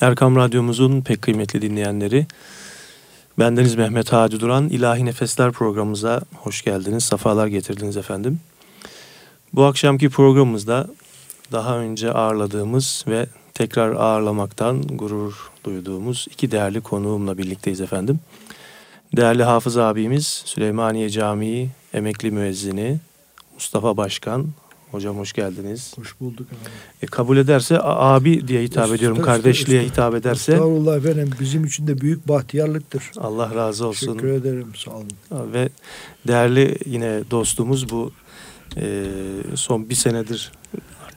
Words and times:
Erkam 0.00 0.36
Radyomuzun 0.36 1.00
pek 1.00 1.22
kıymetli 1.22 1.62
dinleyenleri, 1.62 2.26
bendeniz 3.38 3.74
Mehmet 3.74 4.12
Hacı 4.12 4.40
Duran, 4.40 4.68
İlahi 4.68 5.04
Nefesler 5.04 5.52
programımıza 5.52 6.20
hoş 6.34 6.62
geldiniz, 6.62 7.04
safalar 7.04 7.46
getirdiniz 7.46 7.96
efendim. 7.96 8.40
Bu 9.52 9.64
akşamki 9.64 10.10
programımızda 10.10 10.86
daha 11.52 11.78
önce 11.78 12.12
ağırladığımız 12.12 13.04
ve 13.08 13.26
tekrar 13.54 13.92
ağırlamaktan 13.92 14.82
gurur 14.82 15.50
duyduğumuz 15.64 16.26
iki 16.30 16.50
değerli 16.50 16.80
konuğumla 16.80 17.38
birlikteyiz 17.38 17.80
efendim. 17.80 18.20
Değerli 19.16 19.42
Hafız 19.42 19.76
abimiz 19.76 20.26
Süleymaniye 20.26 21.10
Camii 21.10 21.70
emekli 21.94 22.30
müezzini 22.30 22.98
Mustafa 23.54 23.96
Başkan. 23.96 24.46
Hocam 24.90 25.18
hoş 25.18 25.32
geldiniz. 25.32 25.92
Hoş 25.98 26.20
bulduk 26.20 26.46
abi. 26.50 26.70
E, 27.02 27.06
kabul 27.06 27.36
ederse 27.36 27.78
abi 27.82 28.48
diye 28.48 28.62
hitap 28.62 28.92
ediyorum. 28.94 29.18
Estağ, 29.18 29.32
Kardeşliğe 29.32 29.82
estağ, 29.82 29.92
hitap 29.92 30.14
ederse. 30.14 30.52
Estağfurullah 30.52 30.96
efendim. 30.96 31.30
Bizim 31.40 31.64
için 31.64 31.86
de 31.86 32.00
büyük 32.00 32.28
bahtiyarlıktır. 32.28 33.10
Allah 33.16 33.54
razı 33.54 33.86
olsun. 33.86 34.06
Teşekkür 34.06 34.28
ederim. 34.28 34.72
Sağ 34.76 34.90
olun. 34.90 35.52
Ve 35.52 35.68
değerli 36.26 36.78
yine 36.86 37.20
dostumuz 37.30 37.90
bu 37.90 38.12
e, 38.76 39.04
son 39.54 39.90
bir 39.90 39.94
senedir 39.94 40.52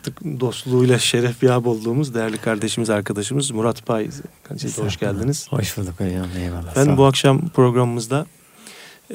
artık 0.02 0.22
dostluğuyla 0.40 1.00
şeref 1.00 1.44
yap 1.44 1.68
olduğumuz 1.68 2.16
değerli 2.16 2.38
kardeşimiz, 2.38 2.90
arkadaşımız 2.90 3.52
Murat 3.52 3.86
Pay. 3.86 4.10
Siz 4.58 4.78
hoş 4.78 4.98
geldiniz. 4.98 5.48
Hoş 5.50 5.78
bulduk 5.78 5.94
hocam. 5.98 6.28
Eyvallah. 6.40 6.76
Ben 6.76 6.98
bu 6.98 7.06
akşam 7.06 7.50
programımızda 7.50 8.26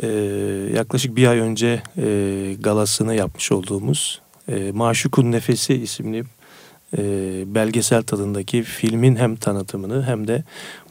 e, 0.03 0.07
yaklaşık 0.75 1.17
bir 1.17 1.27
ay 1.27 1.39
önce 1.39 1.83
e, 1.97 2.57
galasını 2.61 3.15
yapmış 3.15 3.53
olduğumuz 3.53 4.26
e, 4.49 4.73
Maşukun 4.73 5.33
Nefesi 5.33 5.75
isimli 5.75 6.25
e, 6.99 7.03
belgesel 7.55 8.03
tadındaki 8.03 8.63
filmin 8.63 9.17
hem 9.17 9.37
tanıtımını 9.37 10.07
hem 10.07 10.29
de 10.29 10.45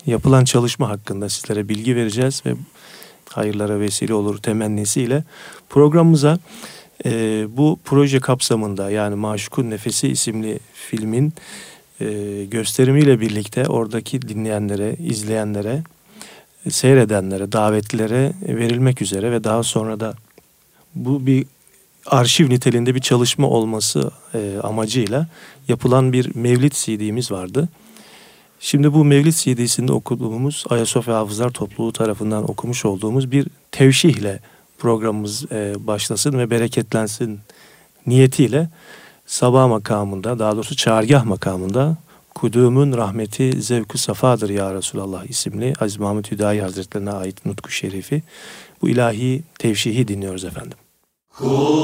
yapılan 0.05 0.45
çalışma 0.45 0.89
hakkında 0.89 1.29
sizlere 1.29 1.69
bilgi 1.69 1.95
vereceğiz 1.95 2.43
ve 2.45 2.55
hayırlara 3.29 3.79
vesile 3.79 4.13
olur 4.13 4.37
temennisiyle 4.37 5.23
programımıza 5.69 6.39
e, 7.05 7.45
bu 7.57 7.79
proje 7.85 8.19
kapsamında 8.19 8.91
yani 8.91 9.15
Maşukun 9.15 9.69
Nefesi 9.69 10.07
isimli 10.07 10.59
filmin 10.73 11.33
e, 12.01 12.45
gösterimiyle 12.45 13.19
birlikte 13.19 13.67
oradaki 13.67 14.21
dinleyenlere, 14.21 14.95
izleyenlere, 14.99 15.83
seyredenlere, 16.69 17.51
davetlilere 17.51 18.33
verilmek 18.41 19.01
üzere 19.01 19.31
ve 19.31 19.43
daha 19.43 19.63
sonra 19.63 19.99
da 19.99 20.15
bu 20.95 21.25
bir 21.25 21.45
arşiv 22.05 22.49
niteliğinde 22.49 22.95
bir 22.95 22.99
çalışma 22.99 23.47
olması 23.47 24.11
e, 24.33 24.57
amacıyla 24.63 25.27
yapılan 25.67 26.13
bir 26.13 26.35
Mevlid 26.35 26.71
CD'miz 26.71 27.31
vardı. 27.31 27.69
Şimdi 28.59 28.93
bu 28.93 29.05
Mevlid 29.05 29.33
CD'sinde 29.33 29.91
okuduğumuz 29.91 30.65
Ayasofya 30.69 31.15
Hafızlar 31.15 31.49
Topluluğu 31.49 31.93
tarafından 31.93 32.51
okumuş 32.51 32.85
olduğumuz 32.85 33.31
bir 33.31 33.47
tevşihle 33.71 34.39
programımız 34.77 35.51
e, 35.51 35.87
başlasın 35.87 36.39
ve 36.39 36.49
bereketlensin 36.49 37.39
niyetiyle 38.07 38.69
sabah 39.25 39.67
makamında 39.67 40.39
daha 40.39 40.55
doğrusu 40.55 40.75
çağrgah 40.75 41.25
makamında 41.25 41.97
Kudumun 42.35 42.97
rahmeti 42.97 43.61
zevkü 43.61 43.97
safadır 43.97 44.49
ya 44.49 44.73
Resulallah 44.73 45.25
isimli 45.25 45.73
Aziz 45.79 45.97
Mahmut 45.97 46.31
Hüdayi 46.31 46.61
Hazretlerine 46.61 47.11
ait 47.11 47.45
nutku 47.45 47.71
şerifi 47.71 48.23
bu 48.81 48.89
ilahi 48.89 49.43
tevşihi 49.59 50.07
dinliyoruz 50.07 50.45
efendim. 50.45 50.77
Kodomo. 51.37 51.75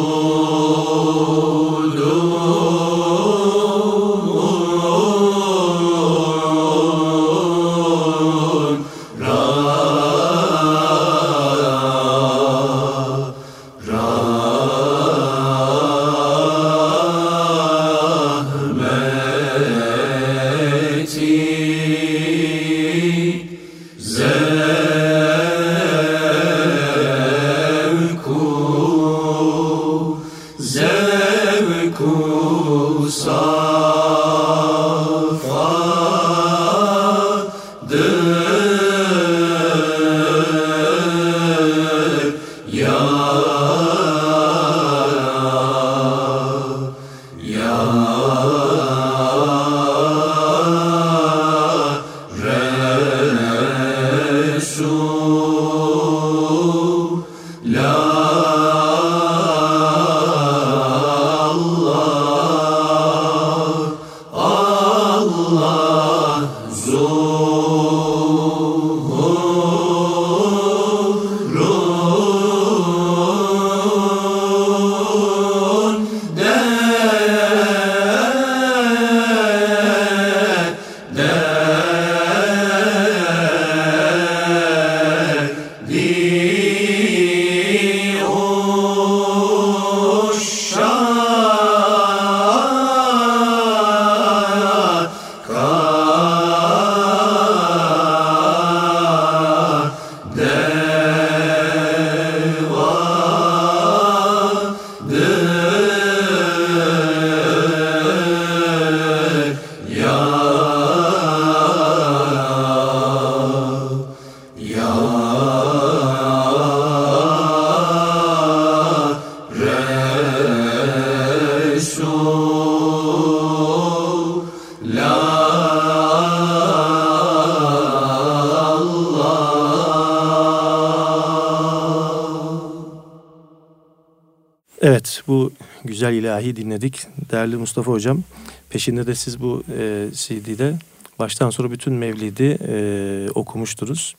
Evet 135.21 135.27
bu 135.27 135.51
güzel 135.85 136.13
ilahi 136.13 136.55
dinledik. 136.55 137.07
Değerli 137.31 137.55
Mustafa 137.55 137.91
Hocam 137.91 138.23
peşinde 138.69 139.07
de 139.07 139.15
siz 139.15 139.41
bu 139.41 139.63
e, 139.77 140.07
CD'de 140.13 140.73
baştan 141.19 141.49
sonra 141.49 141.71
bütün 141.71 141.93
Mevlid'i 141.93 142.57
e, 142.67 143.29
okumuşturuz. 143.35 144.15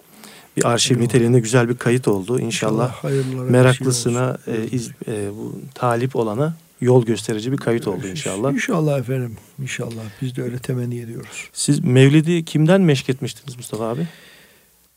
Bir 0.57 0.65
arşiv 0.65 0.95
Eyvallah. 0.95 1.07
niteliğinde 1.07 1.41
güzel 1.41 1.69
bir 1.69 1.77
kayıt 1.77 2.09
oldu. 2.09 2.41
İnşallah, 2.41 2.95
İnşallah 3.05 3.51
meraklısına 3.51 4.39
e, 4.47 4.67
iz, 4.71 4.91
e, 5.09 5.31
bu 5.39 5.61
talip 5.75 6.17
olana 6.17 6.55
yol 6.81 7.05
gösterici 7.07 7.53
bir 7.53 7.57
kayıt 7.57 7.89
oldu 7.89 8.07
inşallah. 8.07 8.53
İnşallah 8.53 8.99
efendim. 8.99 9.37
İnşallah. 9.63 10.03
Biz 10.23 10.37
de 10.37 10.43
öyle 10.43 10.59
temenni 10.59 11.01
ediyoruz. 11.01 11.49
Siz 11.53 11.85
Mevlid'i 11.85 12.45
kimden 12.45 12.81
meşk 12.81 13.09
etmiştiniz 13.09 13.57
Mustafa 13.57 13.89
abi? 13.89 14.09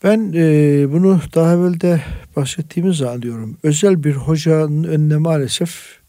Ben 0.04 0.32
e, 0.34 0.86
bunu 0.92 1.20
daha 1.34 1.54
evvel 1.54 1.80
de 1.80 2.02
bahsettiğimiz 2.36 3.02
anlıyorum. 3.02 3.58
Özel 3.62 4.04
bir 4.04 4.12
hocanın 4.12 4.84
önüne 4.84 5.16
maalesef 5.16 6.00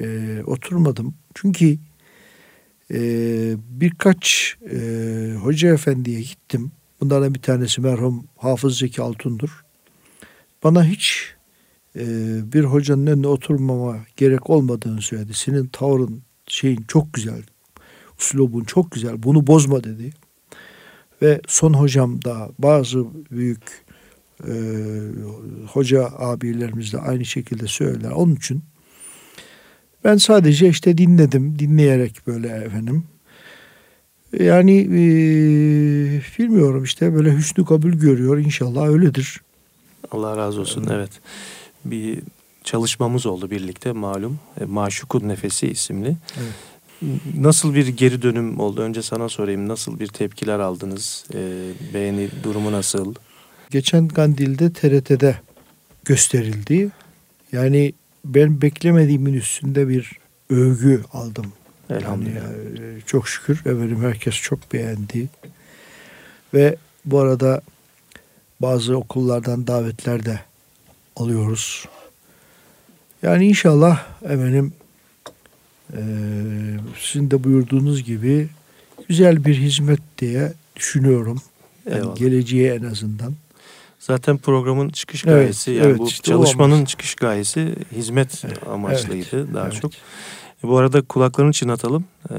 e, 0.00 0.38
oturmadım. 0.46 1.14
Çünkü 1.34 1.78
e, 2.90 2.98
birkaç 3.58 4.56
e, 4.72 4.78
hoca 5.42 5.74
efendiye 5.74 6.20
gittim. 6.20 6.72
Bunlardan 7.00 7.34
bir 7.34 7.42
tanesi 7.42 7.80
merhum 7.80 8.26
Hafız 8.36 8.78
Zeki 8.78 9.02
Altun'dur. 9.02 9.64
Bana 10.64 10.84
hiç 10.84 11.34
e, 11.96 12.04
bir 12.52 12.64
hocanın 12.64 13.06
önüne 13.06 13.26
oturmama 13.26 13.96
gerek 14.16 14.50
olmadığını 14.50 15.02
söyledi. 15.02 15.34
Senin 15.34 15.66
tavrın 15.66 16.22
şeyin 16.48 16.84
çok 16.88 17.12
güzel. 17.12 17.42
Uslubun 18.18 18.64
çok 18.64 18.90
güzel. 18.90 19.22
Bunu 19.22 19.46
bozma 19.46 19.84
dedi. 19.84 20.12
Ve 21.22 21.40
son 21.46 21.72
hocam 21.72 22.24
da 22.24 22.50
bazı 22.58 23.04
büyük 23.30 23.62
e, 24.48 24.52
hoca 25.72 26.08
abilerimiz 26.18 26.92
de 26.92 26.98
aynı 26.98 27.24
şekilde 27.24 27.66
söyler. 27.66 28.10
Onun 28.10 28.34
için 28.34 28.62
ben 30.04 30.16
sadece 30.16 30.68
işte 30.68 30.98
dinledim, 30.98 31.58
dinleyerek 31.58 32.26
böyle 32.26 32.48
efendim. 32.48 33.04
Yani 34.40 34.80
e, 34.80 34.98
bilmiyorum 36.38 36.84
işte 36.84 37.14
böyle 37.14 37.32
hüsnü 37.36 37.64
kabul 37.64 37.92
görüyor 37.92 38.38
inşallah 38.38 38.88
öyledir. 38.88 39.40
Allah 40.10 40.36
razı 40.36 40.60
olsun 40.60 40.82
evet. 40.82 40.92
evet. 40.94 41.10
Bir 41.84 42.18
çalışmamız 42.64 43.26
oldu 43.26 43.50
birlikte 43.50 43.92
malum. 43.92 44.38
E, 44.60 44.64
Maşukun 44.64 45.28
Nefesi 45.28 45.66
isimli. 45.66 46.16
Evet. 46.36 46.75
Nasıl 47.38 47.74
bir 47.74 47.86
geri 47.86 48.22
dönüm 48.22 48.60
oldu? 48.60 48.82
Önce 48.82 49.02
sana 49.02 49.28
sorayım. 49.28 49.68
Nasıl 49.68 50.00
bir 50.00 50.08
tepkiler 50.08 50.58
aldınız? 50.58 51.24
E, 51.34 51.38
beğeni 51.94 52.28
durumu 52.42 52.72
nasıl? 52.72 53.14
Geçen 53.70 54.08
Kandil'de 54.08 54.72
TRT'de 54.72 55.36
gösterildi. 56.04 56.90
Yani 57.52 57.92
ben 58.24 58.62
beklemediğimin 58.62 59.34
üstünde 59.34 59.88
bir 59.88 60.12
övgü 60.50 61.02
aldım. 61.12 61.52
Elhamdülillah. 61.90 62.42
Yani, 62.42 63.02
çok 63.06 63.28
şükür 63.28 63.58
efendim 63.60 64.02
herkes 64.02 64.34
çok 64.34 64.72
beğendi. 64.72 65.28
Ve 66.54 66.76
bu 67.04 67.20
arada 67.20 67.62
bazı 68.60 68.96
okullardan 68.96 69.66
davetler 69.66 70.24
de 70.24 70.40
alıyoruz. 71.16 71.88
Yani 73.22 73.46
inşallah 73.46 74.06
efendim 74.24 74.72
e, 75.92 76.00
sizin 76.98 77.30
de 77.30 77.44
buyurduğunuz 77.44 78.04
gibi 78.04 78.48
güzel 79.08 79.44
bir 79.44 79.54
hizmet 79.54 80.00
diye 80.18 80.52
düşünüyorum. 80.76 81.42
Yani 81.90 82.14
geleceğe 82.14 82.74
en 82.74 82.82
azından. 82.82 83.34
Zaten 83.98 84.38
programın 84.38 84.88
çıkış 84.88 85.22
gayesi 85.22 85.70
evet, 85.70 85.80
yani 85.80 85.90
evet, 85.90 85.98
bu 85.98 86.08
işte 86.08 86.30
çalışmanın 86.30 86.84
çıkış 86.84 87.14
gayesi 87.14 87.74
hizmet 87.92 88.44
evet, 88.46 88.68
amaçlıydı 88.68 89.26
evet, 89.32 89.54
daha 89.54 89.66
evet. 89.66 89.80
çok. 89.80 89.92
Bu 90.62 90.78
arada 90.78 91.02
kulaklarını 91.02 91.52
çınlatalım. 91.52 92.04
Ee, 92.30 92.34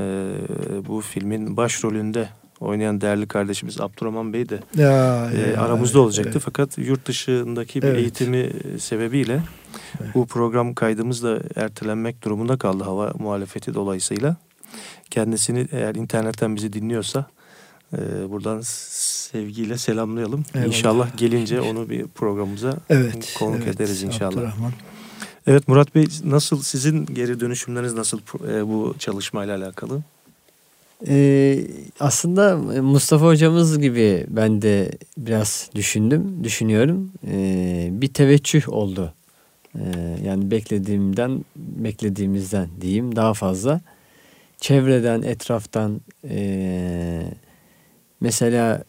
bu 0.88 1.01
filmin 1.01 1.57
başrolünde 1.57 2.29
oynayan 2.59 3.01
değerli 3.01 3.27
kardeşimiz 3.27 3.81
Abdurrahman 3.81 4.33
Bey 4.33 4.50
de 4.50 4.59
ya, 4.75 5.30
e, 5.31 5.51
ya, 5.51 5.62
aramızda 5.62 6.00
olacaktı. 6.00 6.31
Evet. 6.33 6.42
Fakat 6.45 6.77
yurt 6.77 7.07
dışındaki 7.07 7.81
bir 7.81 7.88
evet. 7.88 8.00
eğitimi 8.00 8.51
sebebiyle 8.80 9.42
evet. 10.01 10.15
bu 10.15 10.25
program 10.25 10.74
kaydımız 10.74 11.24
da 11.24 11.39
ertelenmek 11.56 12.24
durumunda 12.24 12.57
kaldı 12.57 12.83
hava 12.83 13.13
muhalefeti 13.19 13.74
dolayısıyla. 13.74 14.36
Kendisini 15.09 15.68
eğer 15.71 15.95
internetten 15.95 16.56
bizi 16.56 16.74
dinliyorsa 16.74 17.25
e, 17.94 18.30
buradan 18.30 18.59
sevgiyle 18.63 19.77
selamlayalım. 19.77 20.45
Eyvallah. 20.56 20.68
İnşallah 20.68 21.18
gelince 21.18 21.62
onu 21.62 21.89
bir 21.89 22.07
programımıza 22.07 22.77
evet, 22.89 23.36
konuk 23.39 23.62
evet, 23.63 23.75
ederiz 23.75 24.04
inşallah. 24.04 24.31
Abdurrahman. 24.31 24.71
Evet 25.48 25.68
Murat 25.68 25.95
Bey 25.95 26.07
nasıl 26.24 26.62
sizin 26.62 27.06
geri 27.06 27.39
dönüşümleriniz 27.39 27.94
nasıl 27.94 28.19
e, 28.50 28.68
bu 28.68 28.95
çalışmayla 29.00 29.57
alakalı? 29.57 30.01
Ee, 31.07 31.67
aslında 31.99 32.57
Mustafa 32.81 33.25
hocamız 33.25 33.79
gibi 33.79 34.25
ben 34.29 34.61
de 34.61 34.91
biraz 35.17 35.69
düşündüm, 35.75 36.44
düşünüyorum. 36.44 37.11
Ee, 37.27 37.89
bir 37.91 38.07
teveccüh 38.13 38.69
oldu. 38.69 39.13
Ee, 39.75 39.81
yani 40.25 40.51
beklediğimden, 40.51 41.45
beklediğimizden 41.55 42.69
diyeyim 42.81 43.15
daha 43.15 43.33
fazla. 43.33 43.81
Çevreden, 44.57 45.21
etraftan 45.21 46.01
e, 46.29 47.23
mesela 48.21 48.83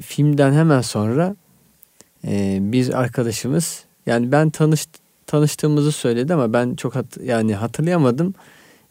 filmden 0.00 0.52
hemen 0.52 0.80
sonra 0.80 1.36
e, 2.26 2.58
bir 2.60 3.00
arkadaşımız 3.00 3.84
yani 4.06 4.32
ben 4.32 4.50
tanış 4.50 4.86
tanıştığımızı 5.26 5.92
söyledi 5.92 6.34
ama 6.34 6.52
ben 6.52 6.74
çok 6.74 6.94
hat, 6.94 7.06
yani 7.24 7.54
hatırlayamadım. 7.54 8.34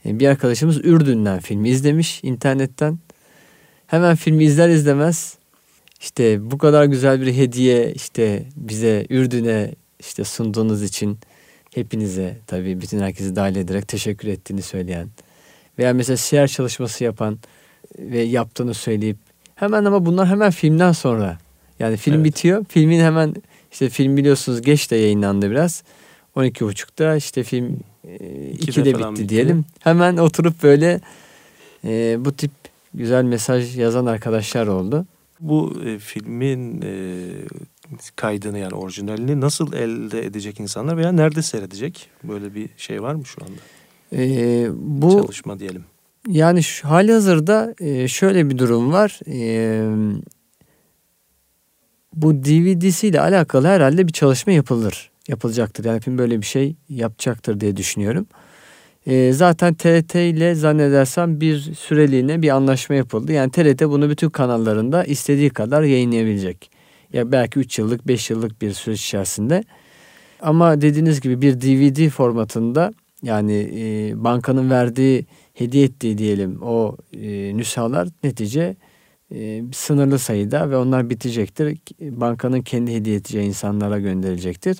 E, 0.05 0.19
bir 0.19 0.27
arkadaşımız 0.27 0.77
Ürdün'den 0.77 1.39
filmi 1.39 1.69
izlemiş 1.69 2.19
internetten. 2.23 2.99
Hemen 3.87 4.15
filmi 4.15 4.43
izler 4.43 4.69
izlemez 4.69 5.37
işte 5.99 6.51
bu 6.51 6.57
kadar 6.57 6.85
güzel 6.85 7.21
bir 7.21 7.33
hediye 7.33 7.93
işte 7.93 8.43
bize 8.55 9.05
Ürdün'e 9.09 9.71
işte 9.99 10.23
sunduğunuz 10.23 10.83
için 10.83 11.19
hepinize 11.75 12.37
tabii 12.47 12.81
bütün 12.81 12.99
herkesi 12.99 13.35
dahil 13.35 13.55
ederek 13.55 13.87
teşekkür 13.87 14.27
ettiğini 14.27 14.61
söyleyen 14.61 15.09
veya 15.79 15.93
mesela 15.93 16.17
siyer 16.17 16.47
çalışması 16.47 17.03
yapan 17.03 17.39
ve 17.99 18.19
yaptığını 18.19 18.73
söyleyip 18.73 19.17
hemen 19.55 19.85
ama 19.85 20.05
bunlar 20.05 20.27
hemen 20.27 20.51
filmden 20.51 20.91
sonra 20.91 21.37
yani 21.79 21.97
film 21.97 22.15
evet. 22.15 22.25
bitiyor 22.25 22.65
filmin 22.69 22.99
hemen 22.99 23.35
işte 23.71 23.89
film 23.89 24.17
biliyorsunuz 24.17 24.61
geç 24.61 24.91
de 24.91 24.95
yayınlandı 24.95 25.51
biraz 25.51 25.83
12.30'da 26.35 27.15
işte 27.15 27.43
film 27.43 27.65
e, 27.65 27.77
2'de 28.05 28.85
bitti, 28.85 29.11
bitti 29.11 29.29
diyelim. 29.29 29.65
Hemen 29.79 30.17
oturup 30.17 30.63
böyle 30.63 31.01
e, 31.85 32.17
bu 32.25 32.31
tip 32.35 32.51
güzel 32.93 33.23
mesaj 33.23 33.77
yazan 33.77 34.05
arkadaşlar 34.05 34.67
oldu. 34.67 35.05
Bu 35.39 35.73
e, 35.85 35.99
filmin 35.99 36.81
e, 36.81 37.15
kaydını 38.15 38.59
yani 38.59 38.73
orijinalini 38.73 39.41
nasıl 39.41 39.73
elde 39.73 40.25
edecek 40.25 40.59
insanlar 40.59 40.97
veya 40.97 41.11
nerede 41.11 41.41
seyredecek? 41.41 42.09
Böyle 42.23 42.55
bir 42.55 42.69
şey 42.77 43.01
var 43.01 43.15
mı 43.15 43.25
şu 43.25 43.41
anda? 43.43 43.61
E, 44.23 44.67
bu 44.73 45.11
çalışma 45.11 45.59
diyelim. 45.59 45.83
Yani 46.27 46.63
şu, 46.63 46.89
hali 46.89 47.11
hazırda 47.11 47.75
e, 47.79 48.07
şöyle 48.07 48.49
bir 48.49 48.57
durum 48.57 48.91
var. 48.91 49.19
E, 49.27 49.81
bu 52.13 52.33
DVD'siyle 52.33 53.21
alakalı 53.21 53.67
herhalde 53.67 54.07
bir 54.07 54.13
çalışma 54.13 54.53
yapılır 54.53 55.08
yapılacaktır. 55.29 55.85
Yani 55.85 55.99
film 55.99 56.17
böyle 56.17 56.41
bir 56.41 56.45
şey 56.45 56.75
yapacaktır 56.89 57.59
diye 57.59 57.77
düşünüyorum. 57.77 58.27
E, 59.05 59.33
zaten 59.33 59.73
TRT 59.73 60.15
ile 60.15 60.55
zannedersem 60.55 61.41
bir 61.41 61.59
süreliğine 61.59 62.41
bir 62.41 62.49
anlaşma 62.49 62.95
yapıldı. 62.95 63.31
Yani 63.31 63.51
TRT 63.51 63.81
bunu 63.81 64.09
bütün 64.09 64.29
kanallarında 64.29 65.03
istediği 65.03 65.49
kadar 65.49 65.83
yayınlayabilecek. 65.83 66.71
Ya 67.13 67.31
belki 67.31 67.59
3 67.59 67.79
yıllık 67.79 68.07
5 68.07 68.29
yıllık 68.29 68.61
bir 68.61 68.73
süreç 68.73 69.05
içerisinde. 69.05 69.63
Ama 70.41 70.81
dediğiniz 70.81 71.21
gibi 71.21 71.41
bir 71.41 71.61
DVD 71.61 72.09
formatında 72.09 72.93
yani 73.23 73.71
e, 73.75 74.11
bankanın 74.23 74.69
verdiği 74.69 75.25
hediye 75.53 75.83
ettiği 75.83 76.17
diyelim 76.17 76.61
o 76.61 76.97
e, 77.13 77.57
nüshalar 77.57 78.07
netice 78.23 78.75
e, 79.35 79.63
sınırlı 79.73 80.19
sayıda 80.19 80.69
ve 80.69 80.77
onlar 80.77 81.09
bitecektir. 81.09 81.77
Bankanın 82.01 82.61
kendi 82.61 82.93
hediye 82.93 83.15
edeceği 83.15 83.47
insanlara 83.47 83.99
gönderilecektir. 83.99 84.77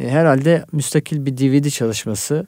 E, 0.00 0.08
herhalde 0.08 0.64
müstakil 0.72 1.26
bir 1.26 1.36
DVD 1.36 1.70
çalışması 1.70 2.46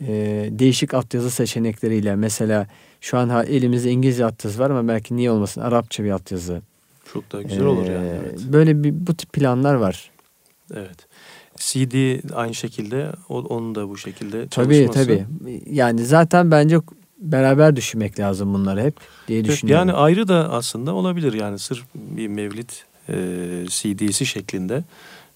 e, 0.00 0.06
değişik 0.50 0.94
altyazı 0.94 1.30
seçenekleriyle 1.30 2.16
mesela 2.16 2.66
şu 3.00 3.18
an 3.18 3.46
elimizde 3.46 3.90
İngilizce 3.90 4.24
altyazı 4.24 4.58
var 4.58 4.70
ama 4.70 4.88
belki 4.88 5.16
niye 5.16 5.30
olmasın 5.30 5.60
Arapça 5.60 6.04
bir 6.04 6.10
altyazı. 6.10 6.62
Çok 7.12 7.32
daha 7.32 7.42
güzel 7.42 7.64
olur 7.64 7.86
yani. 7.86 8.06
E, 8.06 8.10
evet. 8.10 8.40
Böyle 8.52 8.84
bir 8.84 9.06
bu 9.06 9.14
tip 9.14 9.32
planlar 9.32 9.74
var. 9.74 10.10
Evet. 10.74 11.06
CD 11.56 12.20
aynı 12.34 12.54
şekilde 12.54 13.12
onun 13.28 13.74
da 13.74 13.88
bu 13.88 13.98
şekilde 13.98 14.48
çalışması. 14.48 15.04
Tabii 15.04 15.24
tabii. 15.44 15.62
Yani 15.70 16.04
zaten 16.04 16.50
bence 16.50 16.80
beraber 17.18 17.76
düşünmek 17.76 18.20
lazım 18.20 18.54
bunları 18.54 18.82
hep 18.82 18.94
diye 19.28 19.44
düşünüyorum. 19.44 19.88
Yani 19.88 19.98
ayrı 19.98 20.28
da 20.28 20.52
aslında 20.52 20.94
olabilir 20.94 21.32
yani 21.32 21.58
sırf 21.58 21.84
bir 21.94 22.28
mevlit 22.28 22.84
e, 23.08 23.14
CD'si 23.68 24.26
şeklinde 24.26 24.84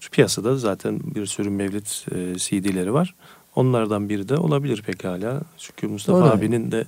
piyasada 0.09 0.57
zaten 0.57 0.99
bir 1.15 1.25
sürü 1.25 1.49
mevlid 1.49 1.85
e, 2.11 2.37
CD'leri 2.37 2.93
var. 2.93 3.15
Onlardan 3.55 4.09
biri 4.09 4.29
de 4.29 4.37
olabilir 4.37 4.81
pekala. 4.81 5.41
Çünkü 5.57 5.87
Mustafa 5.87 6.19
Doğru. 6.19 6.29
abinin 6.29 6.71
de 6.71 6.85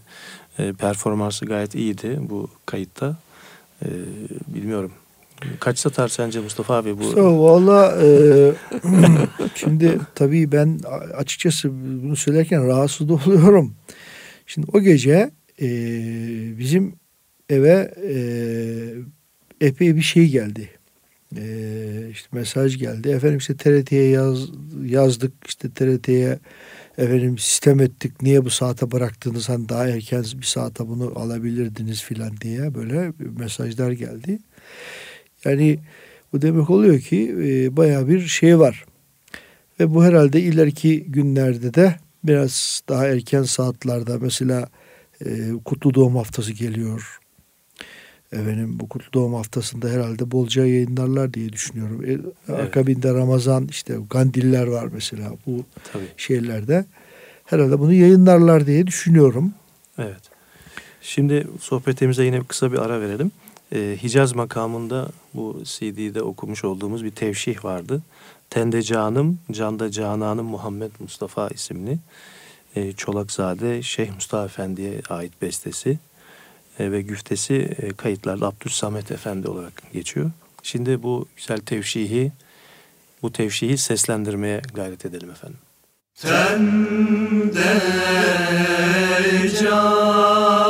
e, 0.59 0.73
performansı 0.73 1.45
gayet 1.45 1.75
iyiydi 1.75 2.19
bu 2.21 2.49
kayıtta. 2.65 3.17
E, 3.81 3.87
bilmiyorum. 4.47 4.91
Kaç 5.59 5.79
satar 5.79 6.07
sence 6.07 6.39
Mustafa 6.39 6.75
abi 6.75 6.97
bu? 6.97 7.03
So, 7.03 7.43
Valla 7.43 8.01
e, 8.01 8.07
şimdi 9.55 9.99
tabii 10.15 10.51
ben 10.51 10.79
açıkçası 11.17 11.71
bunu 12.03 12.15
söylerken 12.15 12.67
rahatsız 12.67 13.11
oluyorum. 13.11 13.73
Şimdi 14.47 14.67
o 14.73 14.81
gece 14.81 15.31
e, 15.61 15.67
bizim 16.59 16.95
eve 17.49 17.93
e, 18.03 19.67
epey 19.67 19.95
bir 19.95 20.01
şey 20.01 20.29
geldi 20.29 20.69
e, 21.37 22.09
işte 22.11 22.27
mesaj 22.31 22.77
geldi. 22.77 23.09
Efendim 23.09 23.37
işte 23.37 23.57
TRT'ye 23.57 24.09
yaz, 24.09 24.39
yazdık 24.85 25.33
işte 25.47 25.69
TRT'ye 25.69 26.39
efendim 26.97 27.37
sistem 27.37 27.79
ettik. 27.79 28.21
Niye 28.21 28.45
bu 28.45 28.49
saate 28.49 28.91
bıraktınız? 28.91 29.49
Hani 29.49 29.69
daha 29.69 29.87
erken 29.87 30.23
bir 30.35 30.45
saate 30.45 30.87
bunu 30.87 31.13
alabilirdiniz 31.19 32.03
filan 32.03 32.37
diye 32.41 32.75
böyle 32.75 33.13
mesajlar 33.39 33.91
geldi. 33.91 34.39
Yani 35.45 35.79
bu 36.33 36.41
demek 36.41 36.69
oluyor 36.69 36.99
ki 36.99 37.35
e, 37.39 37.77
baya 37.77 38.07
bir 38.07 38.27
şey 38.27 38.59
var. 38.59 38.85
Ve 39.79 39.93
bu 39.93 40.03
herhalde 40.03 40.41
ileriki 40.41 41.03
günlerde 41.03 41.73
de 41.73 41.95
biraz 42.23 42.81
daha 42.89 43.07
erken 43.07 43.43
saatlerde 43.43 44.17
mesela 44.21 44.69
e, 45.25 45.51
kutlu 45.65 45.93
doğum 45.93 46.15
haftası 46.15 46.53
geliyor. 46.53 47.19
Efendim 48.35 48.79
bu 48.79 48.89
kutlu 48.89 49.13
doğum 49.13 49.33
haftasında 49.33 49.89
herhalde 49.89 50.31
bolca 50.31 50.65
yayınlarlar 50.65 51.33
diye 51.33 51.53
düşünüyorum. 51.53 52.05
E, 52.05 52.17
evet. 52.49 52.59
Akabinde 52.67 53.13
Ramazan 53.13 53.67
işte 53.69 53.95
Gandiller 54.09 54.67
var 54.67 54.89
mesela 54.93 55.31
bu 55.47 55.63
Tabii. 55.93 56.03
şeylerde. 56.17 56.85
Herhalde 57.45 57.79
bunu 57.79 57.93
yayınlarlar 57.93 58.67
diye 58.67 58.87
düşünüyorum. 58.87 59.53
Evet. 59.97 60.21
Şimdi 61.01 61.47
sohbetimize 61.61 62.23
yine 62.23 62.43
kısa 62.43 62.71
bir 62.71 62.77
ara 62.77 63.01
verelim. 63.01 63.31
Ee, 63.73 63.97
Hicaz 64.03 64.35
makamında 64.35 65.07
bu 65.33 65.61
CD'de 65.63 66.21
okumuş 66.21 66.63
olduğumuz 66.63 67.03
bir 67.03 67.11
tevşih 67.11 67.65
vardı. 67.65 68.01
Tende 68.49 68.81
Canım, 68.81 69.39
Canda 69.51 69.91
Cananım 69.91 70.45
Muhammed 70.45 70.91
Mustafa 70.99 71.47
isimli 71.47 71.97
e, 72.75 72.91
Çolakzade 72.91 73.81
Şeyh 73.81 74.15
Mustafa 74.15 74.45
Efendi'ye 74.45 75.01
ait 75.09 75.41
bestesi 75.41 75.89
e, 75.89 75.97
ve 76.79 77.01
güftesi 77.01 77.53
e, 77.53 77.93
kayıtlarda 77.93 78.47
Abdülsamet 78.47 79.11
Efendi 79.11 79.47
olarak 79.47 79.73
geçiyor. 79.93 80.31
Şimdi 80.63 81.03
bu 81.03 81.27
güzel 81.37 81.57
tevşihi, 81.57 82.31
bu 83.21 83.31
tevşihi 83.31 83.77
seslendirmeye 83.77 84.61
gayret 84.73 85.05
edelim 85.05 85.31
efendim. 85.31 85.59
Tende 86.15 87.81
canım, 89.61 90.65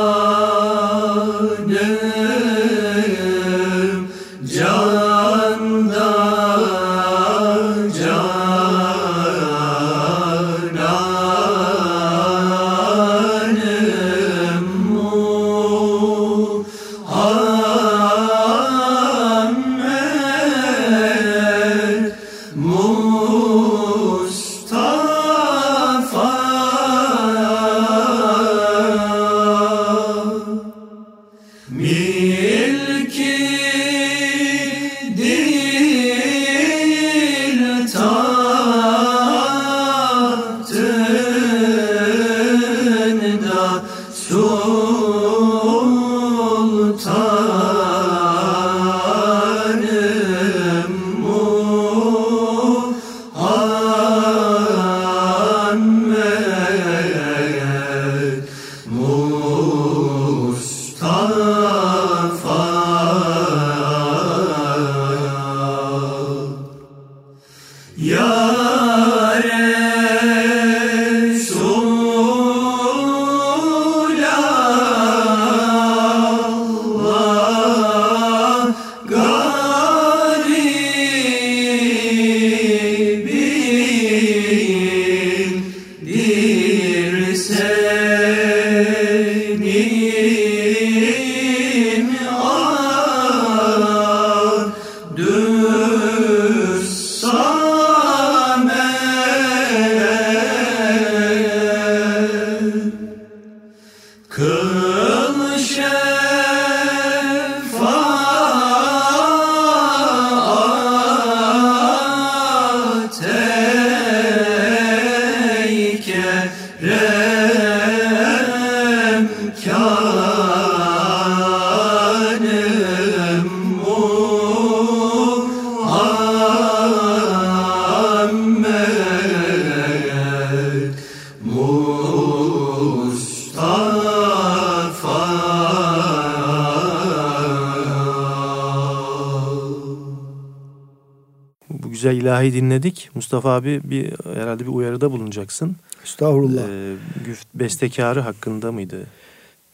ilahi 142.46 142.62
dinledik. 142.62 143.10
Mustafa 143.14 143.50
abi 143.50 143.80
bir 143.84 144.12
herhalde 144.34 144.62
bir 144.62 144.72
uyarıda 144.72 145.12
bulunacaksın. 145.12 145.76
Estağfurullah. 146.04 146.62
Ee, 146.68 146.94
güft 147.24 147.46
bestekarı 147.54 148.20
hakkında 148.20 148.72
mıydı? 148.72 149.06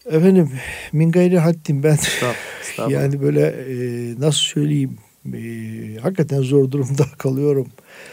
Efendim 0.07 0.50
min 0.93 1.11
gayri 1.12 1.38
haddim 1.38 1.83
ben 1.83 1.99
yani 2.88 3.23
böyle 3.23 3.41
e, 3.47 3.75
nasıl 4.21 4.41
söyleyeyim 4.41 4.99
e, 5.35 5.38
hakikaten 6.00 6.43
zor 6.43 6.71
durumda 6.71 7.05
kalıyorum. 7.19 7.67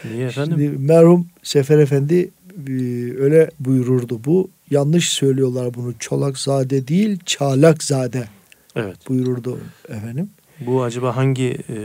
Niye 0.04 0.26
efendim? 0.26 0.58
Şimdi 0.58 0.78
merhum 0.78 1.26
Sefer 1.42 1.78
Efendi 1.78 2.30
e, 2.68 2.72
öyle 3.20 3.50
buyururdu 3.60 4.20
bu. 4.24 4.50
Yanlış 4.70 5.08
söylüyorlar 5.08 5.74
bunu. 5.74 5.94
Çolakzade 5.98 6.88
değil 6.88 7.18
Çalakzade. 7.26 8.28
Evet. 8.76 9.08
Buyururdu 9.08 9.58
efendim. 9.88 10.30
Bu 10.60 10.82
acaba 10.82 11.16
hangi 11.16 11.58
e, 11.68 11.76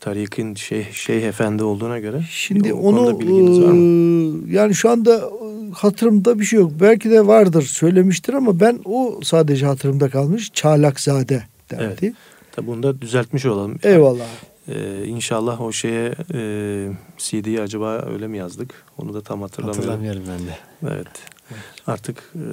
tarikin 0.00 0.54
şeyh, 0.54 0.92
şeyh 0.92 1.22
efendi 1.22 1.64
olduğuna 1.64 1.98
göre. 1.98 2.22
Şimdi 2.30 2.72
onu 2.72 3.20
bilginiz 3.20 3.60
var 3.60 3.72
mı? 3.72 4.52
yani 4.52 4.74
şu 4.74 4.90
anda 4.90 5.30
hatırımda 5.72 6.38
bir 6.38 6.44
şey 6.44 6.58
yok. 6.58 6.72
Belki 6.80 7.10
de 7.10 7.26
vardır 7.26 7.62
söylemiştir 7.62 8.34
ama 8.34 8.60
ben 8.60 8.80
o 8.84 9.20
sadece 9.22 9.66
hatırımda 9.66 10.08
kalmış. 10.08 10.50
Çalakzade 10.52 11.42
derdi. 11.70 11.84
Evet. 12.02 12.14
Tabi 12.52 12.66
bunu 12.66 12.82
da 12.82 13.00
düzeltmiş 13.00 13.46
olalım. 13.46 13.78
Eyvallah. 13.82 14.26
Ee, 14.68 15.04
inşallah 15.06 15.60
o 15.60 15.72
şeye 15.72 16.14
e, 16.34 16.40
CD'yi 17.18 17.60
acaba 17.60 18.06
öyle 18.12 18.26
mi 18.28 18.38
yazdık? 18.38 18.74
Onu 18.98 19.14
da 19.14 19.20
tam 19.20 19.42
hatırlamıyorum. 19.42 19.90
Hatırlamıyorum 19.90 20.22
ben 20.28 20.46
de. 20.46 20.94
Evet. 20.94 21.08
Artık 21.86 22.16
e, 22.34 22.44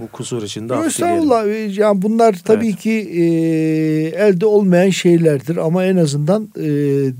bu 0.00 0.08
kusur 0.12 0.42
içinde 0.42 0.74
Estağfurullah. 0.86 1.76
Yani 1.78 2.02
bunlar 2.02 2.40
tabii 2.44 2.66
evet. 2.68 2.78
ki 2.78 2.90
e, 2.90 3.22
elde 4.26 4.46
olmayan 4.46 4.90
şeylerdir 4.90 5.56
ama 5.56 5.84
en 5.84 5.96
azından 5.96 6.48
e, 6.56 6.62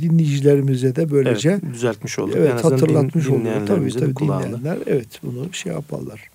dinleyicilerimize 0.01 0.97
de 0.97 1.11
böylece 1.11 1.51
evet, 1.51 1.75
düzeltmiş 1.75 2.19
olduk. 2.19 2.35
Evet, 2.39 2.53
en 2.53 2.71
hatırlatmış 2.71 3.27
din, 3.27 3.33
olduk. 3.33 3.67
Tabii 3.67 3.93
tabii 3.93 4.17
dinleyenler 4.17 4.79
evet 4.87 5.09
bunu 5.23 5.53
şey 5.53 5.73
yaparlar. 5.73 6.31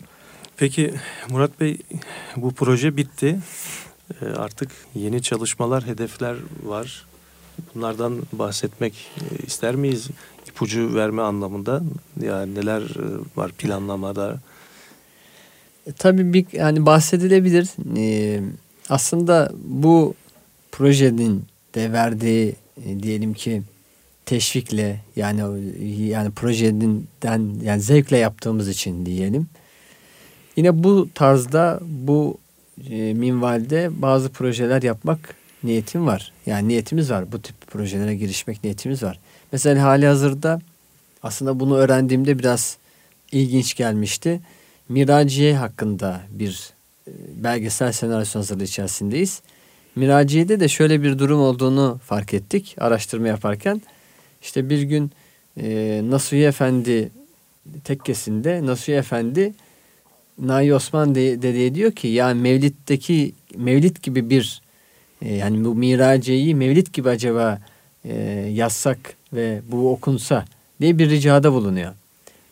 Peki 0.57 0.93
Murat 1.29 1.59
Bey 1.59 1.77
bu 2.35 2.51
proje 2.51 2.97
bitti. 2.97 3.39
E, 4.21 4.25
artık 4.25 4.71
yeni 4.95 5.21
çalışmalar, 5.21 5.85
hedefler 5.85 6.35
var. 6.63 7.05
Bunlardan 7.75 8.21
bahsetmek 8.33 8.93
e, 9.21 9.45
ister 9.45 9.75
miyiz? 9.75 10.09
ipucu 10.55 10.95
verme 10.95 11.21
anlamında 11.21 11.81
yani 12.21 12.55
neler 12.55 12.81
e, 12.81 13.05
var 13.35 13.51
planlamada? 13.51 14.39
E, 15.87 15.91
tabii 15.91 16.33
bir 16.33 16.45
yani 16.51 16.85
bahsedilebilir. 16.85 17.67
E, 17.97 18.39
aslında 18.89 19.51
bu 19.63 20.13
projenin 20.71 21.45
de 21.75 21.91
verdiği 21.91 22.55
e, 22.85 22.99
diyelim 23.03 23.33
ki 23.33 23.61
teşvikle 24.25 25.01
yani 25.15 25.41
yani 26.07 26.31
projeden 26.31 27.03
yani 27.63 27.81
zevkle 27.81 28.17
yaptığımız 28.17 28.69
için 28.69 29.05
diyelim. 29.05 29.47
Yine 30.55 30.83
bu 30.83 31.09
tarzda 31.15 31.79
bu 31.81 32.37
e, 32.89 33.13
minvalde 33.13 33.89
bazı 34.01 34.29
projeler 34.29 34.81
yapmak 34.81 35.35
niyetim 35.65 36.07
var. 36.07 36.31
Yani 36.45 36.67
niyetimiz 36.67 37.11
var. 37.11 37.31
Bu 37.31 37.41
tip 37.41 37.67
projelere 37.67 38.15
girişmek 38.15 38.63
niyetimiz 38.63 39.03
var. 39.03 39.19
Mesela 39.51 39.83
hali 39.83 40.07
hazırda 40.07 40.61
aslında 41.23 41.59
bunu 41.59 41.77
öğrendiğimde 41.77 42.39
biraz 42.39 42.77
ilginç 43.31 43.75
gelmişti. 43.75 44.41
Miraciye 44.89 45.55
hakkında 45.55 46.21
bir 46.29 46.69
e, 47.07 47.11
belgesel 47.43 47.91
senaryo 47.91 48.25
hazırlığı 48.33 48.63
içerisindeyiz. 48.63 49.41
Miraciye'de 49.95 50.59
de 50.59 50.67
şöyle 50.67 51.03
bir 51.03 51.19
durum 51.19 51.41
olduğunu 51.41 51.99
fark 52.03 52.33
ettik 52.33 52.75
araştırma 52.79 53.27
yaparken. 53.27 53.81
İşte 54.41 54.69
bir 54.69 54.81
gün 54.81 55.11
e, 55.57 56.01
Nasuhi 56.03 56.43
Efendi 56.43 57.11
tekkesinde 57.83 58.65
Nasuhi 58.65 58.95
Efendi 58.95 59.53
Nahi 60.39 60.73
Osman 60.73 61.15
de, 61.15 61.75
diyor 61.75 61.91
ki 61.91 62.07
yani 62.07 62.41
Mevlid'deki 62.41 63.33
Mevlid 63.57 63.97
gibi 64.03 64.29
bir 64.29 64.61
e, 65.21 65.35
yani 65.35 65.65
bu 65.65 65.75
Miraciye'yi 65.75 66.55
Mevlid 66.55 66.87
gibi 66.93 67.09
acaba 67.09 67.59
e, 68.05 68.13
yazsak 68.53 68.97
ve 69.33 69.61
bu 69.71 69.91
okunsa 69.91 70.45
diye 70.81 70.97
bir 70.97 71.09
ricada 71.09 71.53
bulunuyor. 71.53 71.93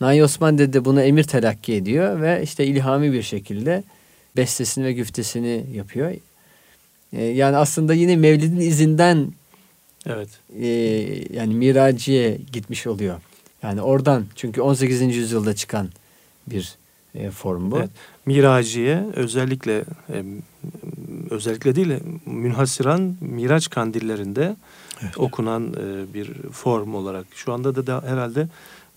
Nahi 0.02 0.24
Osman 0.24 0.58
dede 0.58 0.86
bunu 0.86 1.02
emir 1.02 1.24
telakki 1.24 1.74
ediyor 1.74 2.22
ve 2.22 2.42
işte 2.44 2.66
ilhami 2.66 3.14
bir 3.14 3.24
şekilde 3.24 3.84
bestesini 4.38 4.86
ve 4.86 4.94
güftesini 4.94 5.66
yapıyor. 5.74 6.14
E, 7.14 7.24
yani 7.24 7.58
aslında 7.58 7.94
yine 7.94 8.16
Mevlid'in 8.16 8.60
izinden 8.60 9.34
Evet. 10.06 10.30
e, 10.62 10.68
yani 11.34 11.54
Miraciye 11.54 12.38
gitmiş 12.52 12.88
oluyor. 12.88 13.22
Yani 13.64 13.82
oradan 13.82 14.26
çünkü 14.36 14.62
18. 14.62 15.02
yüzyılda 15.02 15.56
çıkan 15.56 15.90
bir 16.48 16.76
e, 17.16 17.30
form 17.32 17.72
bu. 17.72 17.80
Evet. 17.80 17.90
Miraciye 18.26 19.04
özellikle 19.16 19.84
e, 20.14 20.24
özellikle 21.34 21.76
değil 21.76 21.94
münhasıran 22.26 23.16
Miraç 23.22 23.70
kandillerinde 23.70 24.56
Evet. 25.04 25.18
okunan 25.18 25.74
e, 25.74 26.14
bir 26.14 26.34
form 26.52 26.96
olarak 26.96 27.26
şu 27.36 27.54
anda 27.54 27.76
da, 27.76 27.88
da 27.88 28.04
herhalde 28.08 28.48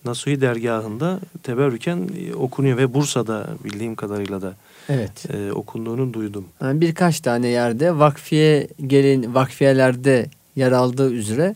Nasuhi 0.05 0.40
dergahında 0.40 1.21
teberrüken 1.43 2.09
e, 2.19 2.35
okunuyor 2.35 2.78
ve 2.78 2.95
Bursa'da 2.95 3.47
bildiğim 3.64 3.95
kadarıyla 3.95 4.43
da 4.43 4.55
Evet. 4.88 5.31
e, 5.35 5.52
okunduğunu 5.52 6.12
duydum. 6.14 6.45
Yani 6.62 6.81
birkaç 6.81 7.21
tane 7.21 7.49
yerde 7.49 7.99
vakfiye 7.99 8.69
gelin 8.87 9.35
vakfiyelerde 9.35 10.26
yer 10.57 10.73
aldığı 10.73 11.12
üzere 11.12 11.55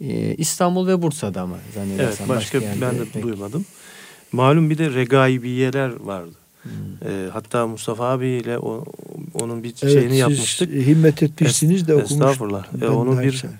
e, 0.00 0.34
İstanbul 0.34 0.86
ve 0.86 1.02
Bursa'da 1.02 1.40
ama 1.40 1.56
zannedersem. 1.74 2.06
Evet 2.18 2.28
başka 2.28 2.58
yerde 2.58 2.80
ben 2.80 2.98
de 2.98 3.02
pek- 3.04 3.22
duymadım. 3.22 3.64
Malum 4.32 4.70
bir 4.70 4.78
de 4.78 4.94
regaibiyeler 4.94 5.90
vardı. 6.00 6.34
Hmm. 6.62 7.08
E, 7.08 7.28
hatta 7.32 7.66
Mustafa 7.66 8.08
abiyle 8.10 8.58
o, 8.58 8.84
onun 9.34 9.62
bir 9.64 9.68
Evet, 9.82 9.92
şeyini 9.92 10.10
siz 10.10 10.18
yapmıştık. 10.18 10.70
himmet 10.70 11.22
etmişsiniz 11.22 11.88
de 11.88 11.94
okumuştuk. 11.94 12.20
Estağfurullah. 12.20 12.66
E, 12.74 12.80
Ben 12.80 12.86
onu 12.86 13.18
de 13.18 13.22
bir 13.22 13.32
şey- 13.32 13.50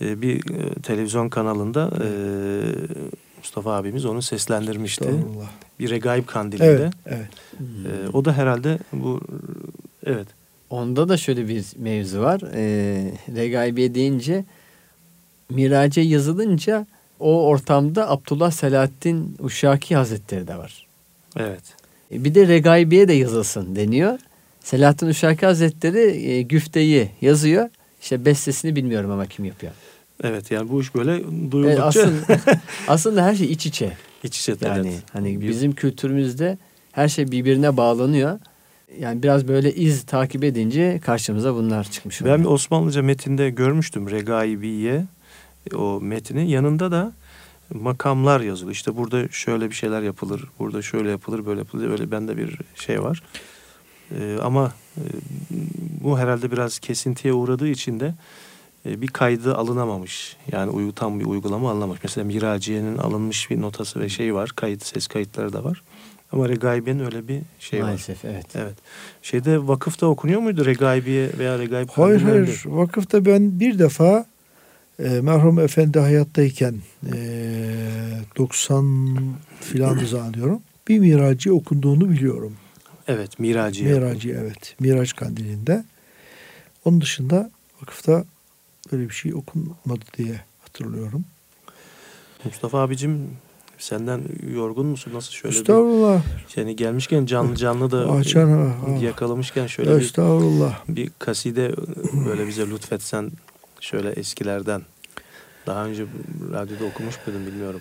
e, 0.00 0.22
bir 0.22 0.36
e, 0.54 0.74
televizyon 0.74 1.28
kanalında 1.28 1.90
e, 2.02 2.06
Mustafa 3.38 3.72
abimiz 3.76 4.04
onu 4.04 4.22
seslendirmişti. 4.22 5.04
Estağfurullah. 5.04 5.48
Bir 5.80 5.90
regaib 5.90 6.26
kandilinde. 6.26 6.64
Evet, 6.66 6.92
evet. 7.06 7.28
Hmm. 7.58 7.66
E, 8.06 8.08
o 8.12 8.24
da 8.24 8.32
herhalde 8.32 8.78
bu 8.92 9.20
evet 10.06 10.26
Onda 10.70 11.08
da 11.08 11.16
şöyle 11.16 11.48
bir 11.48 11.64
mevzu 11.76 12.20
var. 12.20 12.40
E, 12.54 12.62
Regaibiye 13.36 13.94
deyince 13.94 14.44
Mirace 15.50 16.00
yazılınca 16.00 16.86
o 17.20 17.46
ortamda 17.46 18.10
Abdullah 18.10 18.50
Selahattin 18.50 19.36
Uşaki 19.40 19.96
Hazretleri 19.96 20.48
de 20.48 20.56
var. 20.58 20.86
evet. 21.36 21.62
E, 22.12 22.24
Bir 22.24 22.34
de 22.34 22.48
Regaibiye 22.48 23.08
de 23.08 23.12
yazılsın 23.12 23.76
deniyor. 23.76 24.18
Selahattin 24.60 25.06
Uşaki 25.06 25.46
Hazretleri 25.46 26.30
e, 26.30 26.42
güfteyi 26.42 27.08
yazıyor. 27.20 27.68
İşte 28.02 28.24
bestesini 28.24 28.76
bilmiyorum 28.76 29.10
ama 29.10 29.26
kim 29.26 29.44
yapıyor. 29.44 29.72
Evet 30.24 30.50
yani 30.50 30.68
bu 30.68 30.80
iş 30.80 30.94
böyle 30.94 31.14
E, 31.16 31.50
duyuldukça 31.50 31.84
aslında, 31.84 32.40
aslında 32.88 33.24
her 33.24 33.34
şey 33.34 33.52
iç 33.52 33.66
içe. 33.66 33.92
iç 34.24 34.40
içe 34.40 34.54
Yani 34.60 34.88
evet. 34.88 35.02
hani 35.12 35.40
bizim 35.40 35.72
kültürümüzde 35.72 36.58
her 36.92 37.08
şey 37.08 37.30
birbirine 37.30 37.76
bağlanıyor. 37.76 38.38
Yani 39.00 39.22
biraz 39.22 39.48
böyle 39.48 39.74
iz 39.74 40.02
takip 40.02 40.44
edince 40.44 41.00
karşımıza 41.04 41.54
bunlar 41.54 41.84
çıkmış 41.90 42.22
oluyor. 42.22 42.36
Ben 42.38 42.44
bir 42.44 42.48
Osmanlıca 42.50 43.02
metinde 43.02 43.50
görmüştüm 43.50 44.10
regaibiye 44.10 45.04
o 45.74 46.00
metni. 46.00 46.50
Yanında 46.50 46.92
da 46.92 47.12
makamlar 47.74 48.40
yazılı. 48.40 48.72
İşte 48.72 48.96
burada 48.96 49.28
şöyle 49.28 49.70
bir 49.70 49.74
şeyler 49.74 50.02
yapılır, 50.02 50.44
burada 50.58 50.82
şöyle 50.82 51.10
yapılır, 51.10 51.46
böyle 51.46 51.58
yapılır. 51.58 51.90
Öyle 51.90 52.10
bende 52.10 52.36
bir 52.36 52.58
şey 52.76 53.02
var. 53.02 53.22
Ee, 54.18 54.38
ama 54.42 54.72
e, 54.96 55.02
bu 56.04 56.18
herhalde 56.18 56.52
biraz 56.52 56.78
kesintiye 56.78 57.34
uğradığı 57.34 57.68
için 57.68 58.00
de 58.00 58.14
e, 58.86 59.00
bir 59.00 59.08
kaydı 59.08 59.56
alınamamış. 59.56 60.36
Yani 60.52 60.70
uyu, 60.70 60.92
tam 60.92 61.20
bir 61.20 61.24
uygulama 61.24 61.70
alınamamış. 61.70 62.00
Mesela 62.02 62.24
Miraciye'nin 62.24 62.98
alınmış 62.98 63.50
bir 63.50 63.60
notası 63.60 64.00
ve 64.00 64.08
şey 64.08 64.34
var. 64.34 64.50
Kayıt, 64.56 64.86
ses 64.86 65.06
kayıtları 65.06 65.52
da 65.52 65.64
var. 65.64 65.82
Ama 66.32 66.48
Regaibiye'nin 66.48 67.04
öyle 67.04 67.28
bir 67.28 67.40
şey 67.60 67.80
var. 67.80 67.84
Maalesef 67.84 68.24
evet. 68.24 68.46
Evet. 68.54 68.74
Şeyde 69.22 69.68
vakıfta 69.68 70.06
okunuyor 70.06 70.40
muydu 70.40 70.64
Regaibiye 70.64 71.30
veya 71.38 71.58
Regaib 71.58 71.88
Hayır 71.88 72.22
hayır. 72.22 72.62
Vakıfta 72.66 73.24
ben 73.24 73.60
bir 73.60 73.78
defa 73.78 74.26
e, 75.04 75.20
merhum 75.20 75.58
efendi 75.58 75.98
hayattayken 75.98 76.74
e, 77.14 77.16
90 78.38 79.08
filan 79.60 79.98
zannediyorum. 80.06 80.60
Bir 80.88 80.98
miracı 80.98 81.54
okunduğunu 81.54 82.10
biliyorum. 82.10 82.52
Evet, 83.08 83.38
Miraciye. 83.38 83.92
Miracı 83.94 84.38
evet. 84.40 84.76
Miraç 84.80 85.16
kandilinde. 85.16 85.84
Onun 86.84 87.00
dışında 87.00 87.50
vakıfta 87.82 88.24
böyle 88.92 89.08
bir 89.08 89.14
şey 89.14 89.34
okunmadı 89.34 90.04
diye 90.18 90.40
hatırlıyorum. 90.60 91.24
Mustafa 92.44 92.78
abicim 92.80 93.28
senden 93.78 94.22
yorgun 94.54 94.86
musun? 94.86 95.12
Nasıl 95.14 95.32
şöyle 95.32 95.56
Estağfurullah. 95.58 96.22
bir 96.56 96.60
yani 96.60 96.76
gelmişken 96.76 97.26
canlı 97.26 97.56
canlı 97.56 97.90
da 97.90 98.10
Açan 98.12 98.48
ha, 98.50 98.64
ha. 98.64 98.96
yakalamışken 99.00 99.66
şöyle 99.66 99.96
bir, 99.96 100.00
Estağfurullah. 100.04 100.80
bir 100.88 101.10
kaside 101.18 101.72
böyle 102.26 102.46
bize 102.48 102.70
lütfetsen 102.70 103.30
şöyle 103.80 104.10
eskilerden. 104.10 104.82
Daha 105.66 105.86
önce 105.86 106.04
radyoda 106.52 106.84
okumuş 106.84 107.14
muydun 107.26 107.46
bilmiyorum. 107.46 107.80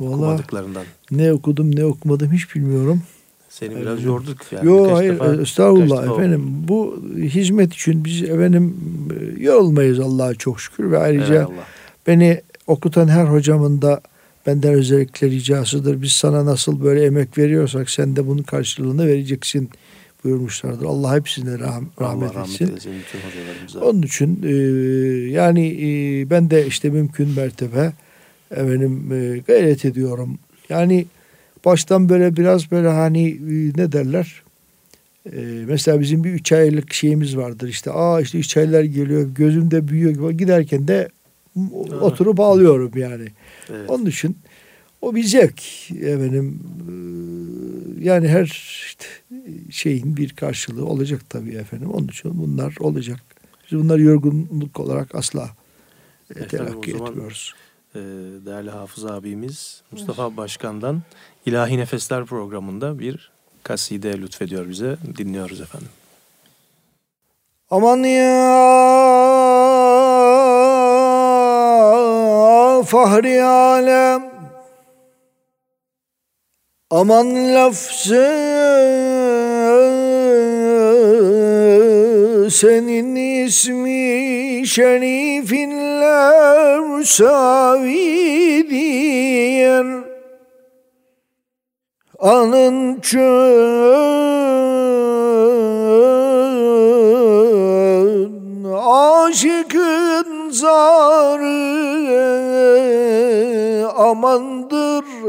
Vallahi 0.00 0.14
Okumadıklarından. 0.16 0.84
ne 1.10 1.32
okudum 1.32 1.76
ne 1.76 1.84
okumadım 1.84 2.32
hiç 2.32 2.54
bilmiyorum. 2.54 3.02
Seni 3.48 3.76
biraz 3.76 3.94
Evet. 3.94 4.04
yorduk 4.06 4.38
yani. 4.52 4.66
Yok 4.66 4.90
hayır 4.96 5.12
defa- 5.18 5.42
estağfurullah 5.42 6.02
defa 6.02 6.14
efendim. 6.14 6.42
Bu 6.68 7.02
hizmet 7.16 7.74
için 7.74 8.04
biz 8.04 8.22
efendim 8.22 8.76
e, 9.20 9.42
yorulmayız 9.42 10.00
Allah'a 10.00 10.34
çok 10.34 10.60
şükür 10.60 10.90
ve 10.90 10.98
ayrıca 10.98 11.34
Eyvallah. 11.34 11.64
beni 12.06 12.40
okutan 12.66 13.08
her 13.08 13.24
hocamın 13.24 13.82
da 13.82 14.00
benden 14.46 14.74
özellikle 14.74 15.30
ricasıdır. 15.30 16.02
Biz 16.02 16.12
sana 16.12 16.46
nasıl 16.46 16.84
böyle 16.84 17.04
emek 17.04 17.38
veriyorsak 17.38 17.90
sen 17.90 18.16
de 18.16 18.26
bunun 18.26 18.42
karşılığını 18.42 19.06
vereceksin 19.06 19.70
buyurmuşlardır. 20.24 20.84
Allah 20.84 21.16
hepsine 21.16 21.50
rah- 21.50 21.64
Allah 21.64 21.82
rahmet 22.00 22.34
rahmet 22.34 22.50
etsin. 22.52 22.66
eylesin 22.66 22.92
bütün 22.92 23.18
hocalarımıza. 23.28 23.80
Onun 23.80 24.02
için 24.02 24.40
e, 24.42 24.52
yani 25.30 25.66
e, 25.66 26.30
ben 26.30 26.50
de 26.50 26.66
işte 26.66 26.90
mümkün 26.90 27.28
mertebe 27.28 27.92
efendim 28.50 29.12
e, 29.12 29.38
gayret 29.38 29.84
ediyorum. 29.84 30.38
Yani 30.68 31.06
baştan 31.64 32.08
böyle 32.08 32.36
biraz 32.36 32.70
böyle 32.70 32.88
hani 32.88 33.28
e, 33.30 33.72
ne 33.82 33.92
derler? 33.92 34.42
E, 35.32 35.38
mesela 35.66 36.00
bizim 36.00 36.24
bir 36.24 36.30
üç 36.32 36.52
aylık 36.52 36.92
şeyimiz 36.94 37.36
vardır 37.36 37.68
işte. 37.68 37.90
Aa 37.90 38.20
işte 38.20 38.38
üç 38.38 38.56
aylar 38.56 38.82
geliyor 38.82 39.28
gözümde 39.34 39.88
büyüyor. 39.88 40.30
Giderken 40.30 40.88
de 40.88 41.08
oturup 42.00 42.40
ağlıyorum 42.40 42.90
yani. 42.96 43.28
Evet. 43.70 43.90
Onun 43.90 44.06
için 44.06 44.36
o 45.02 45.14
bir 45.14 45.24
zevk 45.24 45.90
efendim. 45.90 46.60
E, 46.88 46.92
Yani 48.06 48.28
her 48.28 48.44
işte 48.86 49.04
şeyin 49.70 50.16
bir 50.16 50.36
karşılığı 50.36 50.86
olacak 50.86 51.20
tabii 51.28 51.54
efendim. 51.54 51.90
Onun 51.90 52.08
için 52.08 52.38
bunlar 52.42 52.74
olacak. 52.80 53.20
Biz 53.70 53.78
bunları 53.78 54.02
yorgunluk 54.02 54.80
olarak 54.80 55.14
asla 55.14 55.50
e, 56.30 56.32
Efendim, 56.32 56.48
telakki 56.48 56.92
zaman- 56.92 57.10
etmiyoruz. 57.10 57.54
Ee, 57.94 57.98
değerli 58.46 58.70
Hafız 58.70 59.06
abimiz 59.06 59.82
Mustafa 59.92 60.36
Başkan'dan 60.36 61.02
İlahi 61.46 61.78
Nefesler 61.78 62.24
programında 62.24 62.98
bir 62.98 63.30
kaside 63.62 64.18
lütfediyor 64.20 64.68
bize. 64.68 64.96
Dinliyoruz 65.18 65.60
efendim. 65.60 65.88
Aman 67.70 67.96
ya 67.98 68.42
fahri 72.86 73.42
alem 73.44 74.24
Aman 76.90 77.54
lafzı 77.54 78.26
senin 82.50 83.16
ismi 83.44 84.62
şerifinle 84.66 86.16
müsavidir 86.80 88.26
Anın 92.18 93.00
çön 93.00 94.36
aşıkın 99.26 100.50
zarı 100.50 101.66
amandır 103.88 104.65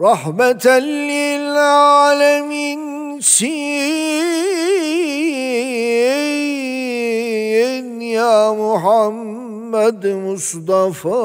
Rahmeten 0.00 0.84
lil 1.08 1.56
aleminsin 1.56 3.06
ya 8.00 8.52
Muhammed 8.52 9.45
Mustafa. 10.14 11.18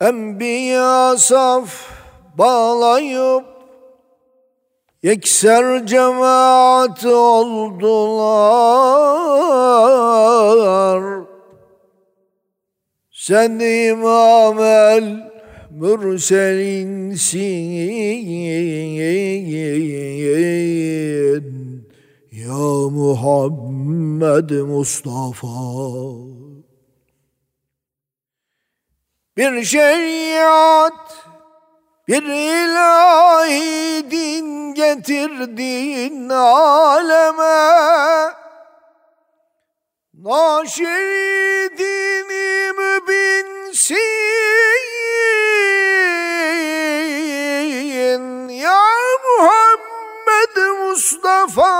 Enbiya 0.00 1.16
saf 1.18 1.90
bağlayıp 2.38 3.52
Yekser 5.02 5.86
cemaat 5.86 7.04
oldular. 7.04 8.22
Sen 13.10 13.58
imam 13.58 14.58
el 14.58 15.32
mürselinsin 15.70 17.42
Ya 22.42 22.90
Muhammed 22.90 24.50
Mustafa 24.50 25.46
bir 29.36 29.64
şeriat, 29.64 31.26
bir 32.08 32.22
ilahi 32.22 34.10
din 34.10 34.74
getirdin 34.74 36.28
aleme. 36.28 37.62
Naşeridini 40.14 41.62
mübinsin 42.78 44.02
ya 48.50 49.01
Muhammed 50.42 50.56
Mustafa. 50.80 51.72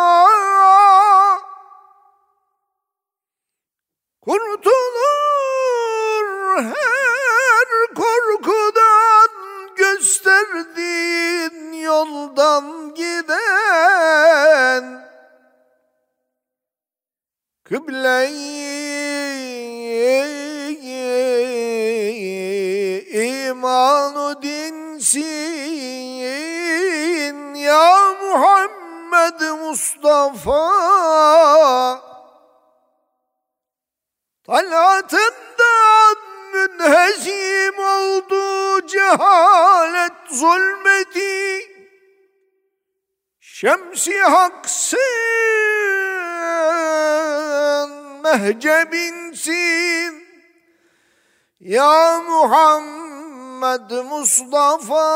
Kurtulur 4.20 4.66
her 6.62 7.68
korkudan 7.94 9.30
gösterdiğin 9.76 11.72
yoldan 11.72 12.94
giden 12.94 14.84
Kıble-i 17.64 18.62
imanu 23.48 24.42
dinsin 24.42 25.82
ya 27.72 28.14
Muhammed 28.22 29.40
Mustafa. 29.62 30.64
Talatından 34.46 36.16
münhezim 36.52 37.78
oldu 37.78 38.86
cehalet 38.86 40.12
zulmeti 40.30 41.68
Şemsi 43.40 44.20
haksın 44.20 45.00
mehcebinsin 48.22 50.12
Ya 51.60 52.20
Muhammed 52.28 53.90
Mustafa 53.90 55.08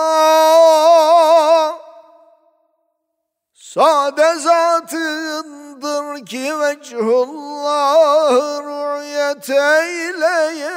Sade 3.76 4.34
zatındır 4.34 6.26
ki 6.26 6.60
vechullah 6.60 8.32
rüyet 8.62 9.50
eyleyen. 9.50 10.76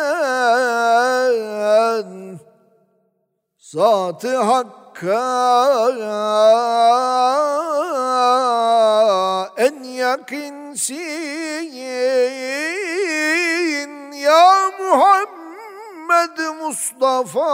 Zat-ı 3.57 4.38
Hakk'a 4.38 5.29
en 9.57 9.83
yakinsin 9.83 10.99
Ya 14.12 14.71
Muhammed 14.79 16.38
Mustafa 16.62 17.49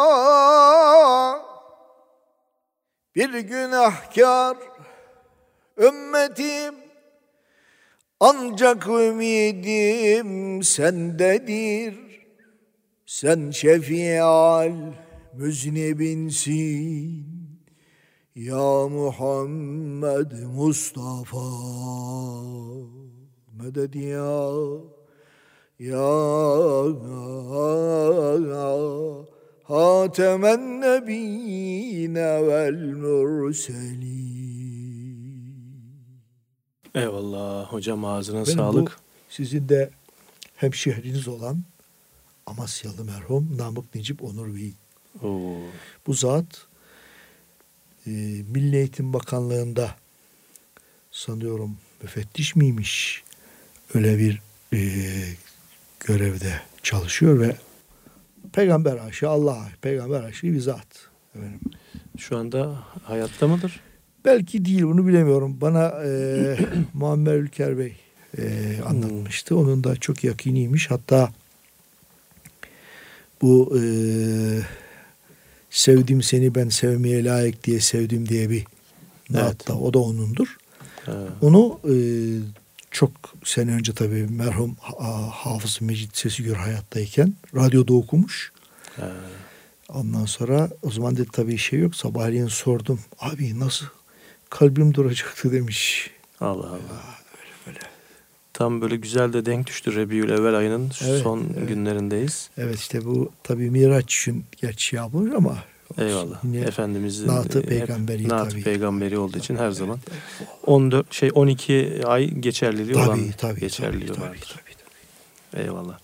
Bir 3.15 3.33
günahkar 3.39 4.57
ümmetim 5.77 6.75
ancak 8.19 8.87
ümidim 8.87 10.63
sendedir. 10.63 11.95
Sen 13.05 13.51
şefial 13.51 14.71
müznibinsin. 15.33 17.25
Ya 18.35 18.87
Muhammed 18.87 20.31
Mustafa 20.55 21.39
medet 23.53 23.95
ya 23.95 24.51
ya 25.79 26.15
Hatemen 29.63 30.81
nebine 30.81 32.47
vel 32.47 32.93
murselin 32.93 34.44
Eyvallah 36.95 37.65
hocam 37.73 38.05
ağzına 38.05 38.45
Benim 38.45 38.57
sağlık. 38.57 38.87
bu 38.87 38.91
sizin 39.29 39.69
de 39.69 39.89
hemşehriniz 40.55 41.27
olan 41.27 41.63
Amasyalı 42.45 43.03
merhum 43.05 43.57
Namık 43.57 43.95
Necip 43.95 44.23
Onur 44.23 44.55
Bey. 44.55 44.73
Oo. 45.23 45.57
Bu 46.07 46.13
zat 46.13 46.67
e, 48.07 48.09
Milli 48.51 48.75
Eğitim 48.75 49.13
Bakanlığı'nda 49.13 49.95
sanıyorum 51.11 51.77
müfettiş 52.01 52.55
miymiş? 52.55 53.23
Öyle 53.93 54.17
bir 54.19 54.41
e, 54.73 54.79
görevde 55.99 56.61
çalışıyor 56.83 57.39
ve 57.39 57.55
peygamber 58.53 58.97
aşığı 58.97 59.29
Allah 59.29 59.69
peygamber 59.81 60.23
aşığı 60.23 60.47
bir 60.47 60.59
zat. 60.59 60.87
Efendim. 61.35 61.59
Şu 62.17 62.37
anda 62.37 62.83
hayatta 63.03 63.47
mıdır? 63.47 63.81
Belki 64.25 64.65
değil 64.65 64.83
bunu 64.83 65.07
bilemiyorum. 65.07 65.57
Bana 65.61 65.87
e, 66.05 66.09
Muammer 66.93 67.35
Ülker 67.35 67.77
Bey 67.77 67.95
e, 68.37 68.43
anlatmıştı. 68.85 69.57
Onun 69.57 69.83
da 69.83 69.95
çok 69.95 70.23
yakiniymiş. 70.23 70.91
Hatta 70.91 71.29
bu 73.41 73.77
e, 73.79 73.83
sevdim 75.69 76.21
seni 76.23 76.55
ben 76.55 76.69
sevmeye 76.69 77.23
layık 77.25 77.63
diye 77.63 77.79
sevdim 77.79 78.29
diye 78.29 78.49
bir 78.49 78.65
naatta 79.29 79.73
o 79.73 79.93
da 79.93 79.99
onundur. 79.99 80.57
Ha. 81.05 81.27
Onu 81.41 81.79
e, 81.83 81.95
çok 82.91 83.11
sene 83.43 83.71
önce 83.71 83.93
tabii 83.93 84.27
merhum 84.29 84.75
Ha- 84.79 85.29
Hafız 85.31 85.81
Mecit 85.81 86.17
Sesigör 86.17 86.55
hayattayken 86.55 87.33
radyoda 87.55 87.93
okumuş. 87.93 88.51
Ha. 88.95 89.11
Ondan 89.89 90.25
sonra 90.25 90.69
o 90.81 90.91
zaman 90.91 91.17
dedi 91.17 91.29
tabii 91.33 91.57
şey 91.57 91.79
yok. 91.79 91.95
Sabahleyin 91.95 92.47
sordum. 92.47 92.99
Abi 93.19 93.59
nasıl 93.59 93.85
kalbim 94.59 94.93
duracaktı 94.93 95.51
demiş. 95.51 96.09
Allah 96.41 96.67
Allah. 96.67 97.15
Tam 98.53 98.81
böyle 98.81 98.95
güzel 98.95 99.33
de 99.33 99.45
denk 99.45 99.67
düştü 99.67 99.95
Rebiül 99.95 100.29
Evvel 100.29 100.55
ayının 100.55 100.91
Evet, 101.07 101.21
son 101.23 101.43
evet. 101.57 101.67
günlerindeyiz. 101.67 102.49
Evet 102.57 102.75
işte 102.75 103.05
bu 103.05 103.31
tabii 103.43 103.71
Miraç 103.71 104.15
için 104.15 104.45
gerçi 104.61 104.95
yapılır 104.95 105.33
ama. 105.33 105.57
Eyvallah. 105.97 106.43
Yine 106.43 106.59
Efendimizin 106.59 107.27
Naat-ı 107.27 107.59
hep 107.59 107.67
Peygamberi 107.67 108.29
Naat-ı 108.29 108.49
tabii. 108.49 108.63
Peygamberi 108.63 109.17
olduğu 109.17 109.37
için 109.37 109.55
her 109.55 109.71
zaman 109.71 109.99
14 110.65 111.13
şey 111.13 111.29
12 111.33 112.01
ay 112.05 112.27
geçerliliği 112.29 112.95
olan 112.95 113.07
tabii 113.07 113.31
tabii 113.37 113.59
geçerliliği 113.59 114.07
tabii, 114.07 114.17
tabii, 114.17 114.29
vardır. 114.29 114.55
tabii, 114.55 114.75
tabii. 115.51 115.63
Eyvallah. 115.63 115.97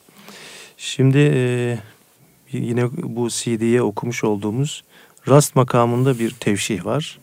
Şimdi 0.78 1.18
e, 1.18 1.80
yine 2.52 2.90
bu 2.92 3.30
CD'ye 3.30 3.82
okumuş 3.82 4.24
olduğumuz 4.24 4.84
rast 5.28 5.56
makamında 5.56 6.20
bir 6.20 6.32
tevşih 6.32 6.86
var. 6.86 7.21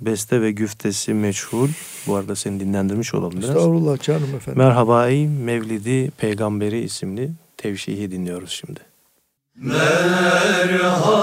Beste 0.00 0.42
ve 0.42 0.52
güftesi 0.52 1.14
meçhul. 1.14 1.68
Bu 2.06 2.16
arada 2.16 2.36
seni 2.36 2.60
dinlendirmiş 2.60 3.14
olalım 3.14 3.32
biraz. 3.38 3.50
Estağfurullah 3.50 4.02
canım 4.02 4.34
efendim. 4.36 4.62
Merhaba 4.62 5.08
ey 5.08 5.28
Mevlidi 5.28 6.10
Peygamberi 6.10 6.80
isimli 6.80 7.30
tevşihi 7.56 8.10
dinliyoruz 8.10 8.50
şimdi. 8.50 8.80
Merhaba 9.56 11.14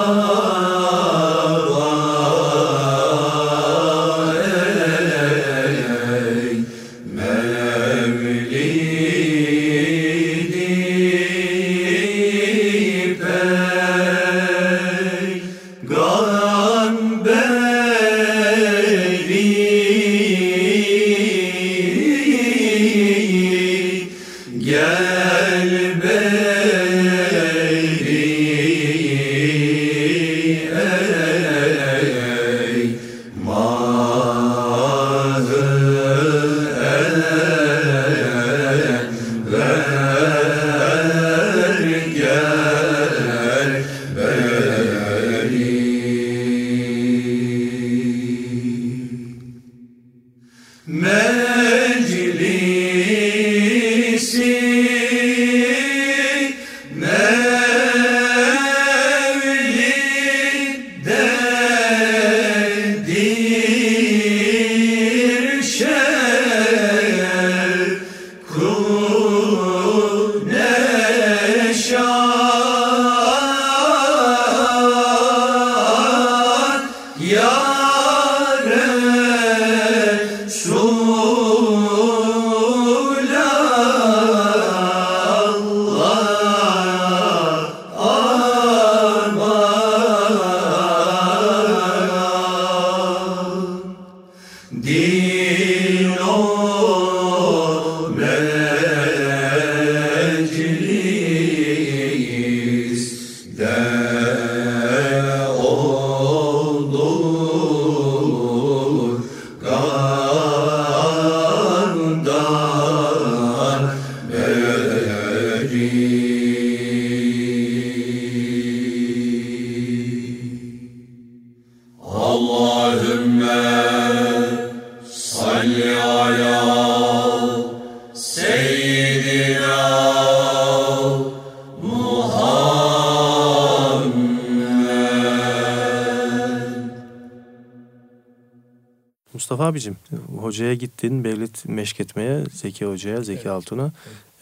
hocaya 140.51 140.73
gittin 140.73 141.13
Mevlid 141.13 141.55
meşketmeye 141.67 142.43
Zeki 142.53 142.85
hocaya 142.85 143.21
Zeki 143.21 143.39
evet. 143.39 143.47
Altun'a. 143.47 143.91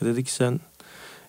Evet. 0.01 0.13
Dedi 0.13 0.23
ki 0.23 0.33
sen 0.33 0.59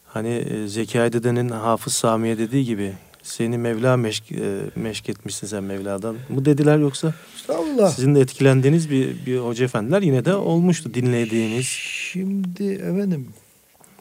hani 0.07 0.29
e, 0.29 0.69
Zeki 0.69 1.01
Aydede'nin 1.01 1.49
Hafız 1.49 1.93
Sami'ye 1.93 2.39
dediği 2.39 2.65
gibi 2.65 2.93
seni 3.23 3.59
Mevla 3.59 3.97
meşk, 3.97 4.33
e, 4.33 4.61
meşk 4.77 5.09
etmişsin 5.09 5.47
sen 5.47 5.65
Mevla'dan. 5.65 6.17
Bu 6.31 6.45
dediler 6.45 6.79
yoksa? 6.79 7.15
Estağfurullah. 7.37 7.91
Sizin 7.91 8.15
de 8.15 8.21
etkilendiğiniz 8.21 8.91
bir, 8.91 9.27
bir 9.27 9.39
hoca 9.39 9.65
efendiler 9.65 10.03
yine 10.03 10.25
de 10.25 10.35
olmuştu 10.35 10.95
dinlediğiniz. 10.95 11.67
Şimdi 11.67 12.73
efendim. 12.73 13.29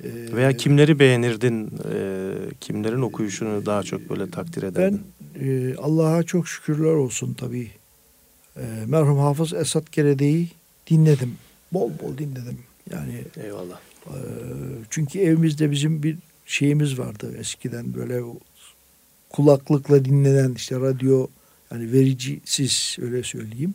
E, 0.03 0.35
Veya 0.35 0.57
kimleri 0.57 0.99
beğenirdin? 0.99 1.67
E, 1.67 2.31
kimlerin 2.59 3.01
okuyuşunu 3.01 3.65
daha 3.65 3.83
çok 3.83 4.09
böyle 4.09 4.31
takdir 4.31 4.63
ederdin? 4.63 5.01
Ben 5.35 5.45
e, 5.45 5.75
Allah'a 5.75 6.23
çok 6.23 6.47
şükürler 6.47 6.93
olsun 6.93 7.33
tabii. 7.33 7.71
E, 8.57 8.63
merhum 8.87 9.17
Hafız 9.17 9.53
Esat 9.53 9.91
Gerede'yi 9.91 10.58
dinledim. 10.89 11.37
Bol 11.73 11.91
bol 12.01 12.17
dinledim. 12.17 12.59
Yani 12.91 13.23
Eyvallah. 13.43 13.79
E, 14.07 14.15
çünkü 14.89 15.19
evimizde 15.19 15.71
bizim 15.71 16.03
bir 16.03 16.17
şeyimiz 16.45 16.99
vardı 16.99 17.35
eskiden 17.39 17.93
böyle 17.93 18.21
kulaklıkla 19.29 20.05
dinlenen 20.05 20.53
işte 20.53 20.75
radyo 20.79 21.27
yani 21.71 21.91
vericisiz 21.91 22.97
öyle 23.01 23.23
söyleyeyim. 23.23 23.73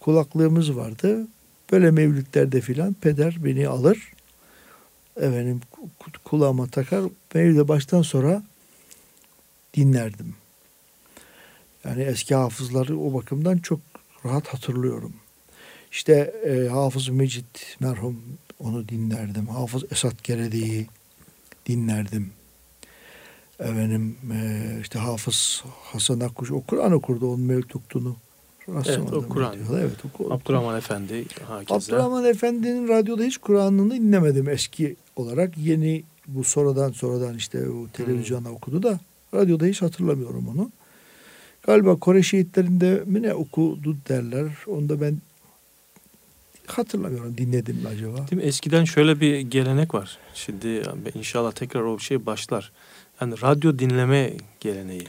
Kulaklığımız 0.00 0.76
vardı. 0.76 1.26
Böyle 1.72 1.90
mevlütlerde 1.90 2.60
filan 2.60 2.94
peder 2.94 3.36
beni 3.44 3.68
alır. 3.68 4.12
Efendim 5.16 5.60
kulağıma 6.24 6.66
takar. 6.66 7.04
Mevlüde 7.34 7.68
baştan 7.68 8.02
sonra 8.02 8.42
dinlerdim. 9.74 10.34
Yani 11.84 12.02
eski 12.02 12.34
hafızları 12.34 12.98
o 12.98 13.14
bakımdan 13.14 13.58
çok 13.58 13.80
rahat 14.24 14.48
hatırlıyorum. 14.48 15.12
İşte 15.92 16.34
e, 16.46 16.68
Hafız 16.68 17.08
Mecit 17.08 17.76
merhum 17.80 18.22
onu 18.60 18.88
dinlerdim. 18.88 19.46
Hafız 19.46 19.84
Esat 19.92 20.24
Geredi'yi 20.24 20.86
dinlerdim. 21.66 22.30
Efendim 23.60 24.16
e, 24.32 24.78
işte 24.80 24.98
Hafız 24.98 25.64
Hasan 25.82 26.20
Akkuş 26.20 26.50
o 26.50 26.60
Kur'an 26.60 26.92
okurdu 26.92 27.28
onun 27.28 27.40
mevtuktunu. 27.40 28.16
Evet 28.68 29.12
o 29.12 29.28
Kur'an. 29.28 29.56
Evet, 29.80 29.92
o, 30.18 30.32
Abdurrahman 30.32 30.76
Efendi 30.76 31.24
hakeza. 31.44 31.74
Abdurrahman 31.74 32.24
Efendi'nin 32.24 32.88
radyoda 32.88 33.22
hiç 33.22 33.38
Kur'an'ını 33.38 33.94
dinlemedim 33.94 34.48
eski 34.48 34.96
olarak. 35.16 35.58
Yeni 35.58 36.02
bu 36.26 36.44
sonradan 36.44 36.92
sonradan 36.92 37.36
işte 37.36 37.70
o 37.70 37.88
televizyonda 37.88 38.48
hmm. 38.48 38.56
okudu 38.56 38.82
da 38.82 39.00
radyoda 39.34 39.66
hiç 39.66 39.82
hatırlamıyorum 39.82 40.48
onu. 40.48 40.70
Galiba 41.62 41.96
Kore 41.96 42.22
şehitlerinde 42.22 43.02
mi 43.06 43.22
ne 43.22 43.34
okudu 43.34 43.96
derler. 44.08 44.46
Onu 44.66 44.88
da 44.88 45.00
ben 45.00 45.18
hatırlamıyorum 46.70 47.38
dinledim 47.38 47.76
mi 47.76 47.88
acaba? 47.88 48.16
Değil 48.16 48.42
mi? 48.42 48.48
Eskiden 48.48 48.84
şöyle 48.84 49.20
bir 49.20 49.40
gelenek 49.40 49.94
var. 49.94 50.18
Şimdi 50.34 50.82
inşallah 51.14 51.52
tekrar 51.52 51.80
o 51.80 51.98
şey 51.98 52.26
başlar. 52.26 52.72
Yani 53.20 53.34
radyo 53.42 53.78
dinleme 53.78 54.32
geleneği. 54.60 55.04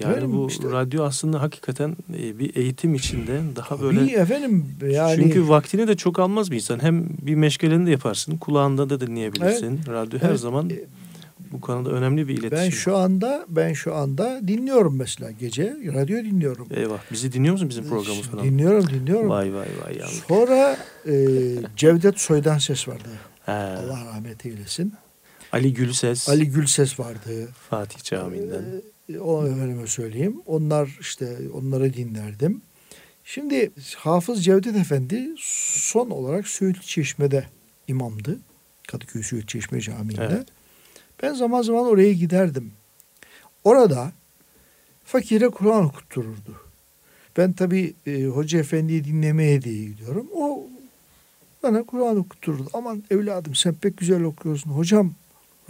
Yani 0.00 0.12
efendim, 0.12 0.32
bu 0.32 0.48
işte, 0.48 0.70
radyo 0.70 1.04
aslında 1.04 1.42
hakikaten 1.42 1.96
e, 2.18 2.38
bir 2.38 2.56
eğitim 2.56 2.94
içinde 2.94 3.40
daha 3.56 3.80
böyle. 3.80 4.12
Efendim 4.12 4.66
yani. 4.90 5.16
Çünkü 5.22 5.48
vaktini 5.48 5.88
de 5.88 5.96
çok 5.96 6.18
almaz 6.18 6.50
bir 6.50 6.56
insan. 6.56 6.82
Hem 6.82 7.08
bir 7.22 7.34
meşgaleni 7.34 7.86
de 7.86 7.90
yaparsın, 7.90 8.36
kulağında 8.36 8.90
da 8.90 9.00
dinleyebilirsin. 9.00 9.76
Evet, 9.76 9.88
radyo 9.88 10.18
her 10.18 10.28
evet, 10.28 10.40
zaman 10.40 10.70
e, 10.70 10.74
bu 11.52 11.60
konuda 11.60 11.90
önemli 11.90 12.28
bir 12.28 12.32
iletişim. 12.32 12.64
Ben 12.64 12.70
şu 12.70 12.96
anda 12.96 13.46
ben 13.48 13.72
şu 13.72 13.94
anda 13.94 14.48
dinliyorum 14.48 14.96
mesela 14.96 15.30
gece 15.30 15.76
radyo 15.94 16.24
dinliyorum. 16.24 16.68
Eyvah. 16.70 16.98
Bizi 17.12 17.32
dinliyor 17.32 17.52
musun 17.52 17.68
bizim 17.68 17.88
programı 17.88 18.22
falan? 18.22 18.44
Dinliyorum 18.44 18.88
dinliyorum. 18.88 19.28
Vay 19.28 19.54
vay 19.54 19.68
vay. 19.84 19.98
Yandık. 19.98 20.24
Sonra 20.28 20.76
e, 21.06 21.14
Cevdet 21.76 22.20
Soy'dan 22.20 22.58
ses 22.58 22.88
vardı. 22.88 23.08
He. 23.46 23.52
Allah 23.52 24.04
rahmet 24.06 24.46
eylesin. 24.46 24.92
Ali 25.52 25.74
Gülses. 25.74 26.28
Ali 26.28 26.48
Gülses 26.48 27.00
vardı. 27.00 27.48
Fatih 27.70 27.98
Camii'nden. 28.02 28.64
Ee, 29.12 29.18
o 29.18 29.46
efendime 29.46 29.86
söyleyeyim. 29.86 30.42
Onlar 30.46 30.98
işte 31.00 31.36
onları 31.54 31.94
dinlerdim. 31.94 32.62
Şimdi 33.24 33.70
Hafız 33.96 34.44
Cevdet 34.44 34.76
Efendi 34.76 35.28
son 35.38 36.10
olarak 36.10 36.48
Söğütlü 36.48 36.82
Çeşme'de 36.82 37.44
imamdı. 37.88 38.38
Kadıköy 38.88 39.22
Söğütlü 39.22 39.46
Çeşme 39.46 39.80
Camii'nde. 39.80 40.28
Evet. 40.32 40.46
Ben 41.22 41.34
zaman 41.34 41.62
zaman 41.62 41.86
oraya 41.86 42.12
giderdim. 42.12 42.72
Orada 43.64 44.12
fakire 45.04 45.48
Kur'an 45.48 45.84
okuttururdu. 45.84 46.68
Ben 47.36 47.52
tabii 47.52 47.94
e, 48.06 48.24
Hoca 48.24 48.58
Efendi'yi 48.58 49.04
dinlemeye 49.04 49.62
diye 49.62 49.84
gidiyorum. 49.84 50.28
O 50.34 50.66
bana 51.62 51.82
Kur'an 51.82 52.16
okuttururdu. 52.16 52.70
Aman 52.72 53.02
evladım 53.10 53.54
sen 53.54 53.74
pek 53.74 53.96
güzel 53.96 54.22
okuyorsun. 54.22 54.70
Hocam 54.70 55.12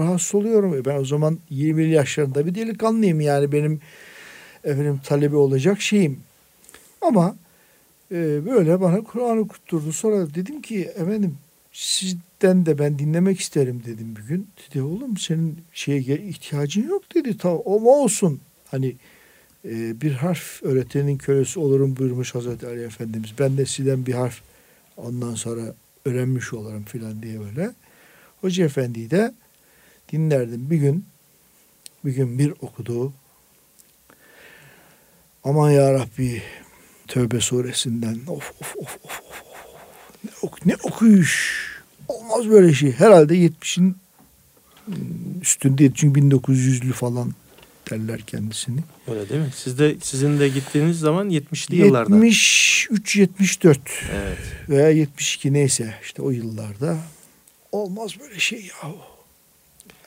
rahatsız 0.01 0.35
oluyorum. 0.35 0.75
E 0.75 0.85
ben 0.85 1.01
o 1.01 1.05
zaman 1.05 1.39
20 1.51 1.85
yaşlarında 1.85 2.47
bir 2.47 2.55
delikanlıyım 2.55 3.21
yani 3.21 3.53
benim 3.53 3.81
efendim 4.65 5.01
talebi 5.05 5.37
olacak 5.37 5.81
şeyim. 5.81 6.21
Ama 7.01 7.37
e, 8.13 8.47
böyle 8.47 8.81
bana 8.81 9.01
Kur'an 9.03 9.39
okutturdu. 9.39 9.93
Sonra 9.93 10.35
dedim 10.35 10.63
ki 10.63 10.85
efendim 10.85 11.37
sizden 12.41 12.67
de 12.67 12.79
ben 12.79 12.99
dinlemek 12.99 13.41
isterim 13.41 13.83
dedim 13.87 14.17
bir 14.17 14.23
gün. 14.23 14.49
Dedi 14.59 14.83
oğlum 14.83 15.17
senin 15.17 15.59
şeye 15.73 16.01
ihtiyacın 16.01 16.89
yok 16.89 17.15
dedi. 17.15 17.39
Tamam 17.39 17.63
o 17.65 18.03
olsun. 18.03 18.41
Hani 18.71 18.97
e, 19.65 20.01
bir 20.01 20.13
harf 20.13 20.63
öğretenin 20.63 21.19
kölesi 21.19 21.61
olurum 21.61 21.97
buyurmuş 21.97 22.35
Hazreti 22.35 22.67
Ali 22.67 22.83
Efendimiz. 22.83 23.31
Ben 23.39 23.57
de 23.57 23.67
sizden 23.67 24.07
bir 24.07 24.13
harf 24.13 24.41
ondan 24.97 25.35
sonra 25.35 25.75
öğrenmiş 26.05 26.53
olurum 26.53 26.85
filan 26.85 27.23
diye 27.23 27.41
böyle. 27.41 27.71
Hoca 28.41 28.65
Efendi'yi 28.65 29.11
de 29.11 29.35
dinlerdim. 30.13 30.71
Bir 30.71 30.77
gün 30.77 31.05
bir 32.05 32.13
gün 32.13 32.39
bir 32.39 32.51
okudu. 32.51 33.13
Aman 35.45 35.71
ya 35.71 35.93
Rabbi 35.93 36.43
Tövbe 37.09 37.41
suresinden 37.41 38.19
of 38.27 38.53
of 38.61 38.77
of 38.77 38.99
of 39.05 39.21
of. 39.25 39.45
Ne, 40.25 40.31
ok 40.43 40.67
ne 40.67 40.77
okuyuş. 40.83 41.68
Olmaz 42.09 42.49
böyle 42.51 42.75
şey. 42.75 42.93
Herhalde 42.93 43.35
70'in 43.35 43.97
üstünde 45.43 45.91
çünkü 45.95 46.21
1900'lü 46.21 46.93
falan 46.93 47.33
derler 47.91 48.21
kendisini. 48.21 48.81
Öyle 49.09 49.29
değil 49.29 49.41
mi? 49.41 49.51
Siz 49.57 49.79
de 49.79 49.97
sizin 50.03 50.41
de 50.41 50.49
gittiğiniz 50.49 50.99
zaman 50.99 51.31
70'li 51.31 51.77
yıllarda. 51.77 52.15
73 52.15 53.17
74 53.17 53.81
Evet. 54.15 54.39
veya 54.69 54.89
72 54.91 55.53
neyse 55.53 55.95
işte 56.03 56.23
o 56.23 56.31
yıllarda 56.31 56.97
olmaz 57.73 58.13
böyle 58.21 58.39
şey 58.39 58.61
ya. 58.61 58.91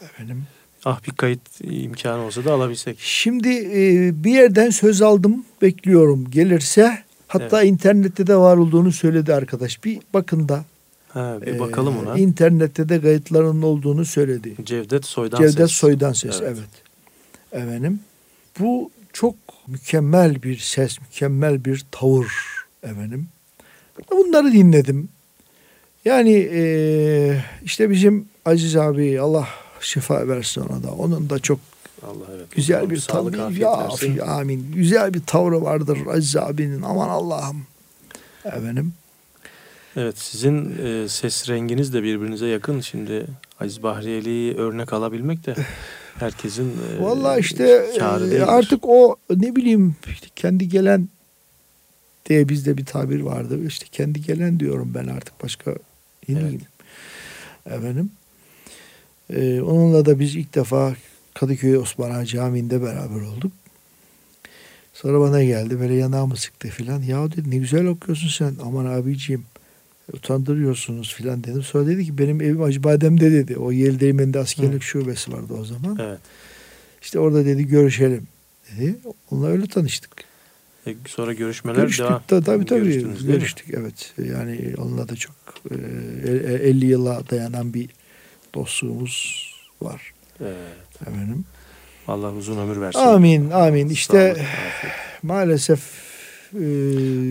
Efendim. 0.02 0.44
Ah 0.86 1.00
bir 1.08 1.12
kayıt 1.12 1.62
imkanı 1.64 2.22
olsa 2.22 2.46
da 2.46 2.54
alabilsek. 2.54 3.00
Şimdi 3.00 3.50
e, 3.50 4.12
bir 4.24 4.32
yerden 4.32 4.70
söz 4.70 5.02
aldım 5.02 5.46
bekliyorum 5.62 6.32
gelirse 6.32 7.04
hatta 7.28 7.64
internette 7.64 8.28
de 8.28 8.36
var 8.36 8.58
olduğunu 8.58 8.92
söyledi 8.92 9.34
arkadaş. 9.34 9.84
Bir 9.84 10.00
bakın 10.14 10.50
da 10.50 10.66
Ha, 11.14 11.38
bir 11.46 11.60
bakalım 11.60 11.96
e, 11.96 12.00
ona. 12.00 12.18
internette 12.18 12.90
de 12.90 13.02
kayıtlarının 13.02 13.62
olduğunu 13.62 14.06
söyledi. 14.06 14.56
Cevdet 14.66 15.06
Soydan 15.06 15.38
Cevdet 15.38 15.58
Ses. 15.58 15.72
Soydan 15.72 16.14
ses 16.14 16.40
Evet. 16.42 16.58
evet. 16.58 17.64
Efendim 17.64 18.00
bu 18.60 18.92
çok 19.14 19.36
mükemmel 19.68 20.44
bir 20.44 20.58
ses, 20.58 21.02
mükemmel 21.02 21.66
bir 21.66 21.86
tavır 21.92 22.32
efendim. 22.84 23.28
Bunları 24.12 24.52
dinledim. 24.52 25.10
Yani 26.06 26.50
e, 26.54 27.44
işte 27.64 27.90
bizim 27.90 28.26
Aziz 28.46 28.76
abi 28.76 29.22
Allah 29.22 29.48
şifa 29.82 30.28
versin 30.28 30.62
ona 30.62 30.84
da. 30.84 30.92
Onun 30.92 31.30
da 31.30 31.40
çok 31.40 31.60
Allah 32.04 32.26
evet. 32.36 32.52
güzel 32.52 32.90
bir 32.90 33.08
afiyet 33.14 33.62
Ya, 33.62 33.80
versin. 33.90 34.18
amin. 34.18 34.72
Güzel 34.76 35.14
bir 35.14 35.22
tavrı 35.28 35.62
vardır 35.62 35.98
Aziz 36.10 36.36
abinin. 36.36 36.82
Aman 36.82 37.10
Allah'ım. 37.10 37.66
Efendim. 38.46 38.94
Evet 39.96 40.18
sizin 40.18 40.78
e, 40.86 41.10
ses 41.10 41.50
renginiz 41.50 41.94
de 41.94 42.04
birbirinize 42.04 42.48
yakın. 42.48 42.80
Şimdi 42.82 43.26
Aziz 43.60 43.84
Bahriyeli'yi 43.84 44.56
örnek 44.56 44.94
alabilmek 44.94 45.46
de 45.46 45.56
herkesin 46.20 46.70
e, 46.70 47.04
Vallahi 47.04 47.40
işte 47.40 47.86
e, 48.00 48.42
artık 48.42 48.80
o 48.84 49.16
ne 49.30 49.56
bileyim 49.56 49.96
işte 50.12 50.28
kendi 50.36 50.70
gelen 50.70 51.10
diye 52.26 52.50
bizde 52.50 52.78
bir 52.78 52.86
tabir 52.86 53.22
vardı. 53.22 53.66
İşte 53.68 53.86
kendi 53.92 54.22
gelen 54.22 54.60
diyorum 54.60 54.92
ben 54.96 55.08
artık 55.08 55.44
başka 55.44 55.72
ne 55.72 55.78
Evet. 56.30 56.42
diyeyim. 56.42 56.62
Efendim. 57.66 58.12
E, 59.30 59.62
onunla 59.62 60.06
da 60.06 60.20
biz 60.20 60.36
ilk 60.36 60.56
defa 60.56 60.96
Kadıköy 61.34 61.78
Osman 61.78 62.12
Ağa 62.12 62.26
Camii'nde 62.26 62.82
beraber 62.82 63.22
olduk. 63.22 63.52
Sonra 64.94 65.20
bana 65.20 65.44
geldi 65.44 65.80
böyle 65.80 65.94
yanağımı 65.94 66.38
sıktı 66.38 66.68
filan. 66.68 67.02
Ya 67.02 67.32
dedi 67.32 67.52
ne 67.52 67.58
güzel 67.58 67.86
okuyorsun 67.86 68.28
sen. 68.28 68.56
Aman 68.64 68.86
abiciğim 68.86 69.46
utandırıyorsunuz 70.14 71.14
filan 71.14 71.44
dedim. 71.44 71.64
Sonra 71.64 71.88
dedi 71.88 72.06
ki 72.06 72.18
benim 72.18 72.42
evim 72.42 72.62
Acıbadem'de 72.62 73.32
dedi. 73.32 73.58
O 73.58 73.72
Yeldeğmen'de 73.72 74.40
askerlik 74.40 74.82
şubesi 74.84 75.32
vardı 75.32 75.54
o 75.62 75.66
zaman. 75.66 75.98
Evet. 76.02 76.20
İşte 77.02 77.20
orada 77.20 77.46
dedi 77.46 77.68
görüşelim 77.68 78.28
dedi. 78.78 78.96
Onunla 79.32 79.48
öyle 79.48 79.68
tanıştık. 79.68 80.12
E, 80.88 80.96
sonra 81.08 81.34
görüşmeler 81.34 81.76
Görüştük 81.76 82.06
devam. 82.06 82.22
da 82.30 82.42
tabii 82.42 82.66
tabii 82.66 83.06
görüştük 83.26 83.68
evet. 83.74 84.14
Yani 84.18 84.74
onunla 84.78 85.10
da 85.10 85.16
çok 85.16 85.36
e, 85.72 85.76
e, 86.32 86.70
50 86.70 86.86
yıla 86.86 87.24
dayanan 87.30 87.74
bir 87.74 87.90
dostluğumuz 88.54 89.46
var 89.82 90.14
Evet. 90.42 91.02
efendim. 91.02 91.46
Allah 92.08 92.34
uzun 92.34 92.58
ömür 92.58 92.82
versin. 92.82 93.00
Amin 93.00 93.50
amin. 93.50 93.90
İşte 93.90 94.46
maalesef 95.24 95.80
e, 96.54 96.58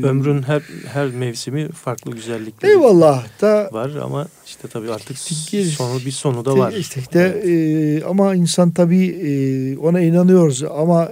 Ömrün 0.06 0.42
her 0.42 0.62
her 0.92 1.06
mevsimi 1.08 1.68
farklı 1.72 2.10
güzellikleri 2.12 2.70
eyvallah 2.72 3.26
da 3.40 3.68
var 3.72 3.90
ama 4.02 4.26
işte 4.46 4.68
tabii 4.68 4.92
artık 4.92 5.16
Gir- 5.50 5.64
sonu 5.64 5.98
bir 6.06 6.10
sonu 6.10 6.44
da 6.44 6.58
var. 6.58 6.72
işte 6.72 7.00
de, 7.12 7.42
e, 7.44 8.04
ama 8.04 8.34
insan 8.34 8.70
tabii 8.70 9.06
e, 9.06 9.78
ona 9.78 10.00
inanıyoruz 10.00 10.62
ama 10.62 11.08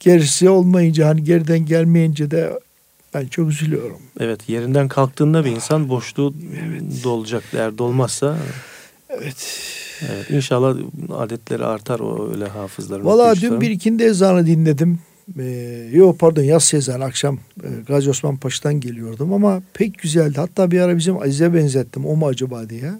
gerisi 0.00 0.48
olmayınca 0.48 1.08
hani 1.08 1.24
geriden 1.24 1.66
gelmeyince 1.66 2.30
de 2.30 2.52
ben 3.14 3.26
çok 3.26 3.50
üzülüyorum. 3.50 3.98
Evet 4.20 4.48
yerinden 4.48 4.88
kalktığında 4.88 5.44
bir 5.44 5.50
insan 5.50 5.88
boşluğu 5.88 6.34
dolacak. 7.04 7.42
Eğer 7.52 7.78
dolmazsa 7.78 8.36
Evet. 9.10 9.60
evet, 10.12 10.30
inşallah 10.30 10.76
adetleri 11.18 11.64
artar 11.64 12.00
o 12.00 12.30
öyle 12.32 12.46
hafızların. 12.48 13.04
Valla 13.04 13.36
dün 13.36 13.60
bir 13.60 13.70
ikindi 13.70 14.02
ezanı 14.02 14.46
dinledim. 14.46 14.98
Ee, 15.38 15.88
yok 15.92 16.18
pardon 16.18 16.42
yaz 16.42 16.74
ezanı 16.74 17.04
akşam 17.04 17.38
e, 17.64 17.68
Gazi 17.86 18.10
Osman 18.10 18.36
Paşa'dan 18.36 18.80
geliyordum 18.80 19.32
ama 19.32 19.62
pek 19.72 19.98
güzeldi. 19.98 20.34
Hatta 20.36 20.70
bir 20.70 20.80
ara 20.80 20.96
bizim 20.96 21.22
Aziz'e 21.22 21.54
benzettim. 21.54 22.06
O 22.06 22.16
mu 22.16 22.26
acaba 22.26 22.68
diye. 22.68 22.92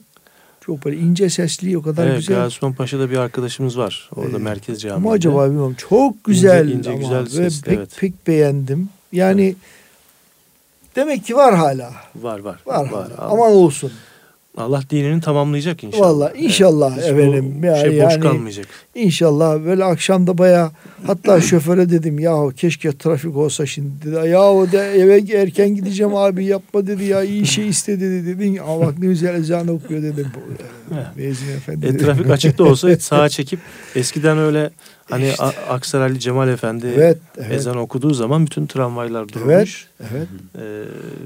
Çok 0.60 0.84
böyle 0.84 0.96
ince 0.96 1.30
sesli 1.30 1.78
o 1.78 1.82
kadar 1.82 2.06
Evet, 2.06 2.16
güzel. 2.18 2.36
Gazi 2.36 2.46
Osman 2.46 2.72
Paşa'da 2.72 3.10
bir 3.10 3.16
arkadaşımız 3.16 3.78
var. 3.78 4.10
Orada 4.16 4.36
Ee, 4.36 4.40
merkez 4.40 4.80
camiinde. 4.80 5.06
Ama 5.06 5.12
acaba 5.12 5.46
bilmiyorum. 5.46 5.76
Çok 5.88 6.24
güzel 6.24 6.68
ince 6.68 6.90
ama 6.90 6.98
güzel 6.98 7.26
sesli, 7.26 7.62
pek, 7.62 7.78
evet. 7.78 7.90
pek 8.00 8.26
beğendim. 8.26 8.88
Yani 9.12 9.54
demek 10.96 11.24
ki 11.24 11.36
var 11.36 11.54
hala. 11.54 11.92
Var 12.16 12.38
var. 12.38 12.60
Var, 12.66 12.86
hala. 12.86 13.04
Allah, 13.04 13.14
Aman 13.18 13.52
olsun. 13.52 13.92
Allah 14.56 14.82
dinini 14.90 15.20
tamamlayacak 15.20 15.84
inşallah. 15.84 16.02
Vallahi 16.08 16.38
inşallah 16.38 16.96
Hiç 16.96 17.04
efendim. 17.04 17.54
Bu 17.62 17.66
Ya- 17.66 17.76
şey 17.76 17.90
boş 17.90 18.12
yani- 18.12 18.20
kalmayacak. 18.20 18.66
İnşallah 18.94 19.64
böyle 19.64 19.84
akşamda 19.84 20.38
baya 20.38 20.70
hatta 21.06 21.40
şoföre 21.40 21.90
dedim 21.90 22.18
yahu 22.18 22.52
keşke 22.56 22.98
trafik 22.98 23.36
olsa 23.36 23.66
şimdi 23.66 23.90
dedi. 24.04 24.28
Yahu 24.28 24.72
de 24.72 24.78
eve 24.78 25.18
erken 25.38 25.74
gideceğim 25.74 26.14
abi 26.16 26.44
yapma 26.44 26.86
dedi 26.86 27.04
ya 27.04 27.22
iyi 27.24 27.46
şey 27.56 27.68
iste 27.68 28.00
dedi 28.00 28.26
dedin. 28.26 28.56
Ama 28.56 28.80
bak 28.86 28.98
ne 28.98 29.06
güzel 29.06 29.34
ezan 29.34 29.68
okuyor 29.68 30.02
dedim. 30.02 30.26
Mezun 31.16 31.46
efendi. 31.48 31.86
E, 31.86 31.96
trafik 31.96 32.30
açık 32.30 32.58
da 32.58 32.64
olsa 32.64 32.96
sağa 32.96 33.28
çekip 33.28 33.60
eskiden 33.96 34.38
öyle 34.38 34.70
hani 35.10 35.32
A- 35.38 35.72
Aksaraylı 35.74 36.18
Cemal 36.18 36.48
Efendi 36.48 36.86
Evet, 36.96 37.18
evet. 37.38 37.52
ezan 37.52 37.76
okuduğu 37.76 38.14
zaman 38.14 38.46
bütün 38.46 38.66
tramvaylar 38.66 39.20
Evet, 39.22 39.34
durmuş. 39.34 39.86
evet. 40.00 40.28
E, 40.58 40.62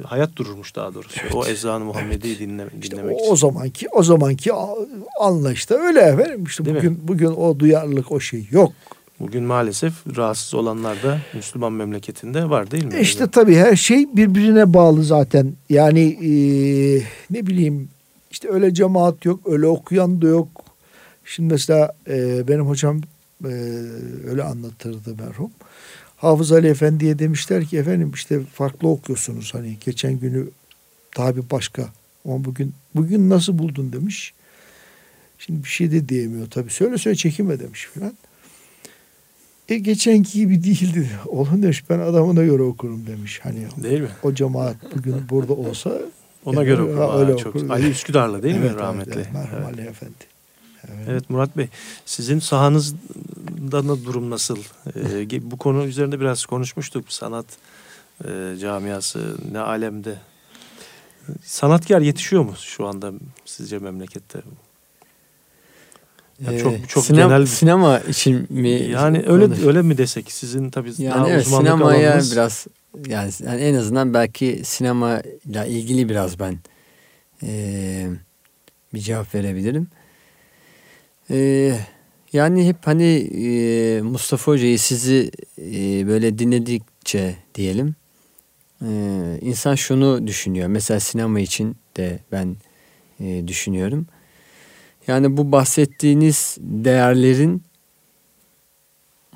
hayat 0.06 0.36
dururmuş 0.36 0.76
daha 0.76 0.94
doğrusu. 0.94 1.20
O 1.34 1.46
ezan-ı 1.46 1.84
Muhammedi'yi 1.84 2.38
dinle, 2.38 2.64
İşte 2.82 2.96
dinlemek 2.96 3.16
o, 3.16 3.20
için. 3.20 3.32
o 3.32 3.36
zamanki 3.36 3.88
o 3.92 4.02
zamanki 4.02 4.50
anlayışta 5.20 5.74
öyle 5.74 6.00
efendim. 6.00 6.44
İşte 6.44 6.64
Değil 6.64 6.76
mi? 6.76 6.80
bugün 6.82 6.98
bugün 7.08 7.26
o 7.26 7.58
duyarlılık 7.58 8.12
o 8.12 8.20
şey 8.20 8.46
yok. 8.50 8.72
Bugün 9.20 9.44
maalesef 9.44 9.92
rahatsız 10.16 10.54
olanlar 10.54 11.02
da 11.02 11.18
Müslüman 11.34 11.72
memleketinde 11.72 12.50
var 12.50 12.70
değil 12.70 12.84
mi? 12.84 13.00
İşte 13.00 13.26
tabii 13.30 13.56
her 13.56 13.76
şey 13.76 14.06
birbirine 14.16 14.74
bağlı 14.74 15.04
zaten. 15.04 15.52
Yani 15.70 16.00
eee, 16.00 17.02
ne 17.30 17.46
bileyim 17.46 17.88
işte 18.30 18.48
öyle 18.50 18.74
cemaat 18.74 19.24
yok, 19.24 19.40
öyle 19.46 19.66
okuyan 19.66 20.22
da 20.22 20.26
yok. 20.26 20.48
Şimdi 21.24 21.52
mesela 21.52 21.92
eee, 22.08 22.44
benim 22.48 22.66
hocam 22.66 23.00
eee, 23.44 23.50
öyle 24.28 24.42
anlatırdı 24.42 25.14
merhum. 25.26 25.50
Hafız 26.16 26.52
Ali 26.52 26.66
Efendi'ye 26.66 27.18
demişler 27.18 27.64
ki 27.64 27.78
efendim 27.78 28.10
işte 28.14 28.40
farklı 28.54 28.88
okuyorsunuz 28.88 29.54
hani 29.54 29.76
geçen 29.84 30.18
günü 30.18 30.48
daha 31.16 31.36
bir 31.36 31.50
başka 31.50 31.88
ama 32.24 32.44
bugün 32.44 32.74
bugün 32.94 33.30
nasıl 33.30 33.58
buldun 33.58 33.92
demiş. 33.92 34.34
Şimdi 35.38 35.64
bir 35.64 35.68
şey 35.68 35.92
de 35.92 36.08
diyemiyor 36.08 36.50
tabii. 36.50 36.70
Söyle 36.70 36.98
söyle 36.98 37.16
çekinme 37.16 37.60
demiş 37.60 37.88
filan. 37.94 38.12
E 39.68 39.78
geçenki 39.78 40.38
gibi 40.38 40.64
değildi. 40.64 41.10
Oğlum 41.26 41.62
demiş 41.62 41.90
ben 41.90 41.98
adamına 41.98 42.44
göre 42.44 42.62
okurum 42.62 43.06
demiş. 43.06 43.40
Hani 43.42 43.66
Değil 43.82 44.00
mi? 44.00 44.08
o 44.22 44.34
cemaat 44.34 44.76
bugün 44.96 45.14
burada 45.30 45.52
olsa 45.52 45.98
Ona 46.44 46.62
e, 46.62 46.64
göre 46.64 46.82
okur. 46.82 46.98
Aa, 46.98 47.18
öyle 47.20 47.36
çok- 47.36 47.56
okur. 47.56 47.70
Ali 47.70 47.90
Üsküdar'la 47.90 48.42
değil 48.42 48.54
mi 48.54 48.60
Evet, 48.60 48.70
evet, 48.72 48.80
rahmetli? 48.82 49.12
Evet, 49.14 49.32
merhum 49.32 49.58
Evet. 49.58 49.66
Ali 49.66 49.80
Efendi. 49.88 50.14
Evet. 50.96 51.08
Evet 51.08 51.30
Murat 51.30 51.56
Bey, 51.56 51.68
sizin 52.06 52.38
sahanızda 52.38 52.98
da 53.88 54.04
durum 54.04 54.30
nasıl? 54.30 54.58
Ee, 54.96 55.50
bu 55.50 55.56
konu 55.56 55.84
üzerinde 55.84 56.20
biraz 56.20 56.46
konuşmuştuk. 56.46 57.12
Sanat 57.12 57.46
e, 58.24 58.56
camiası 58.60 59.36
ne 59.52 59.58
alemde? 59.58 60.14
Sanatkar 61.44 62.00
yetişiyor 62.00 62.42
mu 62.44 62.54
şu 62.60 62.86
anda 62.86 63.12
sizce 63.44 63.78
memlekette? 63.78 64.40
Ya 66.46 66.58
çok- 66.58 66.72
Ee, 66.72 66.80
çok 66.88 67.04
sinema, 67.04 67.28
genel 67.28 67.42
bir- 67.42 67.46
sinema 67.46 67.98
için 67.98 68.46
mi? 68.50 68.68
Yani 68.70 69.24
öyle 69.26 69.44
konuş- 69.46 69.62
öyle 69.66 69.82
mi 69.82 69.98
desek? 69.98 70.32
Sizin 70.32 70.70
tabii 70.70 70.92
Yani 70.98 71.14
daha 71.14 71.28
evet 71.30 71.46
uzmanlık 71.46 71.68
sinemaya 71.70 72.08
alanınız. 72.10 72.32
biraz 72.32 72.66
yani, 73.08 73.32
yani 73.46 73.60
en 73.60 73.74
azından 73.74 74.14
belki 74.14 74.60
sinemayla 74.64 75.64
ilgili 75.66 76.08
biraz 76.08 76.38
ben 76.38 76.58
eee, 77.42 78.10
bir 78.94 79.00
cevap 79.00 79.34
verebilirim. 79.34 79.88
Eee, 81.30 81.80
yani 82.32 82.68
hep 82.68 82.76
hani 82.86 83.04
eee, 83.18 84.02
Mustafa 84.02 84.52
Hoca'yı 84.52 84.78
sizi 84.78 85.30
eee, 85.58 86.06
böyle 86.06 86.38
dinledikçe 86.38 87.34
diyelim 87.54 87.94
eee, 88.82 88.88
insan 89.40 89.74
şunu 89.74 90.26
düşünüyor. 90.26 90.68
Mesela 90.68 91.00
sinema 91.00 91.40
için 91.40 91.76
de 91.96 92.18
ben 92.32 92.56
eee, 93.20 93.48
düşünüyorum. 93.48 94.06
Yani 95.06 95.36
bu 95.36 95.52
bahsettiğiniz 95.52 96.56
değerlerin 96.60 97.62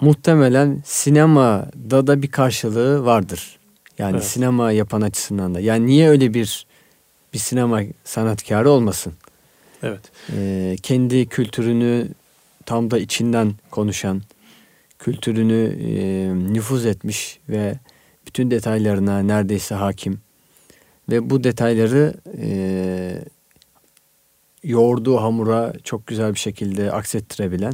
muhtemelen 0.00 0.82
sinemada 0.84 2.06
da 2.06 2.22
bir 2.22 2.30
karşılığı 2.30 3.04
vardır. 3.04 3.58
Yani 3.98 4.14
Evet. 4.16 4.24
sinema 4.24 4.72
yapan 4.72 5.00
açısından 5.00 5.54
da. 5.54 5.60
Yani 5.60 5.86
niye 5.86 6.08
öyle 6.08 6.34
bir 6.34 6.66
bir 7.32 7.38
sinema 7.38 7.80
sanatkarı 8.04 8.70
olmasın? 8.70 9.12
Evet. 9.84 10.12
Ee, 10.36 10.76
kendi 10.82 11.26
kültürünü 11.26 12.08
tam 12.66 12.90
da 12.90 12.98
içinden 12.98 13.54
konuşan, 13.70 14.22
kültürünü 14.98 15.76
e, 15.80 15.94
nüfuz 16.52 16.86
etmiş 16.86 17.38
ve 17.48 17.74
bütün 18.26 18.50
detaylarına 18.50 19.18
neredeyse 19.18 19.74
hakim 19.74 20.20
ve 21.10 21.30
bu 21.30 21.44
detayları 21.44 22.14
e, 22.38 23.24
yoğurduğu 24.62 25.16
hamura 25.16 25.72
çok 25.84 26.06
güzel 26.06 26.34
bir 26.34 26.38
şekilde 26.38 26.92
aksettirebilen. 26.92 27.72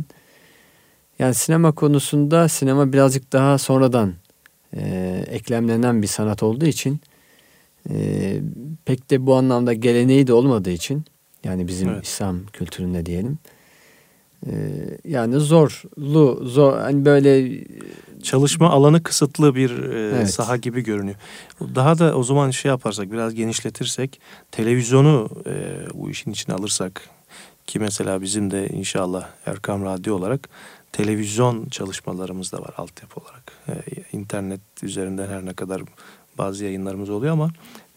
Yani 1.18 1.34
sinema 1.34 1.72
konusunda 1.72 2.48
sinema 2.48 2.92
birazcık 2.92 3.32
daha 3.32 3.58
sonradan 3.58 4.14
e, 4.76 5.24
eklemlenen 5.30 6.02
bir 6.02 6.06
sanat 6.06 6.42
olduğu 6.42 6.66
için 6.66 7.00
e, 7.90 7.94
pek 8.84 9.10
de 9.10 9.26
bu 9.26 9.34
anlamda 9.34 9.72
geleneği 9.72 10.26
de 10.26 10.32
olmadığı 10.32 10.70
için 10.70 11.04
yani 11.44 11.68
bizim 11.68 11.88
Evet. 11.88 12.06
İslam 12.06 12.46
kültüründe 12.46 13.06
diyelim. 13.06 13.38
e, 14.46 14.52
yani 15.04 15.36
zorlu 15.36 16.40
zor 16.48 16.78
hani 16.78 17.04
böyle 17.04 17.60
Çalışma 18.22 18.70
alanı 18.70 19.02
kısıtlı 19.02 19.54
bir 19.54 19.70
e, 19.92 20.16
Evet. 20.16 20.30
saha 20.30 20.56
gibi 20.56 20.80
görünüyor. 20.84 21.16
Daha 21.74 21.98
da 21.98 22.16
o 22.16 22.22
zaman 22.22 22.50
şey 22.50 22.68
yaparsak 22.68 23.12
biraz 23.12 23.34
genişletirsek 23.34 24.20
televizyonu 24.50 25.28
e, 25.46 25.76
bu 25.94 26.10
işin 26.10 26.30
içine 26.30 26.54
alırsak 26.54 27.08
ki 27.66 27.78
mesela 27.78 28.22
bizim 28.22 28.50
de 28.50 28.68
inşallah 28.68 29.28
Erkam 29.46 29.84
Radyo 29.84 30.16
olarak 30.16 30.48
televizyon 30.92 31.66
çalışmalarımız 31.68 32.52
da 32.52 32.58
var 32.58 32.74
altyapı 32.76 33.20
olarak. 33.20 33.52
E, 33.68 33.72
internet 34.16 34.60
üzerinden 34.82 35.28
her 35.28 35.46
ne 35.46 35.52
kadar 35.52 35.82
bazı 36.38 36.64
yayınlarımız 36.64 37.10
oluyor 37.10 37.32
ama 37.32 37.50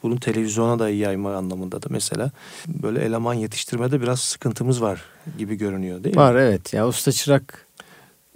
bunun 0.04 0.18
televizyona 0.18 0.80
da 0.80 0.90
yayma 0.90 1.36
anlamında 1.36 1.82
da 1.82 1.86
mesela 1.90 2.32
böyle 2.68 3.02
eleman 3.02 3.34
yetiştirmede 3.34 4.02
biraz 4.02 4.20
sıkıntımız 4.20 4.82
var 4.82 5.02
gibi 5.38 5.56
görünüyor 5.56 6.04
değil 6.04 6.16
mi? 6.16 6.22
Var 6.22 6.36
evet. 6.36 6.74
Ya 6.74 6.88
usta 6.88 7.12
çırak 7.12 7.68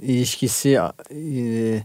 ilişkisi 0.02 0.80
e, 1.12 1.84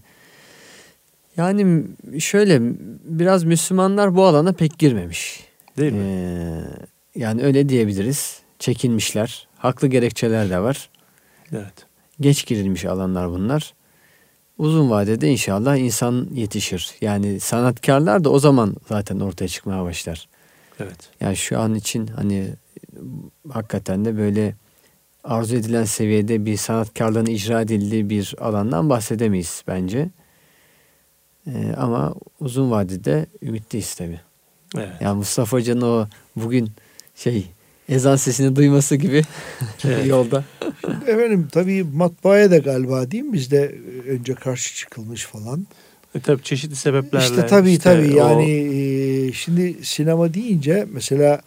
yani 1.37 1.85
şöyle 2.19 2.61
biraz 3.05 3.45
Müslümanlar 3.45 4.15
bu 4.15 4.25
alana 4.25 4.53
pek 4.53 4.79
girmemiş. 4.79 5.41
Değil 5.79 5.93
mi? 5.93 6.05
Ee, 6.05 7.21
yani 7.21 7.43
öyle 7.43 7.69
diyebiliriz. 7.69 8.41
Çekinmişler. 8.59 9.49
Haklı 9.59 9.89
gerekçeler 9.89 10.51
de 10.51 10.59
var. 10.59 10.91
Evet. 11.53 11.87
Geç 12.21 12.47
girilmiş 12.47 12.85
alanlar 12.85 13.31
bunlar. 13.31 13.75
Uzun 14.63 14.91
vadede 14.91 15.29
inşallah 15.29 15.77
insan 15.77 16.29
yetişir. 16.35 16.95
Yani 17.01 17.41
sanatkarlar 17.41 18.25
da 18.25 18.31
o 18.31 18.39
zaman 18.39 18.77
zaten 18.89 19.21
ortaya 19.21 19.49
çıkmaya 19.49 19.85
başlar. 19.85 20.29
Evet. 20.81 20.97
Yani 21.21 21.37
şu 21.37 21.61
an 21.61 21.75
için 21.75 22.07
hani 22.07 22.49
hakikaten 23.51 24.05
de 24.05 24.17
böyle 24.17 24.55
arzu 25.25 25.57
edilen 25.57 25.85
seviyede 25.85 26.47
bir 26.47 26.57
sanatkarlığın 26.57 27.27
icra 27.27 27.61
edildiği 27.61 28.11
bir 28.11 28.35
alandan 28.41 28.91
bahsedemeyiz 28.91 29.63
bence. 29.67 30.11
Ee, 31.47 31.75
ama 31.77 32.15
uzun 32.41 32.71
vadede 32.71 33.27
ümitliyiz 33.43 33.95
tabii. 33.95 34.21
Evet. 34.77 34.93
Yani 35.01 35.17
Mustafa 35.17 35.57
Hoca'nın 35.57 35.83
o 35.83 36.07
bugün 36.37 36.71
şey 37.15 37.47
ezan 37.95 38.17
sesini 38.17 38.57
duyması 38.57 38.97
gibi 38.97 39.23
Evet. 39.85 40.07
yolda. 40.07 40.45
Efendim 41.07 41.49
tabii 41.53 41.85
matbaaya 41.95 42.51
da 42.51 42.59
galiba 42.59 43.11
değil 43.11 43.23
mi? 43.25 43.33
Bizde 43.33 43.75
önce 44.09 44.35
karşı 44.35 44.75
çıkılmış 44.75 45.25
falan. 45.27 45.67
E, 46.15 46.21
tabii 46.21 46.43
çeşitli 46.43 46.77
sebeplerle. 46.77 47.25
İşte 47.25 47.47
tabii 47.47 47.71
işte 47.73 47.83
tabii 47.83 48.15
o- 48.15 48.17
yani 48.29 48.51
e, 48.51 49.33
şimdi 49.33 49.75
sinema 49.83 50.35
deyince 50.35 50.87
mesela 50.93 51.41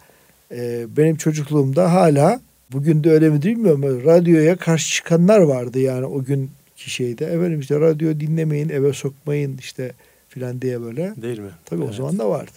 e, 0.54 0.86
benim 0.96 1.16
çocukluğumda 1.16 1.92
hala 1.92 2.40
bugün 2.72 3.04
de 3.04 3.10
öyle 3.10 3.28
mi 3.30 3.42
bilmiyorum 3.42 3.84
ama 3.84 4.12
radyoya 4.14 4.56
karşı 4.56 4.94
çıkanlar 4.94 5.38
vardı 5.40 5.78
yani 5.78 6.06
o 6.06 6.24
günkü 6.24 6.50
şeyde. 6.76 7.24
Efendim 7.26 7.60
işte 7.60 7.80
radyo 7.80 8.20
dinlemeyin 8.20 8.68
eve 8.68 8.92
sokmayın 8.92 9.58
işte 9.58 9.92
filan 10.28 10.62
diye 10.62 10.80
böyle. 10.82 11.12
Değil 11.22 11.38
mi? 11.38 11.50
Tabii 11.64 11.80
Evet. 11.82 11.90
o 11.92 11.96
zaman 11.96 12.18
da 12.18 12.28
vardı. 12.28 12.50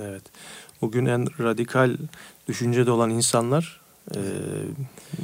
Evet. 0.00 0.22
Bugün 0.82 1.06
en 1.06 1.26
radikal 1.44 1.96
düşüncede 2.50 2.90
olan 2.90 3.10
insanlar 3.10 3.80
e, 4.14 4.20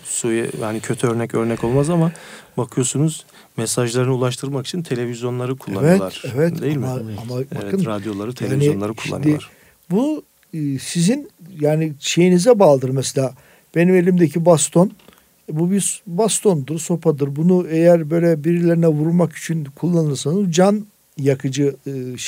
suya 0.04 0.46
yani 0.60 0.80
kötü 0.80 1.06
örnek 1.06 1.34
örnek 1.34 1.64
olmaz 1.64 1.90
ama 1.90 2.12
bakıyorsunuz 2.56 3.24
mesajlarını 3.56 4.14
ulaştırmak 4.14 4.66
için 4.66 4.82
televizyonları 4.82 5.56
kullanıyorlar. 5.56 6.22
Evet, 6.24 6.34
evet 6.36 6.62
Değil 6.62 6.76
ama, 6.76 6.94
mi? 6.94 7.12
ama 7.22 7.34
Evet, 7.40 7.64
bakın 7.72 7.84
radyoları, 7.84 8.34
televizyonları 8.34 8.92
şimdi- 8.94 9.08
kullanıyorlar. 9.10 9.50
bu 9.90 10.22
e, 10.54 10.78
sizin 10.78 11.30
yani 11.60 11.92
şeyinize 12.00 12.58
bağlıdır 12.58 12.90
mesela. 12.90 13.34
Benim 13.74 13.94
elimdeki 13.94 14.44
baston 14.46 14.90
bu 15.52 15.70
bir 15.70 16.02
bastondur, 16.06 16.78
sopadır. 16.78 17.36
Bunu 17.36 17.66
eğer 17.68 18.10
böyle 18.10 18.44
birilerine 18.44 18.88
vurmak 18.88 19.36
için 19.36 19.64
kullanırsanız 19.64 20.52
can 20.52 20.86
yakıcı 21.18 21.76
e, 21.86 22.18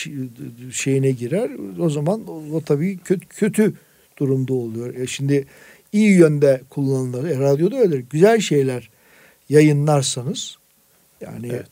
şeyine 0.73 1.11
girer. 1.11 1.51
O 1.81 1.91
zaman 1.91 2.21
o, 2.29 2.43
o 2.57 2.61
tabii 2.61 2.99
kötü, 2.99 3.27
kötü 3.29 3.73
durumda 4.19 4.55
oluyor. 4.55 4.95
E 4.95 5.07
şimdi 5.07 5.47
iyi 5.93 6.11
yönde 6.11 6.63
kullanılır. 6.71 7.31
E, 7.31 7.39
radyoda 7.39 7.77
öyle 7.77 8.01
güzel 8.01 8.41
şeyler 8.41 8.91
yayınlarsanız 9.49 10.57
yani 11.21 11.49
Evet. 11.53 11.69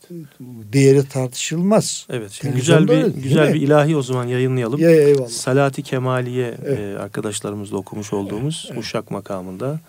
değeri 0.73 1.09
tartışılmaz. 1.09 2.07
Evet. 2.11 2.31
Şimdi 2.31 2.57
güzel 2.57 2.89
bir 2.89 2.93
öyle, 2.93 3.09
güzel 3.09 3.55
bir 3.55 3.61
ilahi 3.61 3.97
o 3.97 4.03
zaman 4.03 4.27
yayınlayalım. 4.27 4.81
Ya, 4.81 4.91
eyvallah. 4.91 5.29
Salati 5.29 5.83
Kemaliye 5.83 6.55
Evet. 6.65 6.79
e, 6.79 6.99
arkadaşlarımızla 6.99 7.77
okumuş 7.77 8.13
olduğumuz 8.13 8.67
Evet. 8.71 8.81
Uşak 8.81 9.11
makamında 9.11 9.81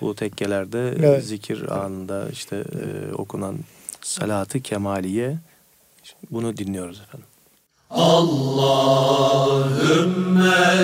bu 0.00 0.14
tekkelerde 0.14 0.88
e, 0.88 1.06
Evet. 1.06 1.24
zikir 1.24 1.76
anında 1.78 2.28
işte 2.32 2.56
e, 2.56 3.12
okunan 3.14 3.56
Salatı 4.02 4.60
Kemaliye 4.60 5.38
bunu 6.30 6.56
dinliyoruz 6.56 7.00
efendim. 7.00 7.26
Allahümme 7.90 9.46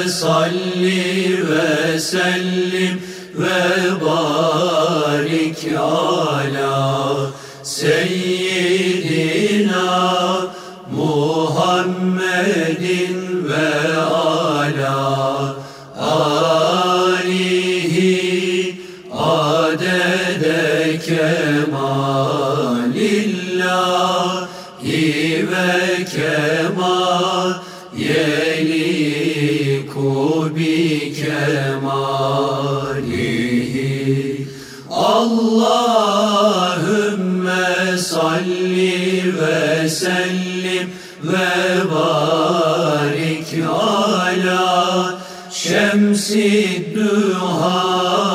salli 0.08 1.38
ve 1.50 2.00
sellim 2.00 3.02
ve 3.34 4.04
barik 4.04 5.72
ala 5.78 7.30
seyyidina 7.62 8.82
Muhammedin 10.96 12.28
ve 13.48 13.96
ala 13.98 14.31
ve 39.40 39.88
sellim 39.88 40.90
ve 41.22 41.50
barik 41.94 43.64
ala 43.68 45.18
şemsi 45.50 46.86
duha 46.94 48.31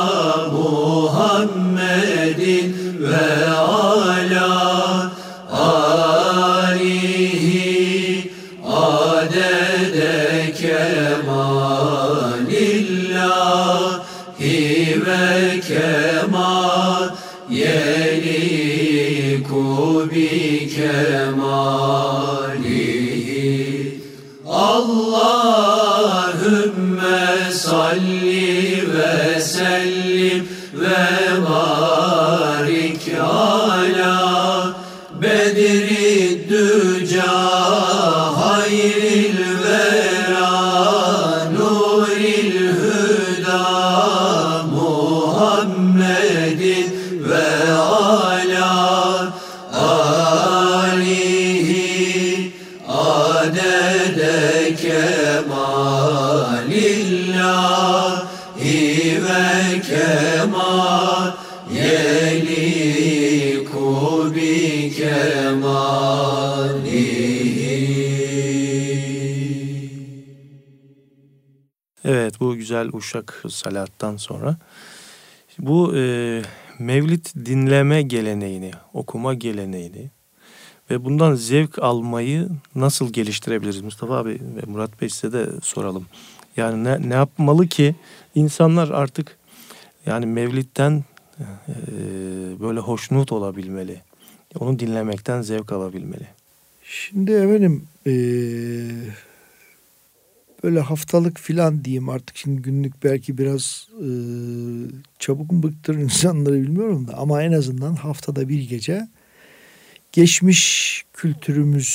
yeliku 18.26 19.66
bi 20.12 20.30
kemalihi 20.76 22.08
Allahümme 24.48 25.92
salli 27.52 28.84
ve 28.94 29.42
sellim 29.42 29.87
Bu 72.48 72.56
güzel 72.56 72.90
uşak 72.94 73.44
salattan 73.50 74.18
sonra 74.18 74.58
bu 75.60 75.96
e, 75.96 76.42
mevlid 76.80 77.26
dinleme 77.46 78.02
geleneğini, 78.02 78.72
okuma 78.94 79.34
geleneğini 79.34 80.10
ve 80.92 81.06
bundan 81.06 81.36
zevk 81.36 81.80
almayı 81.80 82.50
nasıl 82.76 83.14
geliştirebiliriz? 83.14 83.82
Mustafa 83.82 84.18
abi 84.18 84.30
ve 84.30 84.62
Murat 84.68 85.02
Bey 85.02 85.10
size 85.10 85.34
de 85.34 85.48
soralım. 85.62 86.06
Yani 86.58 86.84
ne, 86.84 87.10
ne 87.10 87.14
yapmalı 87.14 87.68
ki 87.68 87.96
insanlar 88.36 88.90
artık 88.90 89.38
yani 90.06 90.26
mevlidden 90.26 91.04
e, 91.40 91.46
böyle 92.60 92.80
hoşnut 92.80 93.32
olabilmeli. 93.32 94.02
Onu 94.60 94.80
dinlemekten 94.80 95.42
zevk 95.42 95.72
alabilmeli. 95.72 96.28
Şimdi 96.84 97.32
efendim 97.32 97.88
eee, 98.06 99.16
böyle 100.64 100.80
haftalık 100.80 101.40
filan 101.40 101.84
diyeyim 101.86 102.10
artık 102.10 102.38
şimdi 102.38 102.62
günlük 102.62 103.04
belki 103.04 103.38
biraz 103.38 103.88
eee, 104.02 104.08
çabuk 105.20 105.52
mu 105.52 105.64
bıktırır 105.64 105.98
insanları 106.00 106.62
bilmiyorum 106.62 107.08
da 107.08 107.18
ama 107.18 107.44
en 107.44 107.52
azından 107.52 107.96
haftada 107.96 108.50
bir 108.50 108.70
gece 108.70 109.08
geçmiş 110.12 111.04
kültürümüz 111.14 111.88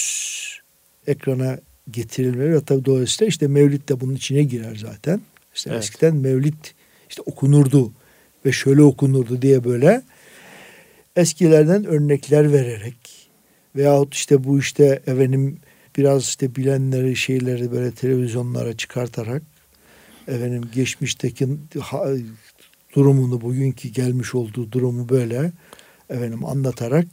ekrana 1.07 1.59
getirilmeli 1.91 2.53
ve 2.55 2.61
tabii 2.65 2.85
dolayısıyla 2.85 3.29
işte 3.29 3.49
mevlid 3.49 3.89
de 3.89 4.01
bunun 4.01 4.15
içine 4.15 4.43
girer 4.43 4.77
zaten. 4.77 5.21
İşte 5.55 5.71
Evet. 5.71 5.83
eskiden 5.85 6.17
mevlid 6.17 6.55
işte 7.11 7.23
okunurdu 7.27 7.93
ve 8.47 8.53
şöyle 8.53 8.83
okunurdu 8.83 9.43
diye 9.43 9.65
böyle 9.65 10.03
eskilerden 11.17 11.85
örnekler 11.85 12.53
vererek 12.53 13.29
veyahut 13.77 14.15
işte 14.15 14.45
bu 14.45 14.59
işte 14.59 15.03
efendim 15.07 15.59
biraz 15.97 16.23
işte 16.23 16.57
bilenleri 16.57 17.17
şeyleri 17.17 17.73
böyle 17.73 17.91
televizyonlara 17.91 18.77
çıkartarak 18.77 19.43
efendim 20.29 20.63
geçmişteki 20.75 21.49
ha- 21.81 22.07
durumunu 22.97 23.41
bugünkü 23.41 23.89
gelmiş 23.89 24.35
olduğu 24.35 24.73
durumu 24.73 25.09
böyle 25.09 25.53
efendim 26.11 26.45
anlatarak 26.45 27.07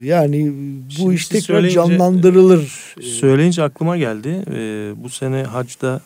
yani 0.00 0.52
bu 0.86 0.92
Şimdi 0.92 1.14
iş 1.14 1.28
tekrar 1.28 1.68
canlandırılır. 1.68 2.94
Söyleyince 3.00 3.62
aklıma 3.62 3.96
geldi. 3.96 4.44
Ee, 4.50 4.92
bu 4.96 5.08
sene 5.08 5.42
hacda 5.42 6.00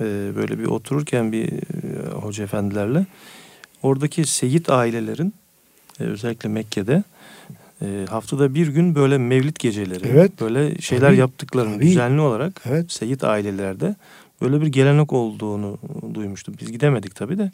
e, 0.00 0.04
böyle 0.36 0.58
bir 0.58 0.64
otururken 0.64 1.32
bir 1.32 1.48
e, 1.52 2.10
hoca 2.12 2.44
efendilerle 2.44 3.06
oradaki 3.82 4.24
seyit 4.24 4.70
ailelerin 4.70 5.34
e, 6.00 6.04
özellikle 6.04 6.48
Mekke'de 6.48 7.02
e, 7.82 8.04
haftada 8.10 8.54
bir 8.54 8.68
gün 8.68 8.94
böyle 8.94 9.18
mevlid 9.18 9.56
geceleri 9.58 10.08
Evet. 10.08 10.40
böyle 10.40 10.78
şeyler 10.80 11.08
Tabii, 11.08 11.16
yaptıklarını 11.16 11.74
tabii. 11.74 11.84
düzenli 11.86 12.20
olarak 12.20 12.62
Evet. 12.68 12.92
seyit 12.92 13.24
ailelerde 13.24 13.96
böyle 14.42 14.60
bir 14.60 14.66
gelenek 14.66 15.12
olduğunu 15.12 15.78
duymuştum. 16.14 16.54
Biz 16.60 16.72
gidemedik 16.72 17.14
tabii 17.14 17.38
de. 17.38 17.50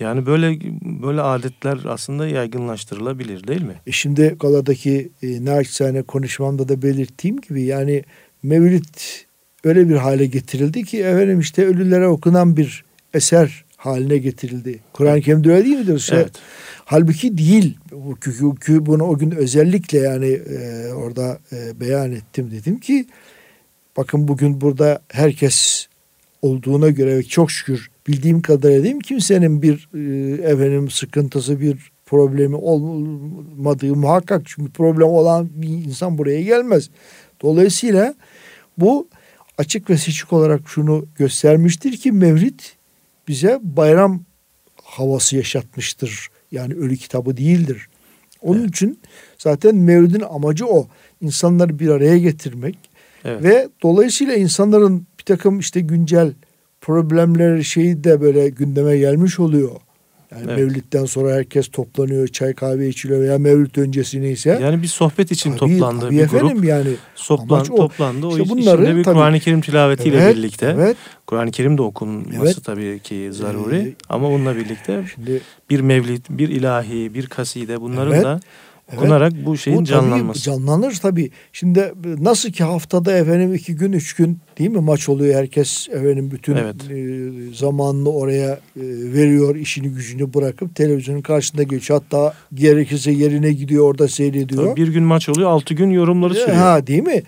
Yani 0.00 0.26
böyle 0.26 0.58
böyle 1.02 1.20
adetler 1.20 1.78
aslında 1.88 2.26
yaygınlaştırılabilir 2.28 3.46
değil 3.46 3.62
mi? 3.62 3.74
E 3.86 3.92
şimdi 3.92 4.36
Gala'daki 4.40 5.08
e, 5.22 5.44
naçizane 5.44 6.02
konuşmamda 6.02 6.68
da 6.68 6.82
belirttiğim 6.82 7.40
gibi 7.40 7.62
yani 7.62 8.02
Mevlid 8.42 8.84
öyle 9.64 9.88
bir 9.88 9.94
hale 9.96 10.26
getirildi 10.26 10.84
ki 10.84 10.98
efendim 10.98 11.40
işte 11.40 11.66
ölülere 11.66 12.06
okunan 12.08 12.56
bir 12.56 12.84
eser 13.14 13.64
haline 13.76 14.18
getirildi. 14.18 14.80
Kur'an-ı 14.92 15.20
Kerim'de 15.20 15.52
öyle 15.52 15.64
değil 15.64 15.78
midir? 15.78 15.96
İşte 15.96 16.16
Evet. 16.16 16.32
Halbuki 16.84 17.38
değil. 17.38 17.78
Çünkü 18.20 18.86
bunu 18.86 19.04
o 19.04 19.18
gün 19.18 19.30
özellikle 19.30 19.98
yani 19.98 20.26
e, 20.26 20.88
orada 20.92 21.38
e, 21.52 21.80
beyan 21.80 22.12
ettim. 22.12 22.50
Dedim 22.50 22.80
ki 22.80 23.06
bakın 23.96 24.28
bugün 24.28 24.60
burada 24.60 25.02
herkes 25.08 25.86
olduğuna 26.42 26.88
göre 26.88 27.22
çok 27.22 27.50
şükür 27.50 27.90
bildiğim 28.08 28.42
kadarıyla 28.42 28.84
değil 28.84 28.94
mi 28.94 29.02
kimsenin 29.02 29.62
bir 29.62 29.88
e, 29.94 30.32
efendim 30.42 30.90
sıkıntısı 30.90 31.60
bir 31.60 31.92
problemi 32.06 32.56
olmadığı 32.56 33.96
muhakkak 33.96 34.42
çünkü 34.44 34.72
problem 34.72 35.08
olan 35.08 35.48
bir 35.54 35.68
insan 35.68 36.18
buraya 36.18 36.42
gelmez. 36.42 36.90
Dolayısıyla 37.42 38.14
bu 38.78 39.08
açık 39.58 39.90
ve 39.90 39.96
seçik 39.96 40.32
olarak 40.32 40.60
şunu 40.66 41.06
göstermiştir 41.16 41.96
ki 41.96 42.12
Mevlid 42.12 42.60
bize 43.28 43.58
bayram 43.62 44.22
havası 44.82 45.36
yaşatmıştır. 45.36 46.28
Yani 46.52 46.74
ölü 46.74 46.96
kitabı 46.96 47.36
değildir. 47.36 47.88
Onun 48.42 48.60
Evet. 48.60 48.68
için 48.70 49.00
zaten 49.38 49.76
Mevlid'in 49.76 50.20
amacı 50.30 50.66
o. 50.66 50.88
İnsanları 51.20 51.78
bir 51.78 51.88
araya 51.88 52.18
getirmek 52.18 52.78
Evet. 53.24 53.42
ve 53.42 53.68
dolayısıyla 53.82 54.34
insanların 54.34 55.06
bir 55.18 55.24
takım 55.24 55.58
işte 55.58 55.80
güncel 55.80 56.32
problemler 56.80 57.62
şeyi 57.62 58.04
de 58.04 58.20
böyle 58.20 58.48
gündeme 58.48 58.98
gelmiş 58.98 59.40
oluyor. 59.40 59.70
Yani 60.32 60.42
Evet. 60.46 60.56
Mevlid'den 60.58 61.04
sonra 61.04 61.32
herkes 61.34 61.68
toplanıyor, 61.68 62.28
çay 62.28 62.54
kahve 62.54 62.88
içiliyor 62.88 63.20
veya 63.20 63.38
Mevlid 63.38 63.76
öncesi 63.76 64.22
neyse. 64.22 64.58
Yani 64.62 64.82
bir 64.82 64.86
sohbet 64.86 65.30
için 65.30 65.56
Tabii, 65.56 65.72
toplandı 65.78 66.00
tabii 66.00 66.14
bir 66.16 66.20
efendim 66.22 66.48
grup. 66.56 66.64
yani. 66.64 66.88
Toplan, 67.26 67.56
Amaç 67.56 67.70
o. 67.70 67.76
toplandı. 67.76 68.26
O 68.26 68.30
İşte 68.30 68.42
iş- 68.42 68.50
bunları 68.50 68.82
içinde 68.82 68.96
bir 68.96 69.04
tabii- 69.04 69.14
Kur'an-ı 69.14 69.40
Kerim 69.40 69.60
tilavetiyle 69.60 70.16
Evet, 70.16 70.36
birlikte. 70.36 70.74
Evet. 70.78 70.96
Kur'an-ı 71.26 71.50
Kerim 71.50 71.78
de 71.78 71.82
okunması 71.82 72.40
Evet. 72.44 72.64
tabii 72.64 73.00
ki 73.00 73.28
zaruri. 73.32 73.76
Ee, 73.76 73.94
Ama 74.08 74.30
bununla 74.30 74.56
birlikte 74.56 75.04
Şimdi 75.14 75.40
bir 75.70 75.80
mevlid, 75.80 76.24
bir 76.30 76.48
ilahi, 76.48 77.14
bir 77.14 77.26
kaside 77.26 77.80
bunların 77.80 78.12
Evet, 78.14 78.24
da 78.24 78.40
evet. 78.92 79.32
bu 79.46 79.56
şeyin 79.56 79.78
Bu 79.78 79.84
tabii 79.84 79.88
canlanması. 79.90 80.42
canlanır 80.42 80.98
tabii. 81.02 81.30
Şimdi 81.52 81.92
nasıl 82.20 82.50
ki 82.50 82.64
haftada 82.64 83.12
efendim 83.12 83.54
iki 83.54 83.76
gün 83.76 83.92
üç 83.92 84.14
gün 84.14 84.38
değil 84.58 84.70
mi 84.70 84.80
maç 84.80 85.08
oluyor. 85.08 85.34
Herkes 85.34 85.88
efendim 85.88 86.30
bütün 86.30 86.56
Evet. 86.56 86.76
e, 86.90 87.54
zamanını 87.54 88.10
oraya 88.10 88.50
e, 88.52 88.58
veriyor. 89.14 89.56
işini 89.56 89.88
gücünü 89.88 90.34
bırakıp 90.34 90.74
televizyonun 90.76 91.20
karşısında 91.22 91.62
geçiyor. 91.62 92.00
Hatta 92.02 92.34
gerekirse 92.54 93.10
yerine 93.10 93.52
gidiyor 93.52 93.84
orada 93.84 94.08
seyrediyor. 94.08 94.64
Tabii 94.66 94.80
bir 94.82 94.88
gün 94.88 95.02
maç 95.04 95.28
oluyor, 95.28 95.50
altı 95.50 95.74
gün 95.74 95.90
yorumları 95.90 96.32
E, 96.34 96.36
sürüyor. 96.36 96.56
Ha 96.56 96.86
değil 96.86 97.02
mi? 97.02 97.22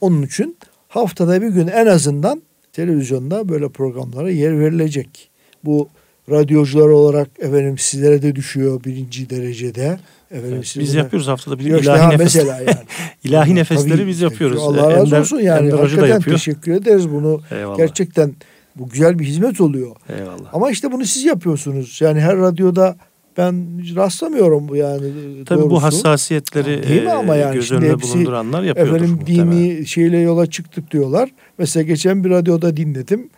Onun 0.00 0.22
için 0.22 0.56
haftada 0.88 1.42
bir 1.42 1.48
gün 1.48 1.66
en 1.66 1.86
azından 1.86 2.42
televizyonda 2.72 3.48
böyle 3.48 3.68
programlara 3.68 4.30
yer 4.30 4.60
verilecek. 4.60 5.30
Bu 5.64 5.88
radyocular 6.30 6.88
olarak 6.88 7.28
efendim 7.38 7.78
sizlere 7.78 8.22
de 8.22 8.36
düşüyor 8.36 8.84
birinci 8.84 9.30
derecede. 9.30 9.98
Efendim 10.30 10.54
Evet, 10.54 10.74
biz 10.78 10.92
buna- 10.94 10.98
yapıyoruz 10.98 11.28
haftada 11.28 11.58
bir 11.58 11.64
ilahi 11.64 12.06
nefes. 12.08 12.20
mesela 12.20 12.56
yani. 12.56 12.70
ilahi 13.24 13.44
Ama 13.50 13.54
nefesleri 13.54 13.96
tabii, 13.96 14.06
biz 14.06 14.20
yapıyoruz. 14.20 14.58
Allah 14.62 14.90
razı 14.92 15.14
Ender- 15.16 15.20
olsun 15.20 15.40
yani. 15.40 15.66
Ender 15.66 15.78
Hakikaten 15.78 16.08
yapıyor. 16.08 16.36
teşekkür 16.36 16.72
ederiz 16.72 17.10
bunu. 17.10 17.40
Eyvallah. 17.50 17.76
Gerçekten 17.76 18.34
bu 18.76 18.88
güzel 18.88 19.18
bir 19.18 19.24
hizmet 19.24 19.60
oluyor. 19.60 19.96
Eyvallah. 20.18 20.48
Ama 20.54 20.70
işte 20.70 20.92
bunu 20.92 21.04
siz 21.04 21.24
yapıyorsunuz. 21.24 21.98
Yani 22.00 22.20
her 22.20 22.36
radyoda 22.36 22.96
ben 23.38 23.54
rastlamıyorum 23.96 24.68
bu 24.68 24.76
yani 24.76 25.00
Tabii 25.46 25.58
doğrusu. 25.60 25.70
bu 25.70 25.82
hassasiyetleri 25.82 26.88
Değil 26.88 27.02
mi 27.02 27.12
ama 27.12 27.36
e, 27.36 27.38
yani 27.38 27.54
göz 27.54 27.72
önünde 27.72 27.92
hepsi 27.92 28.14
bulunduranlar 28.14 28.62
yapıyordur 28.62 28.94
Efendim 28.96 29.14
muhtemelen. 29.20 29.52
dini 29.52 29.86
şeyle 29.86 30.18
yola 30.18 30.46
çıktık 30.46 30.90
diyorlar. 30.90 31.30
Mesela 31.58 31.82
geçen 31.82 32.24
bir 32.24 32.30
radyoda 32.30 32.76
dinledim. 32.76 33.28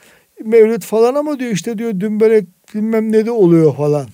Mevlid 0.45 0.83
falan 0.83 1.15
ama 1.15 1.39
diyor 1.39 1.51
işte 1.51 1.79
diyor 1.79 2.01
dümbelek 2.01 2.45
bilmem 2.75 3.13
ne 3.13 3.27
de 3.27 3.31
oluyor 3.31 3.77
falan. 3.77 4.07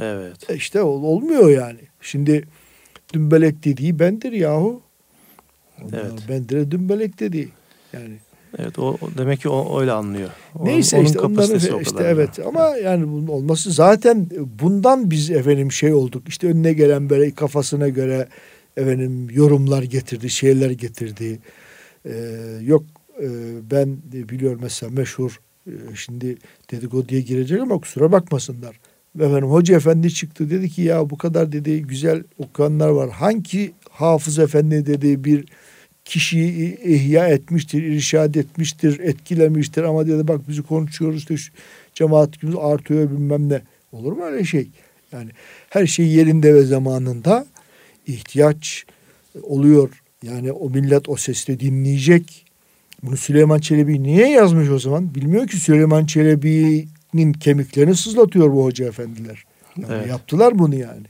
Evet. 0.00 0.50
E 0.50 0.54
işte 0.56 0.82
ol- 0.82 1.02
olmuyor 1.02 1.50
yani. 1.50 1.80
Şimdi 2.00 2.44
dümbelek 3.14 3.64
dediği 3.64 3.98
bendir 3.98 4.32
yahu. 4.32 4.82
Evet. 5.92 6.12
Bendir 6.28 6.70
dümbelek 6.70 7.20
dediği. 7.20 7.48
Yani 7.92 8.14
Evet 8.58 8.78
o, 8.78 8.96
demek 9.18 9.40
ki 9.40 9.48
o 9.48 9.80
öyle 9.80 9.92
anlıyor. 9.92 10.28
Onun- 10.54 10.66
neyse 10.66 10.96
onun 10.96 11.04
işte 11.04 11.20
onların 11.20 11.80
işte 11.80 12.04
evet 12.04 12.38
ama 12.46 12.76
yani 12.76 13.08
bunun 13.08 13.26
olması 13.26 13.70
zaten 13.72 14.26
bundan 14.62 15.10
biz 15.10 15.30
efendim 15.30 15.72
şey 15.72 15.92
olduk. 15.92 16.28
İşte 16.28 16.46
önüne 16.46 16.72
gelen 16.72 17.10
böyle 17.10 17.30
kafasına 17.30 17.88
göre 17.88 18.28
efendim 18.76 19.30
yorumlar 19.30 19.82
getirdi, 19.82 20.30
şeyler 20.30 20.70
getirdi. 20.70 21.38
Ee, 22.06 22.12
yok 22.62 22.84
ben 23.70 23.96
de 24.12 24.28
biliyorum 24.28 24.60
mesela 24.62 24.92
meşhur 24.92 25.40
e, 25.66 25.72
şimdi 25.94 26.36
dedikoduya 26.70 27.20
girecek 27.20 27.60
ama 27.60 27.78
kusura 27.78 28.12
bakmasınlar. 28.12 28.80
Efendim 29.18 29.50
hoca 29.50 29.76
efendi 29.76 30.14
çıktı 30.14 30.50
dedi 30.50 30.70
ki 30.70 30.82
ya 30.82 31.10
bu 31.10 31.18
kadar 31.18 31.52
dedi 31.52 31.82
güzel 31.82 32.22
okuyanlar 32.38 32.88
var. 32.88 33.10
Hangi 33.10 33.72
hafız 33.90 34.38
efendi 34.38 34.86
dedi 34.86 35.24
bir 35.24 35.44
kişiyi 36.04 36.78
ihya 36.84 37.28
etmiştir, 37.28 37.82
irşad 37.82 38.34
etmiştir, 38.34 38.98
etkilemiştir 39.00 39.82
ama 39.82 40.06
dedi 40.06 40.28
bak 40.28 40.48
bizi 40.48 40.62
konuşuyoruz 40.62 41.26
işte 41.30 41.52
cemaatimiz 41.94 42.56
artıyor 42.58 43.10
bilmem 43.10 43.48
ne. 43.48 43.62
Olur 43.92 44.12
mu 44.12 44.24
öyle 44.24 44.44
şey? 44.44 44.68
Yani 45.12 45.30
her 45.70 45.86
şey 45.86 46.06
yerinde 46.06 46.54
ve 46.54 46.62
zamanında 46.62 47.46
ihtiyaç 48.06 48.84
oluyor. 49.42 50.02
Yani 50.22 50.52
o 50.52 50.70
millet 50.70 51.08
o 51.08 51.16
sesle 51.16 51.60
dinleyecek 51.60 52.49
Bunu 53.02 53.16
Süleyman 53.16 53.58
Çelebi 53.58 54.02
niye 54.02 54.28
yazmış 54.30 54.68
o 54.70 54.78
zaman? 54.78 55.14
Bilmiyor 55.14 55.46
ki 55.48 55.56
Süleyman 55.56 56.06
Çelebi'nin 56.06 57.32
kemiklerini 57.32 57.96
sızlatıyor 57.96 58.52
bu 58.52 58.64
hoca 58.64 58.86
efendiler. 58.86 59.44
Yani 59.76 59.92
Evet. 59.92 60.08
Yaptılar 60.08 60.58
bunu 60.58 60.74
yani. 60.74 61.06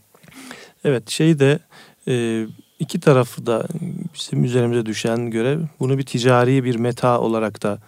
Evet 0.85 1.11
şey 1.11 1.39
de 1.39 1.59
e, 2.09 2.45
iki 2.79 3.01
tarafı 3.01 3.47
da 3.47 3.67
bizim 4.15 4.45
üzerimize 4.45 4.87
düşen 4.87 5.31
görev 5.31 5.61
bunu 5.81 5.99
bir 5.99 6.03
ticari 6.03 6.65
bir 6.65 6.77
meta 6.77 7.21
olarak 7.21 7.63
da 7.63 7.79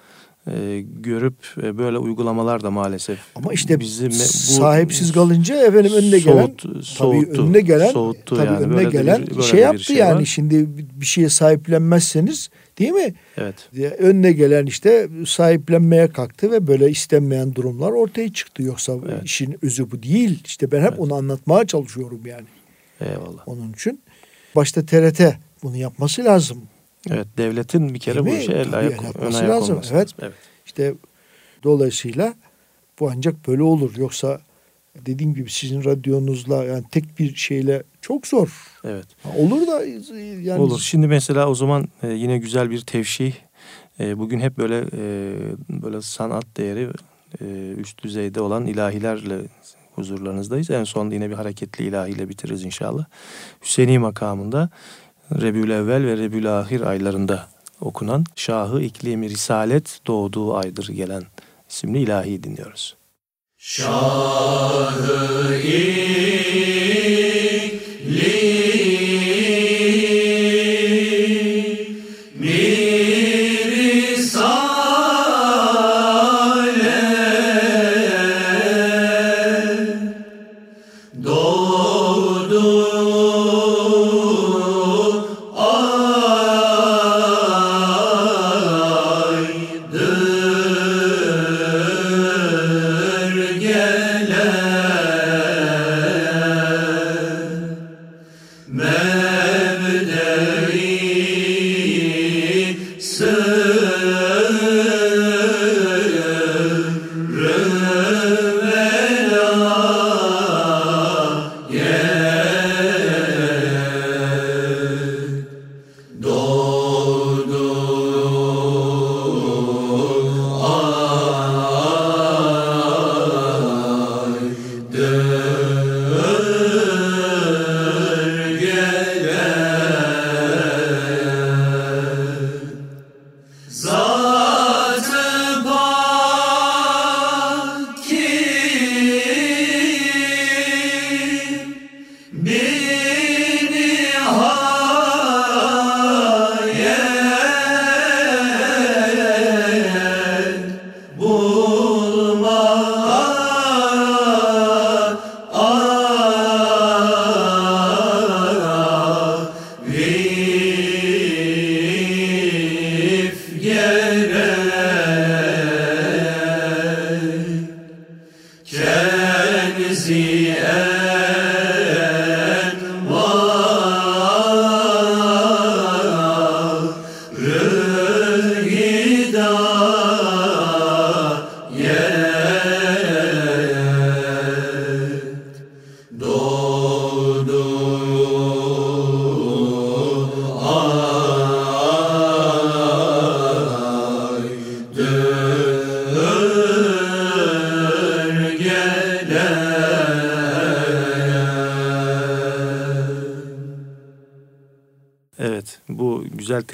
e, 0.51 0.81
görüp 1.01 1.35
e, 1.63 1.79
böyle 1.79 1.99
uygulamalar 1.99 2.63
da 2.63 2.71
maalesef 2.71 3.19
Ama 3.37 3.53
işte 3.53 3.81
bizi 3.81 4.07
me- 4.07 4.11
bu- 4.11 4.53
sahipsiz 4.55 5.13
kalınca 5.13 5.67
efendim 5.67 5.93
önüne 5.97 6.19
gelen 6.19 6.45
soğut- 6.47 6.63
tabii 6.63 6.85
soğuttu, 6.85 7.43
önüne 7.43 7.61
gelen 7.61 7.91
soğuttu 7.93 8.37
tabii 8.37 8.47
yani. 8.47 8.59
önüne 8.65 8.75
Böyle 8.77 8.87
bir- 8.87 8.93
gelen 8.93 9.27
böyle 9.31 9.43
şey 9.43 9.59
bir 9.59 9.63
yaptı 9.65 9.93
yani 9.93 10.21
var. 10.21 10.25
şimdi 10.25 10.67
bir 11.01 11.07
şeye 11.07 11.29
sahiplenmezseniz 11.29 12.51
değil 12.83 12.93
mi? 13.07 13.15
Evet. 13.37 13.69
Önüne 13.99 14.33
gelen 14.33 14.67
işte 14.67 15.09
sahiplenmeye 15.27 16.09
kalktı 16.09 16.51
ve 16.51 16.67
böyle 16.67 16.91
istenmeyen 16.91 17.55
durumlar 17.55 17.91
ortaya 17.91 18.33
çıktı. 18.33 18.63
Yoksa 18.63 18.93
Evet. 19.07 19.25
işin 19.25 19.57
özü 19.63 19.91
bu 19.91 20.03
değil. 20.03 20.43
İşte 20.45 20.73
ben 20.73 20.81
hep 20.81 20.89
Evet. 20.89 20.99
onu 21.01 21.15
anlatmaya 21.15 21.67
çalışıyorum 21.67 22.21
yani. 22.27 22.47
Eyvallah. 23.01 23.49
Onun 23.49 23.73
için 23.73 24.03
başta 24.57 24.87
TRT 24.87 25.21
bunu 25.63 25.77
yapması 25.77 26.25
lazım. 26.25 26.63
Evet 27.11 27.27
devletin 27.39 27.95
bir 27.95 27.99
kere 27.99 28.25
Değil 28.25 28.37
bu 28.37 28.41
işe 28.43 28.53
el 28.53 28.75
ayak, 28.79 29.03
yapması 29.03 29.39
ayak 29.39 29.51
lazım. 29.51 29.79
Evet. 29.83 29.93
lazım. 29.93 30.17
Evet. 30.23 30.35
İşte 30.67 30.95
dolayısıyla 31.63 32.35
bu 33.01 33.11
ancak 33.11 33.49
böyle 33.49 33.63
olur. 33.63 33.97
Yoksa 33.97 34.41
dediğim 35.07 35.35
gibi 35.35 35.51
sizin 35.51 35.85
radyonuzla 35.85 36.65
yani 36.65 36.85
tek 36.91 37.19
bir 37.19 37.35
şeyle 37.35 37.83
çok 38.01 38.27
zor. 38.27 38.79
Evet. 38.85 39.07
Olur 39.39 39.67
da 39.67 39.85
yani 40.43 40.61
Olur. 40.61 40.81
Şimdi 40.81 41.07
mesela 41.07 41.49
o 41.49 41.55
zaman 41.55 41.89
e, 42.03 42.09
yine 42.09 42.39
güzel 42.39 42.71
bir 42.71 42.81
tevşih. 42.81 43.33
E, 44.01 44.19
bugün 44.19 44.41
hep 44.41 44.59
böyle 44.59 44.79
e, 44.79 45.35
böyle 45.69 46.03
sanat 46.03 46.57
değeri 46.57 46.89
üst 47.77 48.03
düzeyde 48.03 48.41
olan 48.41 48.67
ilahilerle 48.67 49.39
huzurlarınızdayız. 49.95 50.71
En 50.71 50.85
son 50.85 51.11
yine 51.11 51.31
bir 51.31 51.35
hareketli 51.35 51.85
ilahiyle 51.85 52.29
bitiririz 52.29 52.65
inşallah. 52.65 53.05
Hüseyini 53.63 53.99
makamında 53.99 54.71
Rebül 55.41 55.71
Evvel 55.71 56.07
ve 56.07 56.17
Rebül 56.17 56.59
Ahir 56.59 56.81
aylarında 56.81 57.49
okunan 57.81 58.25
Şahı 58.37 58.83
İklimi 58.83 59.29
Risalet 59.29 60.01
doğduğu 60.07 60.55
aydır 60.55 60.89
gelen 60.89 61.23
isimli 61.69 61.99
ilahi 61.99 62.43
dinliyoruz. 62.43 62.97
Şahı 63.65 65.57
ikli 65.65 66.93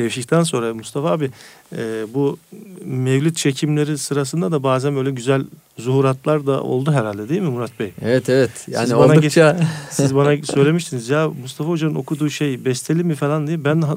tevşikten 0.02 0.42
sonra 0.42 0.74
Mustafa 0.74 1.10
abi 1.10 1.30
e, 1.76 2.06
bu 2.14 2.38
mevlid 2.84 3.34
çekimleri 3.34 3.98
sırasında 3.98 4.52
da 4.52 4.62
bazen 4.62 4.96
böyle 4.96 5.10
güzel 5.10 5.42
zuhuratlar 5.78 6.46
da 6.46 6.62
oldu 6.62 6.92
herhalde 6.92 7.28
değil 7.28 7.40
mi 7.40 7.48
Murat 7.50 7.80
Bey? 7.80 7.92
Evet 8.02 8.28
evet. 8.28 8.50
Yani 8.68 8.86
Siz 8.86 8.96
bana 8.96 9.12
oldukça 9.12 9.60
Siz 9.90 10.14
bana 10.14 10.36
söylemiştiniz 10.44 11.08
ya 11.08 11.30
Mustafa 11.42 11.70
Hoca'nın 11.70 11.94
okuduğu 11.94 12.30
şey 12.30 12.64
besteli 12.64 13.04
mi 13.04 13.14
falan 13.14 13.46
diye 13.46 13.64
ben 13.64 13.82
ha- 13.82 13.96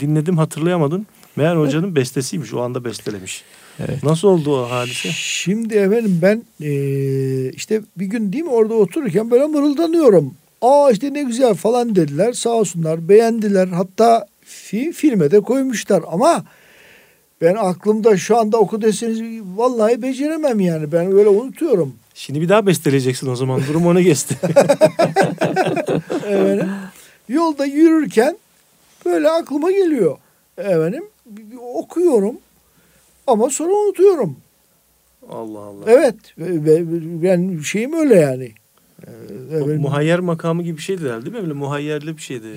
dinledim 0.00 0.38
hatırlayamadım. 0.38 1.06
Meğer 1.36 1.56
hocanın 1.56 1.96
bestesiymiş 1.96 2.54
o 2.54 2.60
anda 2.60 2.84
bestelemiş. 2.84 3.42
Evet. 3.78 4.02
Nasıl 4.02 4.28
oldu 4.28 4.56
o 4.60 4.70
hadise? 4.70 5.08
Şimdi 5.12 5.74
efendim 5.74 6.18
ben 6.22 6.42
eee, 6.60 7.50
işte 7.50 7.80
bir 7.96 8.06
gün 8.06 8.32
değil 8.32 8.44
mi 8.44 8.50
orada 8.50 8.74
otururken 8.74 9.30
böyle 9.30 9.46
mırıldanıyorum. 9.46 10.34
Aa 10.62 10.90
işte 10.90 11.12
ne 11.14 11.22
güzel 11.22 11.54
falan 11.54 11.96
dediler 11.96 12.32
sağ 12.32 12.50
olsunlar 12.50 13.08
beğendiler. 13.08 13.68
Hatta 13.68 14.26
fi, 14.74 14.92
filme 14.92 15.30
de 15.30 15.40
koymuşlar 15.40 16.02
ama 16.10 16.44
ben 17.40 17.54
aklımda 17.54 18.16
şu 18.16 18.36
anda 18.38 18.58
oku 18.58 18.82
deseniz 18.82 19.22
vallahi 19.56 20.02
beceremem 20.02 20.60
yani 20.60 20.92
ben 20.92 21.12
öyle 21.12 21.28
unutuyorum. 21.28 21.94
Şimdi 22.14 22.40
bir 22.40 22.48
daha 22.48 22.66
besteleyeceksin 22.66 23.28
o 23.30 23.36
zaman 23.36 23.60
durum 23.68 23.86
ona 23.86 24.00
geçti. 24.00 24.36
Efendim, 26.28 26.68
yolda 27.28 27.64
yürürken 27.66 28.38
böyle 29.04 29.30
aklıma 29.30 29.70
geliyor. 29.70 30.16
Efendim 30.58 31.04
okuyorum 31.74 32.34
ama 33.26 33.50
sonra 33.50 33.72
unutuyorum. 33.72 34.36
Allah 35.30 35.58
Allah. 35.58 35.84
Evet 35.86 36.14
ve- 36.38 36.64
ve- 36.64 37.22
ben 37.22 37.60
şeyim 37.60 37.92
öyle 37.92 38.14
yani. 38.14 38.52
Ee, 39.06 39.10
O 39.52 39.56
efendim, 39.56 39.80
muhayyer 39.80 40.20
makamı 40.20 40.62
gibi 40.62 40.76
bir 40.76 40.82
şeydi 40.82 41.04
herhalde 41.04 41.24
değil 41.26 41.34
mi? 41.36 41.42
Böyle 41.42 41.52
muhayyerli 41.52 42.16
bir 42.16 42.22
şeydi. 42.22 42.48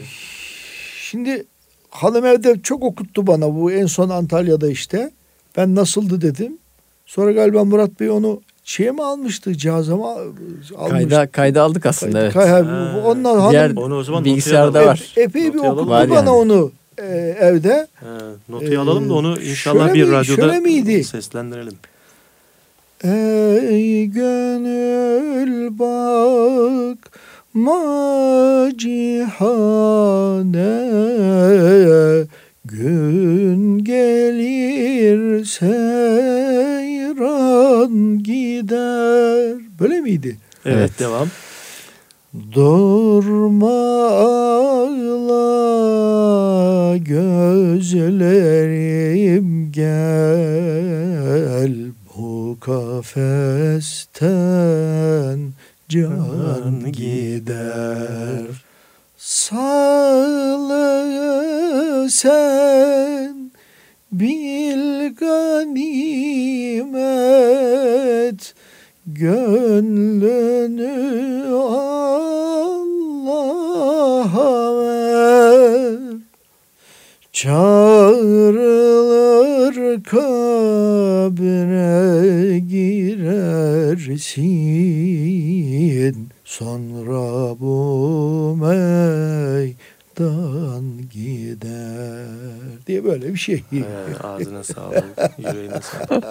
Şimdi 1.01 1.45
hanım 1.89 2.25
evde 2.25 2.59
çok 2.63 2.83
okuttu 2.83 3.27
bana 3.27 3.55
bu 3.55 3.71
en 3.71 3.85
son 3.85 4.09
Antalya'da 4.09 4.69
işte. 4.69 5.11
Ben 5.57 5.75
nasıldı 5.75 6.21
dedim. 6.21 6.57
Sonra 7.05 7.31
galiba 7.31 7.63
Murat 7.63 7.99
Bey 7.99 8.09
onu 8.09 8.41
şeye 8.63 8.91
mi 8.91 9.03
almıştı 9.03 9.53
cihaza 9.57 9.95
mı 9.97 10.05
almıştı? 10.07 10.75
kayda, 10.89 11.27
kayda 11.27 11.61
aldık 11.61 11.85
aslında 11.85 12.19
evet. 12.21 12.33
Kay- 12.33 12.47
Ha. 12.49 13.01
Ondan 13.05 13.39
hanım 13.39 13.51
Diğer 13.51 13.71
Onu 13.75 13.97
o 13.97 14.03
zaman 14.03 14.25
bilgisayarda 14.25 14.85
var. 14.85 15.13
epey 15.17 15.53
bir 15.53 15.59
okuttu 15.59 15.89
bana 15.89 16.13
yani. 16.15 16.29
onu. 16.29 16.71
e, 16.97 17.37
evde. 17.39 17.87
Ha, 17.95 18.17
notu 18.49 18.79
alalım 18.81 19.09
da 19.09 19.13
onu 19.13 19.37
Ee, 19.39 19.49
inşallah 19.49 19.93
bir 19.93 20.03
mi- 20.03 20.11
radyoda 20.11 20.23
şöyle 20.41 20.59
miydi? 20.59 21.03
seslendirelim. 21.03 21.73
Ey 23.03 24.05
gönül 24.05 25.79
bakma 27.55 28.69
cihane 28.77 29.27
Gün 32.65 33.77
gelir 33.83 35.45
seyran 35.45 35.83
gider. 38.23 39.57
Böyle 39.79 40.01
miydi? 40.01 40.37
Evet, 40.65 40.77
Evet. 40.77 40.99
devam. 40.99 41.27
Durma 42.53 44.07
ağla 44.07 45.07
gözlerim 46.97 48.07
gel 49.71 50.57
bu 52.17 52.57
kafesten 52.59 54.17
can 55.89 56.91
gider. 56.91 58.45
Sağlığı 59.17 59.67
sen 62.09 63.51
bil 64.11 65.15
ganimet 65.15 66.47
Gönlünü 69.05 70.87
Allah'a 71.55 72.27
ver 74.81 75.97
Çağrılır 77.33 78.57
kabre 81.47 82.59
girersin 85.37 86.29
Sonra 86.45 87.59
bu 87.59 88.55
meydan 88.61 89.75
gider 91.13 92.25
diye 92.87 93.03
böyle 93.03 93.33
bir 93.33 93.39
şey. 93.39 93.63
Ee, 93.73 93.83
ağzına 94.23 94.63
sağlık, 94.63 95.05
yüreğine 95.37 95.79
sağlık. 95.81 96.23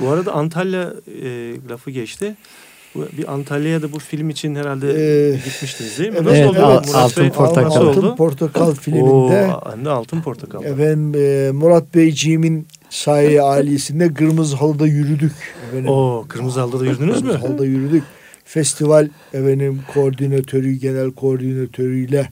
Bu 0.00 0.08
arada 0.08 0.32
Antalya 0.32 0.92
e, 1.22 1.52
lafı 1.70 1.90
geçti. 1.90 2.34
Bu, 2.94 3.06
bir 3.18 3.32
Antalya'ya 3.32 3.82
da 3.82 3.92
bu 3.92 3.98
film 3.98 4.30
için 4.30 4.54
herhalde 4.54 4.86
Ee, 4.88 5.36
gitmiştiniz 5.44 5.98
değil 5.98 6.10
mi? 6.10 6.16
evet, 6.16 6.26
Nasıl 6.26 6.38
evet, 6.38 6.50
oldu? 6.50 6.64
Al- 6.64 6.70
Murat 6.86 6.94
Altın 6.94 7.22
Bey? 7.24 7.30
Portakal. 7.30 7.86
Altın? 7.86 8.16
Portakal 8.16 8.68
Oo, 8.68 8.74
filminde 8.74 9.50
de 9.84 9.90
Altın 9.90 10.20
Portakal. 10.20 10.64
efendim 10.64 11.14
e, 11.22 11.50
Murat 11.52 11.94
Beyciğimin 11.94 12.66
sahi 12.90 13.42
ailesinde 13.42 14.14
kırmızı 14.14 14.56
halıda 14.56 14.86
yürüdük. 14.86 15.32
Efendim, 15.68 15.88
Oo, 15.90 16.24
Kırmızı 16.28 16.60
Halı'da 16.60 16.84
yürüdünüz 16.84 17.22
mü? 17.22 17.28
Kırmızı 17.28 17.46
halıda 17.46 17.64
yürüdük. 17.64 18.02
Festival 18.44 19.08
efendim 19.32 19.80
koordinatörü, 19.94 20.72
genel 20.72 21.10
koordinatörüyle 21.10 22.28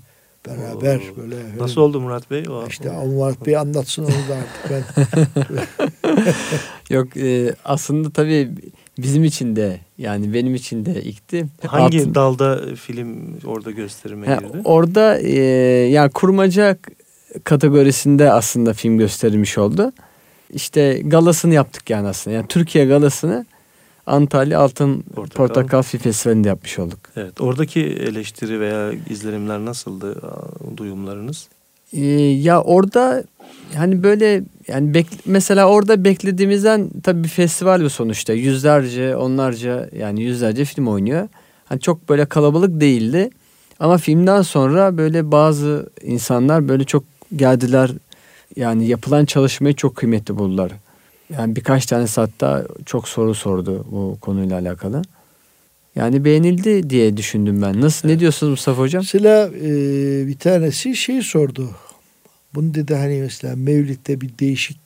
beraber 0.49 0.97
Oo. 0.97 1.17
böyle 1.17 1.35
efendim, 1.37 1.59
Nasıl 1.59 1.81
oldu 1.81 2.01
Murat 2.01 2.31
Bey? 2.31 2.45
O, 2.49 2.67
işte 2.69 2.91
Murat 3.07 3.47
Bey 3.47 3.57
anlatsın 3.57 4.05
onu 4.05 4.11
da 4.11 4.37
artık 4.37 4.71
ben. 4.71 5.27
Yok 6.97 7.17
e, 7.17 7.55
aslında 7.65 8.11
tabii 8.11 8.49
bizim 8.99 9.25
için 9.25 9.57
de 9.57 9.81
yani 9.99 10.35
benim 10.35 10.55
için 10.55 10.87
de 10.87 11.03
ilkti. 11.03 11.47
hangi 11.67 11.99
Altın- 11.99 12.15
dalda 12.15 12.61
film 12.75 13.37
orada 13.47 13.71
gösterime 13.71 14.27
Ha, 14.27 14.35
girdi? 14.37 14.61
orada 14.65 15.19
e, 15.19 15.39
yani 15.91 16.11
kurmaca 16.11 16.77
kategorisinde 17.45 18.33
aslında 18.33 18.73
film 18.73 18.99
gösterilmiş 18.99 19.59
oldu. 19.59 19.93
İşte 20.55 21.01
galasını 21.05 21.55
yaptık 21.55 21.91
yani 21.91 22.09
aslında. 22.09 22.37
Yani 22.37 22.47
Türkiye 22.49 22.85
galasını 22.85 23.47
Antalya 24.07 24.61
Altın 24.61 25.03
Portakal. 25.03 25.47
Portakal, 25.47 25.83
Film 25.83 26.01
Festivali'nde 26.01 26.49
yapmış 26.49 26.79
olduk. 26.79 26.99
Evet, 27.17 27.41
oradaki 27.41 27.81
eleştiri 27.81 28.61
veya 28.61 28.93
izlenimler 29.11 29.59
nasıldı? 29.65 30.23
Duyumlarınız? 30.77 31.49
Ee, 31.93 32.01
ya 32.21 32.63
orada 32.63 33.25
hani 33.75 34.03
böyle 34.03 34.43
yani 34.69 34.91
bek- 34.91 35.19
mesela 35.27 35.69
orada 35.69 36.05
beklediğimizden 36.05 36.91
tabii 37.03 37.25
bir 37.25 37.29
festival 37.29 37.83
bu 37.83 37.91
sonuçta. 37.91 38.33
Yüzlerce, 38.33 39.17
onlarca 39.17 39.89
yani 39.99 40.23
yüzlerce 40.23 40.65
film 40.65 40.89
oynuyor. 40.89 41.29
Hani 41.65 41.81
çok 41.81 42.09
böyle 42.09 42.27
kalabalık 42.27 42.81
değildi. 42.81 43.31
Ama 43.81 43.99
filmden 43.99 44.43
sonra 44.43 44.99
böyle 44.99 45.33
bazı 45.33 45.91
insanlar 46.03 46.69
böyle 46.69 46.85
çok 46.85 47.05
geldiler. 47.37 47.91
Yani 48.57 48.87
yapılan 48.87 49.25
çalışmayı 49.25 49.75
çok 49.75 49.97
kıymetli 49.97 50.39
buldular. 50.39 50.73
Yani 51.31 51.57
birkaç 51.57 51.87
tane 51.87 52.07
hatta 52.17 52.67
çok 52.87 53.09
soru 53.09 53.35
sordu 53.35 53.87
bu 53.91 54.19
konuyla 54.21 54.59
alakalı. 54.59 55.03
Yani 55.97 56.25
beğenildi 56.25 56.91
diye 56.91 57.17
düşündüm 57.17 57.63
ben. 57.63 57.81
Nasıl 57.81 58.09
ne 58.09 58.19
diyorsunuz 58.21 58.51
Mustafa 58.51 58.83
Hocam? 58.83 59.03
Mesela 59.03 59.49
e, 59.49 59.71
bir 60.27 60.39
tanesi 60.39 60.97
şey 60.97 61.23
sordu. 61.23 61.71
Bunu 62.55 62.75
dedi 62.75 62.95
hani 62.95 63.21
mesela 63.21 63.57
Mevlid'de 63.57 64.21
bir 64.21 64.31
değişik 64.39 64.79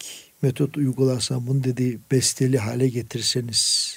metot 0.42 0.76
uygularsan 0.76 1.46
bunu 1.46 1.64
dedi 1.64 1.98
besteli 2.10 2.58
hale 2.58 2.88
getirseniz. 2.88 3.94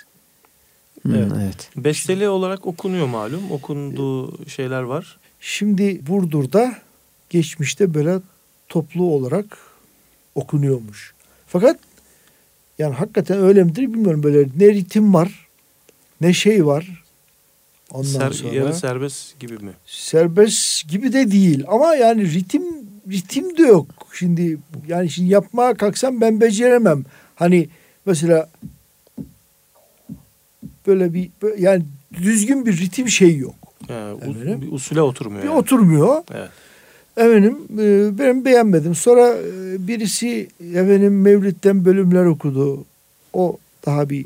Hmm, 1.01 1.15
Evet. 1.15 1.31
evet. 1.43 1.69
Besteli 1.75 2.29
olarak 2.29 2.67
okunuyor 2.67 3.07
malum. 3.07 3.51
Okunduğu 3.51 4.47
şeyler 4.47 4.81
var. 4.81 5.17
Şimdi 5.39 6.07
Burdur'da 6.07 6.75
geçmişte 7.29 7.93
böyle 7.93 8.19
toplu 8.73 9.03
olarak 9.03 9.57
okunuyormuş. 10.35 11.13
Fakat 11.47 11.79
yani 12.79 12.95
hakikaten 12.95 13.37
öyle 13.39 13.63
midir 13.63 13.81
bilmiyorum 13.81 14.23
böyle 14.23 14.47
ne 14.57 14.67
ritim 14.73 15.13
var 15.13 15.47
ne 16.21 16.33
şey 16.33 16.65
var. 16.65 17.03
Ondan 17.91 18.09
Ser- 18.29 18.33
sonra 18.33 18.53
yarı 18.55 18.73
serbest 18.73 19.39
gibi 19.39 19.57
mi? 19.57 19.71
serbest 19.85 20.89
gibi 20.89 21.13
de 21.13 21.31
değil 21.31 21.63
ama 21.67 21.95
yani 21.95 22.33
ritim 22.33 22.63
ritim 23.11 23.57
de 23.57 23.61
yok. 23.61 23.87
Şimdi 24.13 24.57
yani 24.87 25.09
şimdi 25.09 25.29
yapmaya 25.29 25.73
kalksam 25.73 26.21
ben 26.21 26.41
beceremem. 26.41 27.03
Hani 27.35 27.69
mesela 28.05 28.49
böyle 30.87 31.13
bir 31.13 31.29
böyle- 31.41 31.61
yani 31.61 31.83
düzgün 32.13 32.65
bir 32.65 32.77
ritim 32.77 33.09
şey 33.09 33.37
yok. 33.37 33.55
Yani 33.89 34.13
u- 34.13 34.17
Efendim? 34.17 34.61
bir 34.61 34.71
usule 34.71 35.01
oturmuyor. 35.01 35.43
Bir 35.43 35.47
yani. 35.47 35.57
oturmuyor. 35.57 36.23
Evet. 36.33 36.49
Efendim 37.17 37.57
e, 37.79 38.17
ben 38.19 38.45
beğenmedim. 38.45 38.95
Sonra 38.95 39.27
e, 39.37 39.87
birisi 39.87 40.47
efendim 40.73 41.21
Mevlid'den 41.21 41.85
bölümler 41.85 42.25
okudu. 42.25 42.85
O 43.33 43.57
daha 43.85 44.09
bir 44.09 44.25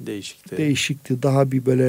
Değişikti. 0.00 0.56
değişikti. 0.56 1.22
Daha 1.22 1.52
bir 1.52 1.66
böyle 1.66 1.84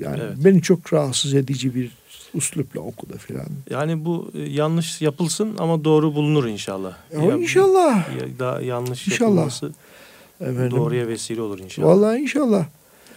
yani 0.00 0.20
Evet. 0.22 0.36
beni 0.44 0.62
çok 0.62 0.92
rahatsız 0.92 1.34
edici 1.34 1.74
bir 1.74 1.90
uslupla 2.34 2.80
okudu 2.80 3.18
filan. 3.18 3.46
Yani 3.70 4.04
bu 4.04 4.30
e, 4.34 4.38
yanlış 4.42 5.00
yapılsın 5.02 5.54
ama 5.58 5.84
doğru 5.84 6.14
bulunur 6.14 6.46
inşallah. 6.46 6.96
Ya 7.14 7.22
Ya- 7.24 7.36
inşallah. 7.36 7.96
ya 8.20 8.26
daha 8.38 8.60
yanlış 8.60 9.06
İnşallah. 9.08 9.28
yapılması 9.30 9.72
Efendim. 10.40 10.70
doğruya 10.70 11.08
vesile 11.08 11.40
olur 11.42 11.58
inşallah. 11.58 11.88
Vallahi 11.88 12.18
inşallah. 12.20 12.66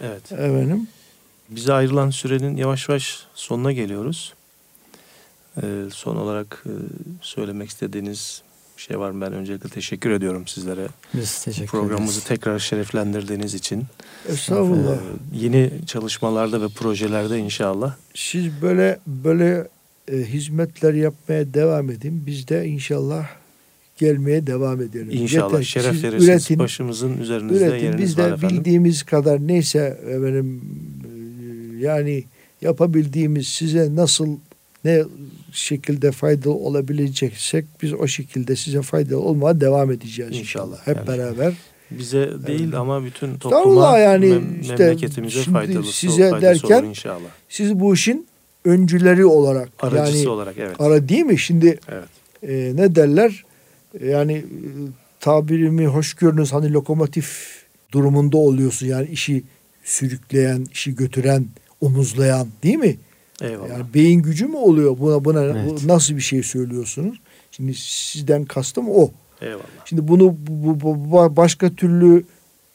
Evet. 0.00 0.32
Efendim. 0.32 0.88
Bize 1.50 1.72
ayrılan 1.72 2.10
sürenin 2.10 2.56
yavaş 2.56 2.88
yavaş 2.88 3.18
sonuna 3.34 3.72
geliyoruz. 3.72 4.34
Ee, 5.62 5.66
son 5.92 6.16
olarak 6.16 6.64
e, 6.66 6.72
söylemek 7.20 7.68
istediğiniz 7.68 8.42
bir 8.76 8.82
şey 8.82 8.98
var 8.98 9.10
mı? 9.10 9.20
Ben 9.20 9.32
öncelikle 9.32 9.68
teşekkür 9.68 10.10
ediyorum 10.10 10.46
sizlere. 10.46 10.86
Biz 11.14 11.44
teşekkür 11.44 11.68
Programımızı 11.70 12.12
ederiz. 12.18 12.28
tekrar 12.28 12.58
şereflendirdiğiniz 12.58 13.54
için. 13.54 13.84
Estağfurullah. 14.28 14.94
Ee, 14.94 14.98
yeni 15.32 15.70
çalışmalarda 15.86 16.62
ve 16.62 16.68
projelerde 16.68 17.38
inşallah. 17.38 17.96
Siz 18.14 18.62
böyle 18.62 18.98
böyle 19.06 19.68
e, 20.12 20.16
hizmetler 20.16 20.94
yapmaya 20.94 21.54
devam 21.54 21.90
edin. 21.90 22.22
Biz 22.26 22.48
de 22.48 22.66
inşallah 22.66 23.26
gelmeye 23.98 24.46
devam 24.46 24.82
edelim. 24.82 25.08
İnşallah 25.10 25.52
Yeter 25.52 25.62
şeref 25.64 26.02
verirsiniz. 26.04 26.24
üretin, 26.28 26.58
Başımızın 26.58 27.18
üzerinizde 27.18 27.64
üretin. 27.66 27.84
yeriniz 27.86 28.02
Biz 28.02 28.18
var 28.18 28.30
de 28.30 28.34
efendim. 28.34 28.56
bildiğimiz 28.58 29.02
kadar 29.02 29.46
neyse 29.46 30.00
efendim 30.06 30.60
e, 31.04 31.84
yani 31.84 32.24
yapabildiğimiz 32.62 33.48
size 33.48 33.94
nasıl 33.96 34.36
ne 34.84 35.02
şekilde 35.52 36.12
faydalı 36.12 36.54
olabileceksek 36.54 37.64
biz 37.82 37.92
o 37.94 38.06
şekilde 38.06 38.56
size 38.56 38.82
faydalı 38.82 39.20
olmaya 39.20 39.60
devam 39.60 39.90
edeceğiz 39.90 40.30
inşallah. 40.38 40.66
İnşallah. 40.66 40.86
Hep 40.86 40.96
Yani 40.96 41.06
beraber. 41.08 41.54
Bize 41.90 42.30
değil 42.46 42.64
Evet. 42.64 42.74
ama 42.74 43.04
bütün 43.04 43.38
topluma, 43.38 43.98
yani 43.98 44.26
mem- 44.26 44.60
işte 44.60 44.76
memleketimize 44.76 45.42
faydalısı, 45.42 45.92
size 45.92 46.30
faydası 46.30 46.62
derken- 46.62 46.78
olur 46.80 46.88
inşallah. 46.88 47.28
Siz 47.48 47.80
bu 47.80 47.94
işin 47.94 48.26
öncüleri 48.64 49.26
olarak 49.26 49.68
Aracısı 49.80 50.18
yani 50.18 50.28
olarak 50.28 50.54
evet. 50.58 50.76
ara 50.78 51.08
değil 51.08 51.24
mi? 51.24 51.38
Şimdi 51.38 51.78
evet. 51.88 52.08
e, 52.42 52.76
ne 52.76 52.94
derler? 52.94 53.44
Yani 54.04 54.32
e, 54.32 54.44
tabirimi 55.20 55.86
hoş 55.86 56.14
görünüz 56.14 56.52
hani 56.52 56.72
lokomotif 56.72 57.58
durumunda 57.92 58.36
oluyorsun. 58.36 58.86
Yani 58.86 59.08
işi 59.08 59.42
sürükleyen, 59.84 60.66
işi 60.72 60.94
götüren, 60.94 61.46
omuzlayan 61.80 62.48
değil 62.62 62.76
mi? 62.76 62.96
Eyvallah. 63.42 63.68
Yani 63.68 63.84
beyin 63.94 64.22
gücü 64.22 64.46
mü 64.46 64.56
oluyor 64.56 64.98
buna 64.98 65.24
buna 65.24 65.44
Evet. 65.44 65.56
bu 65.84 65.88
nasıl 65.88 66.16
bir 66.16 66.20
şey 66.20 66.42
söylüyorsunuz? 66.42 67.18
Şimdi 67.50 67.74
sizden 67.74 68.44
kastım 68.44 68.88
o. 68.90 69.10
Eyvallah. 69.40 69.62
Şimdi 69.84 70.08
bunu 70.08 70.36
bu, 70.46 70.80
bu- 70.80 71.10
bu- 71.12 71.36
başka 71.36 71.70
türlü 71.74 72.24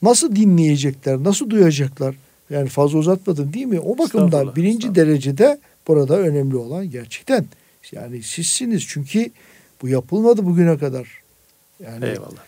nasıl 0.01 0.35
dinleyecekler, 0.35 1.23
nasıl 1.23 1.49
duyacaklar? 1.49 2.15
Yani 2.49 2.69
fazla 2.69 2.97
uzatmadım 2.97 3.53
değil 3.53 3.65
mi? 3.65 3.79
O 3.79 3.97
bakımdan 3.97 4.55
birinci 4.55 4.95
derecede 4.95 5.59
burada 5.87 6.17
önemli 6.19 6.55
olan 6.55 6.89
gerçekten 6.89 7.45
yani 7.91 8.23
sizsiniz 8.23 8.83
çünkü 8.87 9.29
bu 9.81 9.87
yapılmadı 9.87 10.45
bugüne 10.45 10.77
kadar. 10.77 11.07
Yani 11.83 12.05
Eyvallah. 12.05 12.43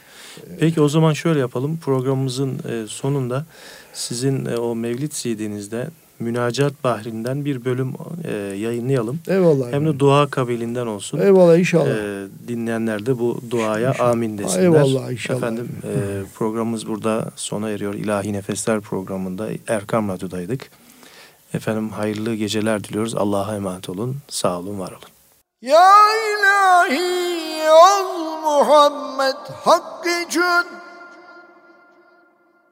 Peki 0.60 0.82
o 0.82 0.90
zaman 0.90 1.14
şöyle 1.14 1.40
yapalım. 1.40 1.78
Programımızın 1.78 2.60
e, 2.70 2.88
sonunda 2.88 3.46
sizin 3.94 4.46
e, 4.46 4.58
o 4.58 4.76
Mevlid 4.76 5.12
CD'nizde 5.12 5.88
Münacat 6.20 6.84
Bahri'nden 6.84 7.46
bir 7.46 7.66
bölüm 7.66 7.94
e, 8.24 8.32
yayınlayalım. 8.38 9.20
eyvallah. 9.28 9.72
Hem 9.72 9.86
de 9.86 10.00
dua 10.00 10.28
kabilinden 10.28 10.88
olsun. 10.88 11.20
eyvallah 11.20 11.58
inşallah. 11.58 11.88
E, 11.88 12.28
dinleyenler 12.48 13.06
de 13.06 13.20
bu 13.20 13.40
duaya 13.52 13.90
İnşallah. 13.90 14.10
amin 14.10 14.38
desinler. 14.38 14.64
Eyvallah, 14.64 15.12
inşallah. 15.12 15.38
Efendim 15.38 15.70
e, 15.84 15.94
programımız 16.36 16.88
burada 16.88 17.26
sona 17.36 17.70
eriyor. 17.70 17.94
İlahi 17.94 18.34
Nefesler 18.34 18.82
programında 18.82 19.48
Erkam 19.68 20.10
Radyo'daydık. 20.10 20.70
Efendim 21.54 21.90
hayırlı 21.90 22.36
geceler 22.36 22.84
diliyoruz. 22.84 23.16
Allah'a 23.16 23.56
emanet 23.56 23.90
olun. 23.90 24.18
Sağ 24.28 24.60
olun, 24.60 24.80
var 24.80 24.90
olun. 24.92 25.00
Ya 25.62 25.92
ilahi 26.32 27.70
ol 27.70 28.20
Muhammed 28.44 29.36
hakkı 29.64 30.10
için 30.28 30.66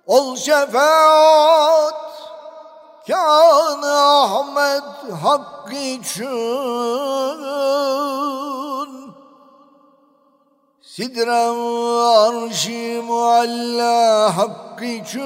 Ol 0.06 0.36
şefaat 0.36 1.94
Kan 3.08 3.82
Ahmet 3.84 4.84
hakkı 5.24 5.76
için. 5.76 6.26
Sidrem 10.82 11.60
arşi 12.00 13.02
mualla 13.08 14.38
hakkı 14.38 14.86
için. 14.86 15.24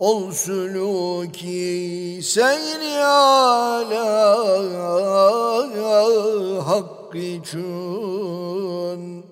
Ol 0.00 0.32
suluki 0.32 2.20
seyri 2.22 3.04
ala 3.04 4.36
hakkı 6.68 7.18
için 7.18 9.25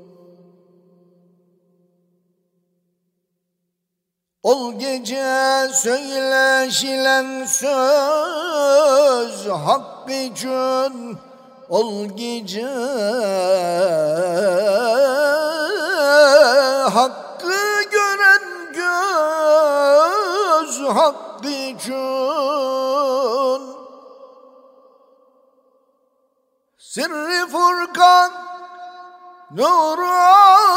Ol 4.45 4.73
gece 4.73 5.69
söyleşilen 5.75 7.45
söz 7.45 9.49
hakkı 9.49 10.13
için. 10.13 11.19
Ol 11.69 12.05
gece 12.05 12.69
hakkı 16.95 17.83
gören 17.91 18.43
göz 18.75 20.81
hakkı 20.97 21.49
için. 21.49 21.95
Sırrı 26.79 27.49
Furkan 27.49 28.33
Nur-u 29.51 30.11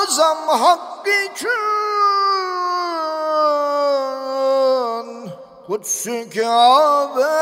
Azam 0.04 0.48
hakkı 0.48 1.10
için 1.10 1.77
Kutsu 5.68 6.30
Kabe 6.30 7.36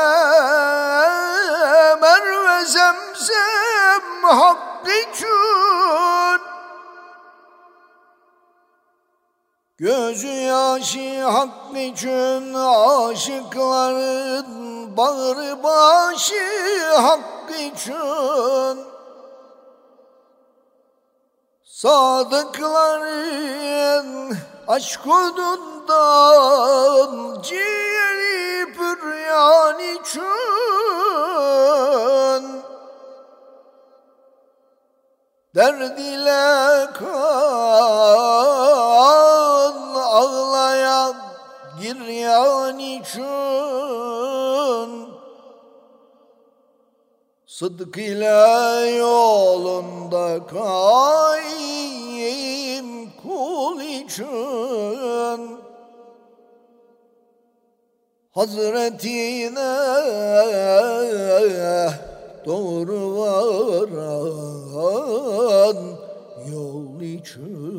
Merve 2.00 2.64
Zemzem 2.64 4.22
hakkı 4.22 4.90
için 4.90 6.40
Gözü 9.78 10.26
yaşı 10.26 11.22
hakkı 11.22 11.78
için 11.78 12.54
aşıkların 13.08 14.46
bağrı 14.96 15.62
başı 15.62 16.94
hakkı 16.96 17.54
için 17.54 18.86
Sadıkların 21.64 23.06
aşk 24.68 25.06
odundan 25.06 25.66
Derd 35.66 35.98
ile 35.98 36.86
kan 36.92 38.16
ağlayan 39.94 41.16
giryan 41.80 42.78
için 42.78 44.06
Sıdk 47.46 47.96
ile 47.96 48.96
yolunda 48.96 50.46
kaim 50.46 51.68
kul 53.22 53.80
için 53.80 55.40
Hazretine 58.30 59.76
doğru 62.46 63.18
varan 63.18 64.65
yol 66.50 67.00
için. 67.00 67.76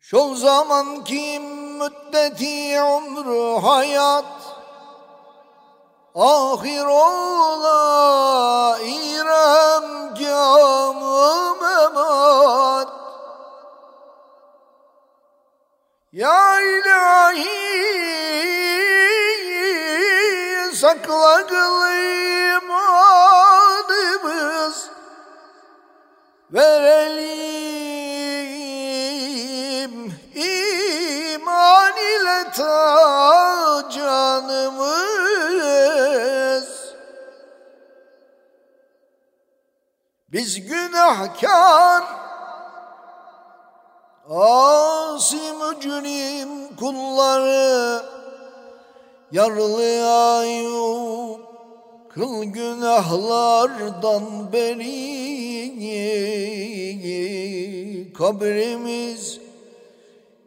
Şu 0.00 0.34
zamanki 0.34 1.40
müddeti 1.40 2.80
ömrü 2.80 3.60
hayat 3.60 4.24
Ahir 6.14 6.84
ola 6.84 8.78
İrem 8.78 10.14
camı 10.14 11.56
memat. 11.62 12.88
Ya 16.12 16.60
ilahi 16.60 18.57
sakla 21.08 21.46
kılayım 21.46 22.70
adımız 23.80 24.90
Verelim. 26.52 27.38
İman 30.34 31.96
ile 31.96 32.50
ta 32.56 33.90
canımız. 33.90 34.98
Biz 40.28 40.68
günahkar. 40.68 42.04
Asi 44.30 45.52
mücrim 45.52 46.76
kulları 46.76 48.17
Yarlı 49.32 50.36
ayup 50.38 51.40
Kıl 52.08 52.44
günahlardan 52.44 54.22
beri. 54.52 55.08
Kabrimiz 58.12 59.40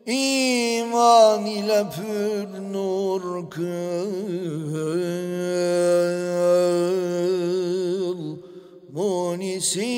iman 0.05 1.45
ile 1.45 1.85
pür 1.95 2.73
nur 2.73 3.49
kıl. 3.49 4.11
Munisin 8.93 9.91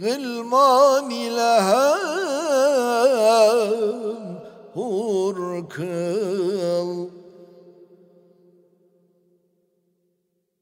gılman 0.00 1.10
ile 1.10 1.60
hem 1.60 1.91
kıl. 5.72 7.10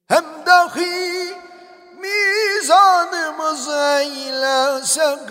Hem 0.09 0.25
dahi 0.47 1.35
mizanımız 2.01 3.69
eyle 3.69 4.85
sekil 4.85 5.31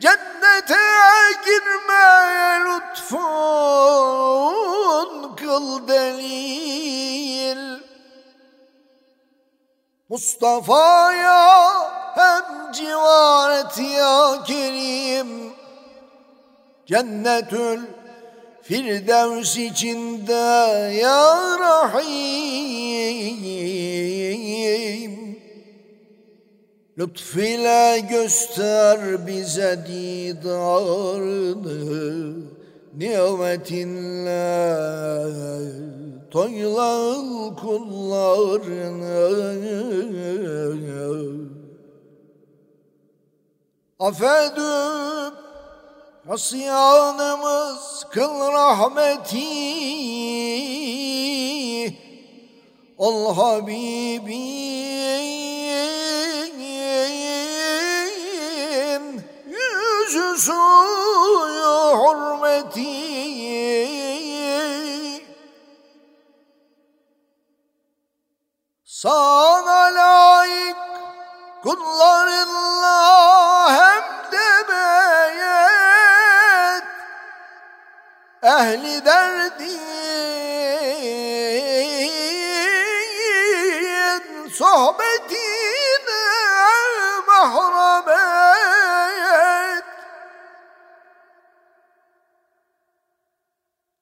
cennete 0.00 0.86
girmeye 1.44 2.60
lütfun 2.60 3.16
kıl 5.36 5.88
delil. 5.88 7.80
Mustafa'ya 10.08 11.44
hem 12.14 12.72
civar 12.72 13.50
ya 13.80 14.44
Kerim 14.46 15.54
Cennetül 16.86 17.80
Firdevs 18.62 19.56
içinde 19.56 20.32
ya 21.02 21.58
Rahim. 21.58 22.74
Lütfüyle 26.98 28.00
göster 28.10 29.26
bize 29.26 29.84
didarını 29.88 31.44
Nimetinle 32.96 34.34
toyla 36.30 37.14
kullarını. 37.60 39.24
Affedip 43.98 45.43
Asyanımız 46.28 48.06
kıl 48.10 48.52
rahmeti. 48.52 49.40
Ol 52.98 53.34
Habibin 53.34 54.44
Yüzü 59.46 60.38
suyu 60.38 61.98
hürmeti. 62.00 63.04
Sana 68.84 69.94
layık 69.94 70.76
kullarınla 71.62 72.96
hem 73.68 74.32
de 74.32 74.68
ehli 78.44 79.04
derdin 79.04 79.80
sohbetine 84.52 86.22
mahram 87.26 88.08
et. 88.08 89.84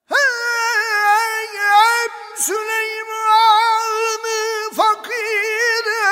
Hey 0.09 1.47
Süleyman'ı 2.35 4.39
fakire 4.75 6.03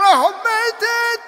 rahmet 0.00 0.82
et. 0.82 1.20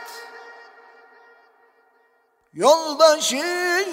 Yoldaşın 2.53 3.93